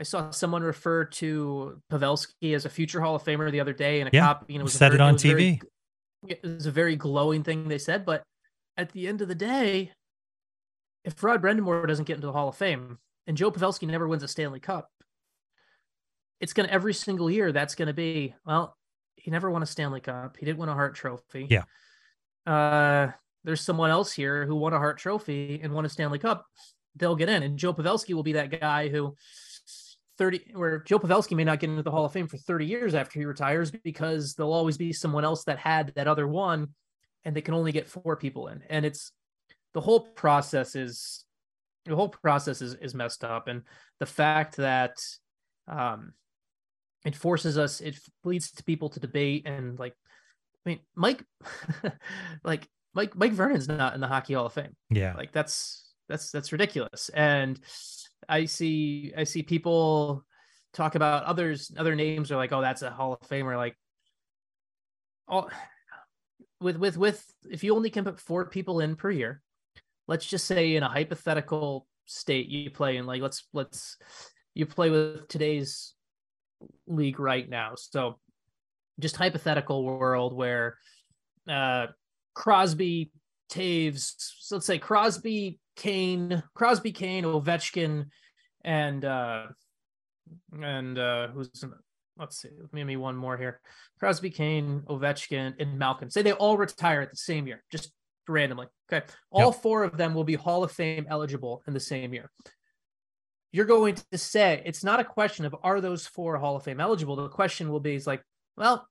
I 0.00 0.02
saw 0.02 0.30
someone 0.30 0.62
refer 0.62 1.04
to 1.04 1.78
Pavelski 1.92 2.54
as 2.54 2.64
a 2.64 2.70
future 2.70 3.02
Hall 3.02 3.16
of 3.16 3.22
Famer 3.22 3.52
the 3.52 3.60
other 3.60 3.74
day 3.74 4.00
in 4.00 4.06
a 4.06 4.10
Yeah, 4.10 4.24
copy, 4.24 4.54
and 4.54 4.62
it 4.62 4.64
was 4.64 4.72
said 4.72 4.92
very, 4.92 4.94
it 4.94 5.00
on 5.02 5.18
very- 5.18 5.58
TV. 5.58 5.62
It 6.26 6.42
was 6.42 6.66
a 6.66 6.70
very 6.70 6.96
glowing 6.96 7.42
thing 7.42 7.68
they 7.68 7.78
said. 7.78 8.04
But 8.04 8.22
at 8.76 8.92
the 8.92 9.08
end 9.08 9.22
of 9.22 9.28
the 9.28 9.34
day, 9.34 9.92
if 11.04 11.22
Rod 11.22 11.42
Brind'Amour 11.42 11.86
doesn't 11.86 12.04
get 12.04 12.16
into 12.16 12.26
the 12.26 12.32
Hall 12.32 12.48
of 12.48 12.56
Fame 12.56 12.98
and 13.26 13.36
Joe 13.36 13.50
Pavelski 13.50 13.86
never 13.86 14.06
wins 14.06 14.22
a 14.22 14.28
Stanley 14.28 14.60
Cup, 14.60 14.88
it's 16.40 16.52
going 16.52 16.66
to 16.66 16.72
every 16.72 16.94
single 16.94 17.30
year 17.30 17.52
that's 17.52 17.74
going 17.74 17.88
to 17.88 17.94
be 17.94 18.34
well. 18.44 18.76
He 19.16 19.30
never 19.30 19.50
won 19.50 19.62
a 19.62 19.66
Stanley 19.66 20.00
Cup. 20.00 20.36
He 20.38 20.46
didn't 20.46 20.58
win 20.58 20.70
a 20.70 20.74
Hart 20.74 20.94
Trophy. 20.94 21.46
Yeah. 21.50 21.64
Uh, 22.46 23.12
there's 23.44 23.60
someone 23.60 23.90
else 23.90 24.12
here 24.12 24.46
who 24.46 24.56
won 24.56 24.72
a 24.72 24.78
Hart 24.78 24.98
Trophy 24.98 25.60
and 25.62 25.74
won 25.74 25.84
a 25.84 25.90
Stanley 25.90 26.18
Cup. 26.18 26.46
They'll 26.96 27.16
get 27.16 27.28
in, 27.28 27.42
and 27.42 27.58
Joe 27.58 27.74
Pavelski 27.74 28.14
will 28.14 28.22
be 28.22 28.32
that 28.32 28.58
guy 28.58 28.88
who 28.88 29.14
30 30.20 30.52
where 30.52 30.80
Joe 30.80 30.98
Pavelski 30.98 31.34
may 31.34 31.44
not 31.44 31.60
get 31.60 31.70
into 31.70 31.82
the 31.82 31.90
Hall 31.90 32.04
of 32.04 32.12
Fame 32.12 32.28
for 32.28 32.36
30 32.36 32.66
years 32.66 32.94
after 32.94 33.18
he 33.18 33.24
retires 33.24 33.70
because 33.70 34.34
there'll 34.34 34.52
always 34.52 34.76
be 34.76 34.92
someone 34.92 35.24
else 35.24 35.44
that 35.44 35.58
had 35.58 35.94
that 35.96 36.06
other 36.06 36.28
one 36.28 36.68
and 37.24 37.34
they 37.34 37.40
can 37.40 37.54
only 37.54 37.72
get 37.72 37.88
four 37.88 38.16
people 38.16 38.48
in. 38.48 38.62
And 38.68 38.84
it's 38.84 39.12
the 39.72 39.80
whole 39.80 40.00
process 40.00 40.76
is 40.76 41.24
the 41.86 41.96
whole 41.96 42.10
process 42.10 42.60
is 42.60 42.74
is 42.74 42.94
messed 42.94 43.24
up 43.24 43.48
and 43.48 43.62
the 43.98 44.04
fact 44.04 44.56
that 44.56 44.92
um 45.66 46.12
it 47.06 47.16
forces 47.16 47.56
us 47.56 47.80
it 47.80 47.98
leads 48.22 48.50
to 48.50 48.64
people 48.64 48.90
to 48.90 49.00
debate 49.00 49.46
and 49.46 49.78
like 49.78 49.94
I 50.66 50.68
mean 50.68 50.80
Mike 50.94 51.24
like 52.44 52.68
Mike 52.92 53.16
Mike 53.16 53.32
Vernon's 53.32 53.68
not 53.68 53.94
in 53.94 54.02
the 54.02 54.06
Hockey 54.06 54.34
Hall 54.34 54.44
of 54.44 54.52
Fame. 54.52 54.76
Yeah. 54.90 55.14
Like 55.14 55.32
that's 55.32 55.90
that's 56.10 56.30
that's 56.30 56.52
ridiculous. 56.52 57.08
And 57.14 57.58
I 58.28 58.44
see 58.44 59.12
I 59.16 59.24
see 59.24 59.42
people 59.42 60.24
talk 60.72 60.94
about 60.94 61.24
others 61.24 61.72
other 61.76 61.94
names 61.94 62.30
are 62.30 62.36
like, 62.36 62.52
oh, 62.52 62.60
that's 62.60 62.82
a 62.82 62.90
Hall 62.90 63.12
of 63.12 63.28
Famer. 63.28 63.56
Like 63.56 63.76
all 65.28 65.50
with 66.60 66.76
with 66.76 66.96
with 66.96 67.24
if 67.50 67.64
you 67.64 67.74
only 67.74 67.90
can 67.90 68.04
put 68.04 68.20
four 68.20 68.46
people 68.46 68.80
in 68.80 68.96
per 68.96 69.10
year, 69.10 69.42
let's 70.06 70.26
just 70.26 70.46
say 70.46 70.76
in 70.76 70.82
a 70.82 70.88
hypothetical 70.88 71.86
state 72.06 72.48
you 72.48 72.70
play 72.70 72.96
in 72.96 73.06
like 73.06 73.22
let's 73.22 73.46
let's 73.52 73.96
you 74.54 74.66
play 74.66 74.90
with 74.90 75.28
today's 75.28 75.94
league 76.86 77.20
right 77.20 77.48
now. 77.48 77.72
So 77.76 78.18
just 78.98 79.16
hypothetical 79.16 79.84
world 79.84 80.34
where 80.34 80.76
uh 81.48 81.86
Crosby, 82.34 83.10
Toews, 83.50 84.14
so 84.38 84.56
let's 84.56 84.66
say 84.66 84.78
Crosby, 84.78 85.58
Kane, 85.80 86.42
Crosby, 86.54 86.92
Kane, 86.92 87.24
Ovechkin, 87.24 88.06
and 88.62 89.04
uh 89.04 89.46
and 90.62 90.98
uh 90.98 91.28
who's 91.28 91.50
let's 92.18 92.42
see, 92.42 92.50
maybe 92.72 92.96
one 92.96 93.16
more 93.16 93.38
here. 93.38 93.60
Crosby, 93.98 94.30
Kane, 94.30 94.82
Ovechkin, 94.88 95.54
and 95.58 95.78
Malkin. 95.78 96.10
Say 96.10 96.20
they 96.20 96.32
all 96.32 96.58
retire 96.58 97.00
at 97.00 97.10
the 97.10 97.16
same 97.16 97.46
year, 97.46 97.64
just 97.72 97.92
randomly. 98.28 98.66
Okay. 98.92 99.06
All 99.30 99.52
four 99.52 99.82
of 99.84 99.96
them 99.96 100.12
will 100.12 100.24
be 100.24 100.34
Hall 100.34 100.62
of 100.62 100.70
Fame 100.70 101.06
eligible 101.08 101.62
in 101.66 101.72
the 101.72 101.80
same 101.80 102.12
year. 102.12 102.30
You're 103.52 103.64
going 103.64 103.96
to 104.12 104.18
say 104.18 104.62
it's 104.66 104.84
not 104.84 105.00
a 105.00 105.04
question 105.04 105.46
of 105.46 105.56
are 105.62 105.80
those 105.80 106.06
four 106.06 106.36
Hall 106.36 106.56
of 106.56 106.62
Fame 106.62 106.78
eligible? 106.80 107.16
The 107.16 107.28
question 107.28 107.72
will 107.72 107.80
be 107.80 107.94
is 107.94 108.06
like, 108.06 108.22
well, 108.56 108.86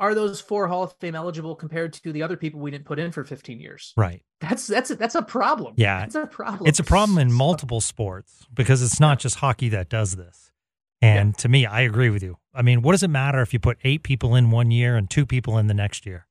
are 0.00 0.14
those 0.14 0.40
four 0.40 0.68
Hall 0.68 0.82
of 0.84 0.92
Fame 1.00 1.14
eligible 1.14 1.54
compared 1.54 1.92
to 1.94 2.12
the 2.12 2.22
other 2.22 2.36
people 2.36 2.60
we 2.60 2.70
didn't 2.70 2.84
put 2.84 2.98
in 2.98 3.10
for 3.12 3.24
15 3.24 3.58
years? 3.60 3.92
Right. 3.96 4.22
That's 4.40 4.66
that's 4.66 4.90
a, 4.90 4.96
that's 4.96 5.14
a 5.14 5.22
problem. 5.22 5.74
Yeah. 5.76 6.04
It's 6.04 6.14
a 6.14 6.26
problem. 6.26 6.68
It's 6.68 6.78
a 6.78 6.84
problem 6.84 7.18
in 7.18 7.32
multiple 7.46 7.80
sports 7.80 8.46
because 8.54 8.82
it's 8.82 9.00
not 9.00 9.18
just 9.18 9.36
hockey 9.36 9.68
that 9.70 9.88
does 9.88 10.16
this. 10.16 10.52
And 11.00 11.38
to 11.38 11.48
me, 11.48 11.64
I 11.64 11.82
agree 11.82 12.10
with 12.10 12.24
you. 12.24 12.38
I 12.52 12.62
mean, 12.62 12.82
what 12.82 12.90
does 12.92 13.04
it 13.04 13.08
matter 13.08 13.40
if 13.40 13.52
you 13.52 13.60
put 13.60 13.78
eight 13.84 14.02
people 14.02 14.34
in 14.34 14.50
one 14.50 14.72
year 14.72 14.96
and 14.96 15.08
two 15.08 15.26
people 15.26 15.56
in 15.58 15.68
the 15.68 15.74
next 15.74 16.04
year? 16.04 16.26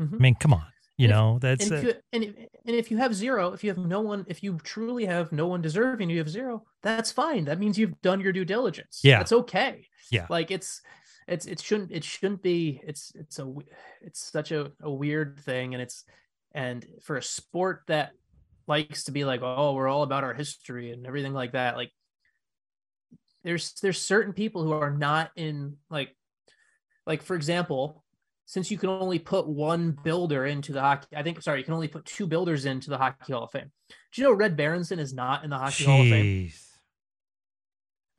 Mhm. 0.00 0.14
I 0.14 0.18
mean, 0.18 0.34
come 0.36 0.54
on. 0.54 0.66
You 0.96 1.06
And 1.06 1.10
know, 1.12 1.38
that's 1.40 1.64
and 1.64 1.72
if, 1.72 1.84
you, 1.84 1.94
and, 2.12 2.24
if, 2.24 2.34
and 2.66 2.76
if 2.76 2.90
you 2.90 2.98
have 2.98 3.14
zero, 3.14 3.52
if 3.52 3.64
you 3.64 3.70
have 3.70 3.78
no 3.78 4.00
one, 4.00 4.26
if 4.28 4.42
you 4.42 4.58
truly 4.62 5.06
have 5.06 5.32
no 5.32 5.46
one 5.46 5.62
deserving, 5.62 6.10
you 6.10 6.18
have 6.18 6.28
zero. 6.28 6.64
That's 6.82 7.10
fine. 7.10 7.46
That 7.46 7.58
means 7.58 7.78
you've 7.78 8.00
done 8.02 8.20
your 8.20 8.32
due 8.32 8.44
diligence. 8.44 9.00
Yeah. 9.02 9.18
that's 9.18 9.32
okay. 9.32 9.86
Yeah. 10.12 10.26
like 10.28 10.50
it's 10.50 10.82
it's 11.30 11.46
it 11.46 11.60
shouldn't 11.60 11.92
it 11.92 12.04
shouldn't 12.04 12.42
be. 12.42 12.80
It's 12.84 13.12
it's 13.14 13.38
a 13.38 13.52
it's 14.02 14.30
such 14.30 14.50
a, 14.50 14.72
a 14.82 14.90
weird 14.90 15.38
thing, 15.40 15.74
and 15.74 15.82
it's 15.82 16.04
and 16.52 16.84
for 17.02 17.16
a 17.16 17.22
sport 17.22 17.82
that 17.86 18.10
likes 18.66 19.04
to 19.04 19.12
be 19.12 19.24
like, 19.24 19.40
oh, 19.42 19.74
we're 19.74 19.88
all 19.88 20.02
about 20.02 20.24
our 20.24 20.34
history 20.34 20.90
and 20.90 21.06
everything 21.06 21.32
like 21.32 21.52
that. 21.52 21.76
Like 21.76 21.92
there's 23.44 23.72
there's 23.80 24.00
certain 24.00 24.32
people 24.32 24.64
who 24.64 24.72
are 24.72 24.90
not 24.90 25.30
in 25.36 25.76
like 25.88 26.14
like 27.06 27.22
for 27.22 27.36
example 27.36 28.04
since 28.50 28.68
you 28.68 28.76
can 28.76 28.88
only 28.88 29.20
put 29.20 29.46
one 29.46 29.96
builder 30.02 30.44
into 30.44 30.72
the 30.72 30.80
hockey, 30.80 31.06
I 31.16 31.22
think, 31.22 31.40
sorry, 31.40 31.60
you 31.60 31.64
can 31.64 31.72
only 31.72 31.86
put 31.86 32.04
two 32.04 32.26
builders 32.26 32.64
into 32.64 32.90
the 32.90 32.98
Hockey 32.98 33.32
Hall 33.32 33.44
of 33.44 33.52
Fame. 33.52 33.70
Do 34.12 34.20
you 34.20 34.26
know 34.26 34.34
Red 34.34 34.56
Berenson 34.56 34.98
is 34.98 35.14
not 35.14 35.44
in 35.44 35.50
the 35.50 35.56
Hockey 35.56 35.84
Hall 35.84 36.00
of 36.00 36.08
Fame? 36.08 36.50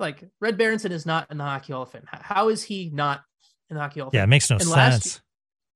Like, 0.02 0.28
Red 0.42 0.58
Berenson 0.58 0.92
is 0.92 1.06
not 1.06 1.32
in 1.32 1.38
the 1.38 1.44
Hockey 1.44 1.74
Hall 1.74 1.84
of 1.84 1.92
Fame. 1.92 2.04
How 2.08 2.50
is 2.50 2.64
he 2.64 2.90
not 2.92 3.22
in 3.70 3.76
the 3.76 3.82
Hockey 3.82 4.00
Hall 4.00 4.08
of 4.08 4.12
Fame? 4.12 4.20
Yeah, 4.20 4.24
it 4.24 4.28
makes 4.28 4.50
no 4.50 4.58
And 4.58 4.66
sense. 4.66 5.22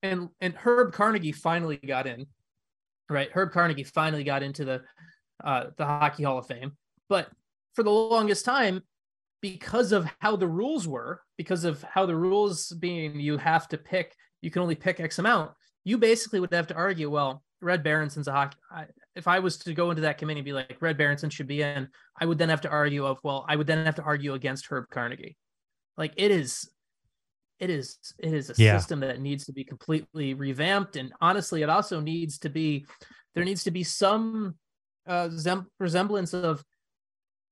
And, 0.04 0.30
and 0.42 0.54
Herb 0.56 0.92
Carnegie 0.92 1.32
finally 1.32 1.78
got 1.78 2.08
in, 2.08 2.28
right? 3.10 3.30
Herb 3.32 3.52
Carnegie 3.52 3.84
finally 3.84 4.24
got 4.24 4.44
into 4.44 4.66
the, 4.66 4.82
uh, 5.44 5.68
the 5.78 5.86
Hockey 5.86 6.24
Hall 6.24 6.40
of 6.40 6.48
Fame. 6.48 6.74
But 7.08 7.30
for 7.76 7.84
the 7.84 7.92
longest 7.92 8.46
time, 8.46 8.82
because 9.42 9.92
of 9.92 10.08
how 10.20 10.36
the 10.36 10.48
rules 10.48 10.88
were, 10.88 11.22
because 11.38 11.64
of 11.64 11.84
how 11.84 12.06
the 12.06 12.16
rules 12.16 12.70
being 12.70 13.20
you 13.20 13.38
have 13.38 13.68
to 13.70 13.78
pick, 13.78 14.16
you 14.42 14.50
can 14.50 14.64
only 14.64 14.76
pick 14.76 15.00
X 15.00 15.20
amount. 15.20 15.52
You 15.84 16.00
basically 16.00 16.40
would 16.40 16.54
have 16.54 16.68
to 16.68 16.76
argue, 16.76 17.12
well, 17.12 17.44
Red 17.62 17.84
Berenson's 17.84 18.28
a 18.28 18.32
hockey. 18.32 18.58
I, 18.72 18.86
if 19.16 19.28
I 19.28 19.40
was 19.40 19.58
to 19.60 19.74
go 19.74 19.90
into 19.90 20.02
that 20.04 20.18
committee 20.18 20.40
and 20.40 20.46
be 20.46 20.54
like, 20.54 20.78
Red 20.82 20.98
Berenson 20.98 21.30
should 21.30 21.48
be 21.48 21.62
in, 21.62 21.88
I 22.20 22.26
would 22.26 22.38
then 22.38 22.50
have 22.50 22.62
to 22.62 22.70
argue 22.70 23.06
of, 23.06 23.18
well, 23.24 23.46
I 23.48 23.56
would 23.56 23.68
then 23.68 23.86
have 23.86 23.96
to 23.96 24.04
argue 24.04 24.34
against 24.34 24.68
Herb 24.68 24.90
Carnegie. 24.90 25.38
Like 25.98 26.14
it 26.18 26.32
is, 26.32 26.70
it 27.60 27.70
is, 27.70 27.98
it 28.20 28.34
is 28.34 28.50
a 28.50 28.54
Yeah. 28.58 28.78
system 28.78 29.00
that 29.00 29.22
needs 29.22 29.46
to 29.46 29.54
be 29.54 29.64
completely 29.64 30.34
revamped. 30.34 30.98
And 30.98 31.14
honestly, 31.22 31.62
it 31.62 31.70
also 31.70 32.02
needs 32.02 32.38
to 32.40 32.50
be, 32.50 32.86
there 33.34 33.46
needs 33.46 33.64
to 33.64 33.72
be 33.72 33.84
some 33.84 34.56
uh, 35.08 35.30
zem- 35.30 35.68
resemblance 35.80 36.34
of 36.34 36.64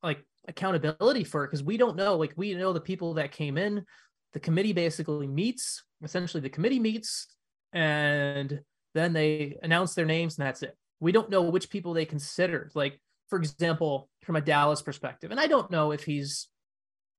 like 0.01 0.25
accountability 0.47 1.23
for 1.23 1.43
it 1.45 1.47
because 1.47 1.63
we 1.63 1.77
don't 1.77 1.95
know 1.95 2.17
like 2.17 2.33
we 2.35 2.53
know 2.55 2.73
the 2.73 2.81
people 2.81 3.13
that 3.13 3.31
came 3.31 3.57
in 3.57 3.85
the 4.33 4.39
committee 4.39 4.73
basically 4.73 5.27
meets 5.27 5.83
essentially 6.03 6.41
the 6.41 6.49
committee 6.49 6.79
meets 6.79 7.27
and 7.71 8.59
then 8.93 9.13
they 9.13 9.55
announce 9.63 9.93
their 9.93 10.05
names 10.05 10.37
and 10.37 10.45
that's 10.45 10.61
it 10.63 10.75
we 11.03 11.11
don't 11.11 11.29
know 11.29 11.43
which 11.43 11.69
people 11.69 11.93
they 11.93 12.05
consider. 12.05 12.71
Like 12.73 12.99
for 13.33 13.39
example 13.39 14.09
from 14.21 14.35
a 14.35 14.41
dallas 14.41 14.83
perspective 14.83 15.31
and 15.31 15.39
i 15.39 15.47
don't 15.47 15.71
know 15.71 15.91
if 15.91 16.03
he's 16.03 16.49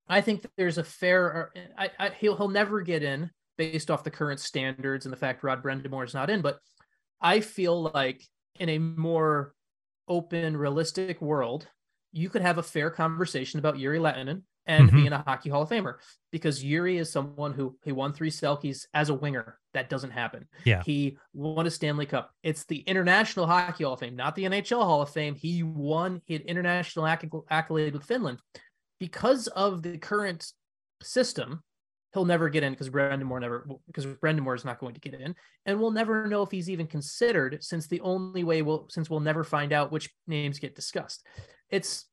i 0.08 0.20
think 0.20 0.46
there's 0.56 0.78
a 0.78 0.84
fair 0.84 1.50
I, 1.76 1.90
I 1.98 2.10
he'll 2.10 2.36
he'll 2.36 2.48
never 2.48 2.82
get 2.82 3.02
in 3.02 3.30
based 3.56 3.90
off 3.90 4.04
the 4.04 4.12
current 4.12 4.38
standards 4.38 5.06
and 5.06 5.12
the 5.12 5.16
fact 5.16 5.42
rod 5.42 5.62
brind'amour 5.62 6.04
is 6.04 6.14
not 6.14 6.30
in 6.30 6.40
but 6.40 6.58
i 7.20 7.40
feel 7.40 7.90
like 7.92 8.22
in 8.60 8.68
a 8.68 8.78
more 8.78 9.54
open 10.06 10.56
realistic 10.56 11.20
world 11.20 11.66
you 12.12 12.30
could 12.30 12.42
have 12.42 12.58
a 12.58 12.62
fair 12.62 12.90
conversation 12.90 13.58
about 13.58 13.76
Jere 13.76 13.98
Lehtinen 13.98 14.42
and 14.66 14.88
Mhm. 14.90 14.94
being 14.94 15.12
a 15.12 15.22
hockey 15.22 15.50
Hall 15.50 15.62
of 15.62 15.68
Famer 15.68 15.94
because 16.32 16.62
Jere 16.62 16.96
is 16.98 17.10
someone 17.12 17.52
who 17.52 17.78
he 17.84 17.92
won 17.92 18.12
three 18.12 18.30
Selkes 18.30 18.86
as 18.94 19.08
a 19.10 19.14
winger. 19.14 19.58
That 19.74 19.88
doesn't 19.90 20.10
happen. 20.12 20.48
Yeah. 20.64 20.82
He 20.82 21.18
won 21.32 21.66
a 21.66 21.70
Stanley 21.70 22.06
Cup. 22.06 22.32
It's 22.42 22.64
the 22.64 22.78
International 22.80 23.46
Hockey 23.46 23.84
Hall 23.84 23.94
of 23.94 24.00
Fame, 24.00 24.16
not 24.16 24.34
the 24.36 24.44
NHL 24.44 24.84
Hall 24.84 25.02
of 25.02 25.10
Fame. 25.10 25.34
He 25.34 25.62
won 25.62 26.22
an 26.28 26.42
international 26.42 27.06
acc- 27.06 27.24
accolade 27.50 27.92
with 27.94 28.04
Finland. 28.04 28.38
Because 29.00 29.48
of 29.48 29.82
the 29.82 29.98
current 29.98 30.52
system, 31.02 31.62
he'll 32.14 32.24
never 32.24 32.48
get 32.48 32.62
in 32.62 32.72
because 32.72 32.88
Brind'Amour 32.90 33.40
never 33.40 33.66
because 33.86 34.06
Brind'Amour 34.06 34.54
is 34.54 34.64
not 34.64 34.78
going 34.78 34.94
to 34.94 35.00
get 35.00 35.14
in, 35.14 35.34
and 35.66 35.80
we'll 35.80 35.90
never 35.90 36.26
know 36.28 36.42
if 36.42 36.50
he's 36.52 36.70
even 36.70 36.86
considered 36.86 37.62
since 37.62 37.86
the 37.88 38.00
only 38.02 38.44
way 38.44 38.62
we'll 38.62 38.88
since 38.88 39.10
we'll 39.10 39.20
never 39.20 39.42
find 39.44 39.72
out 39.72 39.90
which 39.92 40.08
names 40.28 40.58
get 40.60 40.76
discussed. 40.76 41.26
It's 41.70 42.06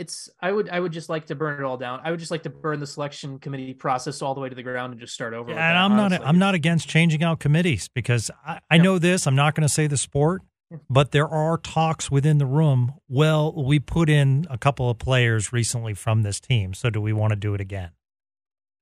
it's 0.00 0.28
I 0.40 0.50
would 0.50 0.68
I 0.70 0.80
would 0.80 0.92
just 0.92 1.08
like 1.08 1.26
to 1.26 1.34
burn 1.34 1.60
it 1.62 1.64
all 1.64 1.76
down. 1.76 2.00
I 2.02 2.10
would 2.10 2.18
just 2.18 2.30
like 2.32 2.42
to 2.44 2.50
burn 2.50 2.80
the 2.80 2.86
selection 2.86 3.38
committee 3.38 3.74
process 3.74 4.22
all 4.22 4.34
the 4.34 4.40
way 4.40 4.48
to 4.48 4.54
the 4.54 4.62
ground 4.62 4.92
and 4.92 5.00
just 5.00 5.14
start 5.14 5.34
over. 5.34 5.50
Yeah, 5.52 5.56
and 5.82 5.92
that, 5.92 6.04
I'm 6.04 6.10
not. 6.10 6.26
I'm 6.26 6.38
not 6.38 6.54
against 6.54 6.88
changing 6.88 7.22
out 7.22 7.38
committees 7.38 7.88
because 7.94 8.30
I, 8.44 8.60
I 8.70 8.76
Yeah. 8.76 8.82
know 8.82 8.98
this. 8.98 9.26
I'm 9.26 9.36
not 9.36 9.54
going 9.54 9.62
to 9.68 9.72
say 9.72 9.86
the 9.86 9.96
sport, 9.96 10.42
Yeah. 10.70 10.78
but 10.88 11.12
there 11.12 11.28
are 11.28 11.58
talks 11.58 12.10
within 12.10 12.38
the 12.38 12.46
room. 12.46 12.94
Well, 13.08 13.52
we 13.64 13.78
put 13.78 14.08
in 14.08 14.46
a 14.50 14.56
couple 14.58 14.88
of 14.90 14.98
players 14.98 15.52
recently 15.52 15.94
from 15.94 16.22
this 16.22 16.40
team, 16.40 16.74
so 16.74 16.90
do 16.90 17.00
we 17.00 17.12
want 17.12 17.30
to 17.32 17.36
do 17.36 17.54
it 17.54 17.60
again? 17.60 17.90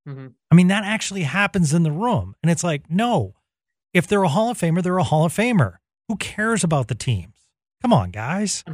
Mhm. 0.08 0.32
I 0.50 0.54
mean, 0.54 0.68
that 0.68 0.84
actually 0.84 1.24
happens 1.24 1.74
in 1.74 1.82
the 1.82 1.92
room, 1.92 2.34
and 2.42 2.50
it's 2.50 2.64
like, 2.64 2.88
no, 2.90 3.34
if 3.92 4.06
they're 4.06 4.22
a 4.22 4.28
Hall 4.28 4.50
of 4.50 4.58
Famer, 4.58 4.82
they're 4.82 4.96
a 4.98 5.02
Hall 5.04 5.24
of 5.26 5.34
Famer. 5.34 5.78
Who 6.08 6.16
cares 6.16 6.62
about 6.64 6.88
the 6.88 6.94
teams? 6.94 7.34
Come 7.82 7.92
on, 7.92 8.10
guys. 8.10 8.64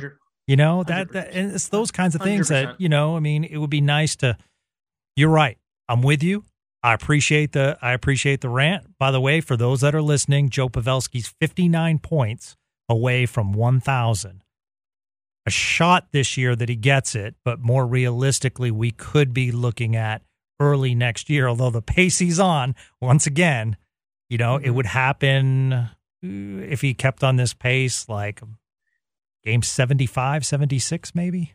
You 0.47 0.57
know 0.57 0.83
that, 0.85 1.13
that 1.13 1.33
and 1.33 1.53
it's 1.53 1.69
those 1.69 1.91
kinds 1.91 2.15
of 2.15 2.21
things 2.21 2.49
that 2.49 2.77
100%. 2.77 2.77
you 2.79 2.89
know. 2.89 3.17
I 3.17 3.21
mean, 3.21 3.45
it 3.45 3.57
would 3.59 3.71
be 3.71 3.81
nice 3.81 4.15
to. 4.17 4.37
You're 5.17 5.31
right. 5.31 5.57
I'm 5.89 6.03
with 6.03 6.23
you. 6.23 6.45
I 6.83 6.93
appreciate 6.93 7.53
the 7.53 7.79
I 7.81 7.93
appreciate 7.93 8.41
the 8.43 8.51
rant. 8.51 8.99
By 8.99 9.11
the 9.11 9.21
way, 9.21 9.41
for 9.41 9.57
those 9.57 9.81
that 9.81 9.95
are 9.95 10.03
listening, 10.03 10.51
Joe 10.51 10.69
Pavelski's 10.69 11.29
59 11.41 11.99
points 12.01 12.57
away 12.91 13.25
from 13.25 13.53
1,000. 13.55 14.43
A 15.47 15.51
shot 15.51 16.09
this 16.13 16.37
year 16.37 16.55
that 16.57 16.69
he 16.69 16.77
gets 16.77 17.15
it, 17.15 17.35
but 17.45 17.61
more 17.61 17.87
realistically, 17.87 18.71
we 18.71 18.91
could 18.91 19.33
be 19.33 19.51
looking 19.53 19.95
at 19.97 20.23
early 20.61 20.95
next 20.95 21.31
year. 21.31 21.49
Although 21.49 21.71
the 21.71 21.83
pace 21.83 22.19
he's 22.19 22.39
on, 22.41 22.75
once 23.01 23.27
again, 23.27 23.77
you 24.29 24.37
know, 24.39 24.57
it 24.57 24.69
Mhm. 24.69 24.75
would 24.75 24.87
happen 24.87 25.73
uh, 25.73 25.89
if 26.23 26.81
he 26.83 26.93
kept 26.95 27.23
on 27.25 27.37
this 27.37 27.53
pace, 27.55 28.09
like 28.09 28.41
game 29.45 29.63
75, 29.63 30.45
76, 30.45 31.15
maybe. 31.15 31.55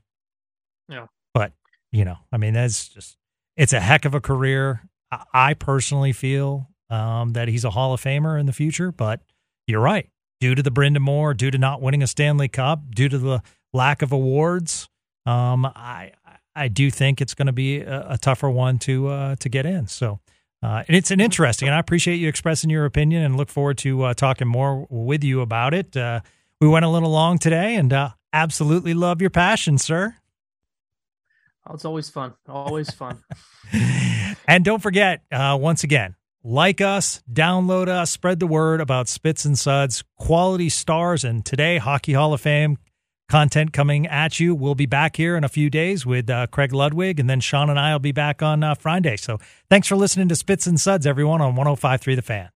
Yeah. 0.88 1.08
But, 1.34 1.54
you 1.92 2.06
know, 2.06 2.18
I 2.32 2.38
mean, 2.38 2.54
that's 2.54 2.90
just, 2.90 3.18
it's 3.58 3.74
a 3.74 3.80
heck 3.80 4.06
of 4.06 4.14
a 4.14 4.22
career. 4.22 4.82
I, 5.12 5.24
I 5.34 5.54
personally 5.54 6.14
feel 6.14 6.70
um, 6.90 7.34
that 7.34 7.48
he's 7.48 7.66
a 7.66 7.70
Hall 7.70 7.94
of 7.94 8.02
Famer 8.02 8.40
in 8.40 8.46
the 8.46 8.54
future, 8.54 8.92
but 8.92 9.22
you're 9.68 9.82
right. 9.82 10.10
Due 10.40 10.56
to 10.56 10.64
the 10.64 10.72
Brind'Amour, 10.72 11.36
due 11.36 11.52
to 11.52 11.58
not 11.58 11.82
winning 11.82 12.02
a 12.02 12.08
Stanley 12.08 12.48
Cup, 12.48 12.92
due 12.96 13.10
to 13.10 13.18
the 13.18 13.42
lack 13.74 14.02
of 14.02 14.12
awards, 14.12 14.88
um, 15.26 15.66
I 15.66 16.14
I 16.56 16.68
do 16.68 16.90
think 16.90 17.22
it's 17.22 17.34
going 17.34 17.46
to 17.48 17.54
be 17.54 17.82
a, 17.82 18.14
a 18.14 18.18
tougher 18.18 18.50
one 18.50 18.80
to 18.80 19.08
uh, 19.08 19.36
to 19.38 19.50
get 19.50 19.66
in. 19.66 19.88
So, 19.88 20.20
uh, 20.64 20.84
and 20.88 20.96
it's 20.98 21.12
an 21.12 21.20
interesting, 21.20 21.68
and 21.68 21.76
I 21.76 21.80
appreciate 21.80 22.16
you 22.16 22.28
expressing 22.28 22.70
your 22.70 22.86
opinion, 22.86 23.24
and 23.24 23.38
look 23.38 23.50
forward 23.50 23.78
to 23.80 24.04
uh, 24.04 24.14
talking 24.14 24.48
more 24.48 24.88
with 24.90 25.24
you 25.24 25.42
about 25.42 25.74
it. 25.74 25.96
We 26.62 26.68
went 26.68 26.86
a 26.86 26.90
little 26.90 27.10
long 27.10 27.38
today, 27.38 27.76
and 27.76 27.92
uh, 27.94 28.10
absolutely 28.34 28.94
love 28.94 29.22
your 29.22 29.30
passion, 29.30 29.78
sir. 29.78 30.16
Oh, 31.68 31.74
it's 31.74 31.86
always 31.86 32.10
fun. 32.10 32.34
Always 32.48 32.92
fun. 32.92 33.24
and 34.48 34.66
don't 34.66 34.82
forget, 34.82 35.22
uh, 35.32 35.58
once 35.60 35.84
again, 35.84 36.16
like 36.44 36.82
us, 36.82 37.22
download 37.32 37.88
us, 37.88 38.12
spread 38.12 38.40
the 38.40 38.48
word 38.48 38.82
about 38.82 39.08
Spits 39.08 39.46
and 39.46 39.58
Suds, 39.58 40.04
quality 40.18 40.70
stars, 40.70 41.24
and 41.24 41.46
today, 41.46 41.78
Hockey 41.78 42.14
Hall 42.14 42.34
of 42.34 42.42
Fame 42.42 42.78
content 43.30 43.72
coming 43.72 44.08
at 44.08 44.40
you. 44.40 44.56
We'll 44.56 44.76
be 44.76 44.88
back 44.88 45.16
here 45.16 45.38
in 45.38 45.44
a 45.44 45.50
few 45.50 45.70
days 45.70 46.06
with 46.06 46.30
uh, 46.30 46.48
Craig 46.48 46.74
Ludwig, 46.74 47.20
and 47.20 47.30
then 47.30 47.40
Sean 47.40 47.70
and 47.70 47.80
I 47.80 47.94
will 47.94 48.00
be 48.00 48.12
back 48.12 48.42
on 48.42 48.64
uh, 48.64 48.76
Friday. 48.76 49.16
So 49.18 49.38
thanks 49.70 49.88
for 49.88 49.96
listening 49.96 50.28
to 50.30 50.36
Spits 50.36 50.66
and 50.66 50.80
Suds, 50.80 51.06
everyone, 51.06 51.40
on 51.40 51.56
1053 51.56 52.16
The 52.16 52.22
Fan. 52.22 52.48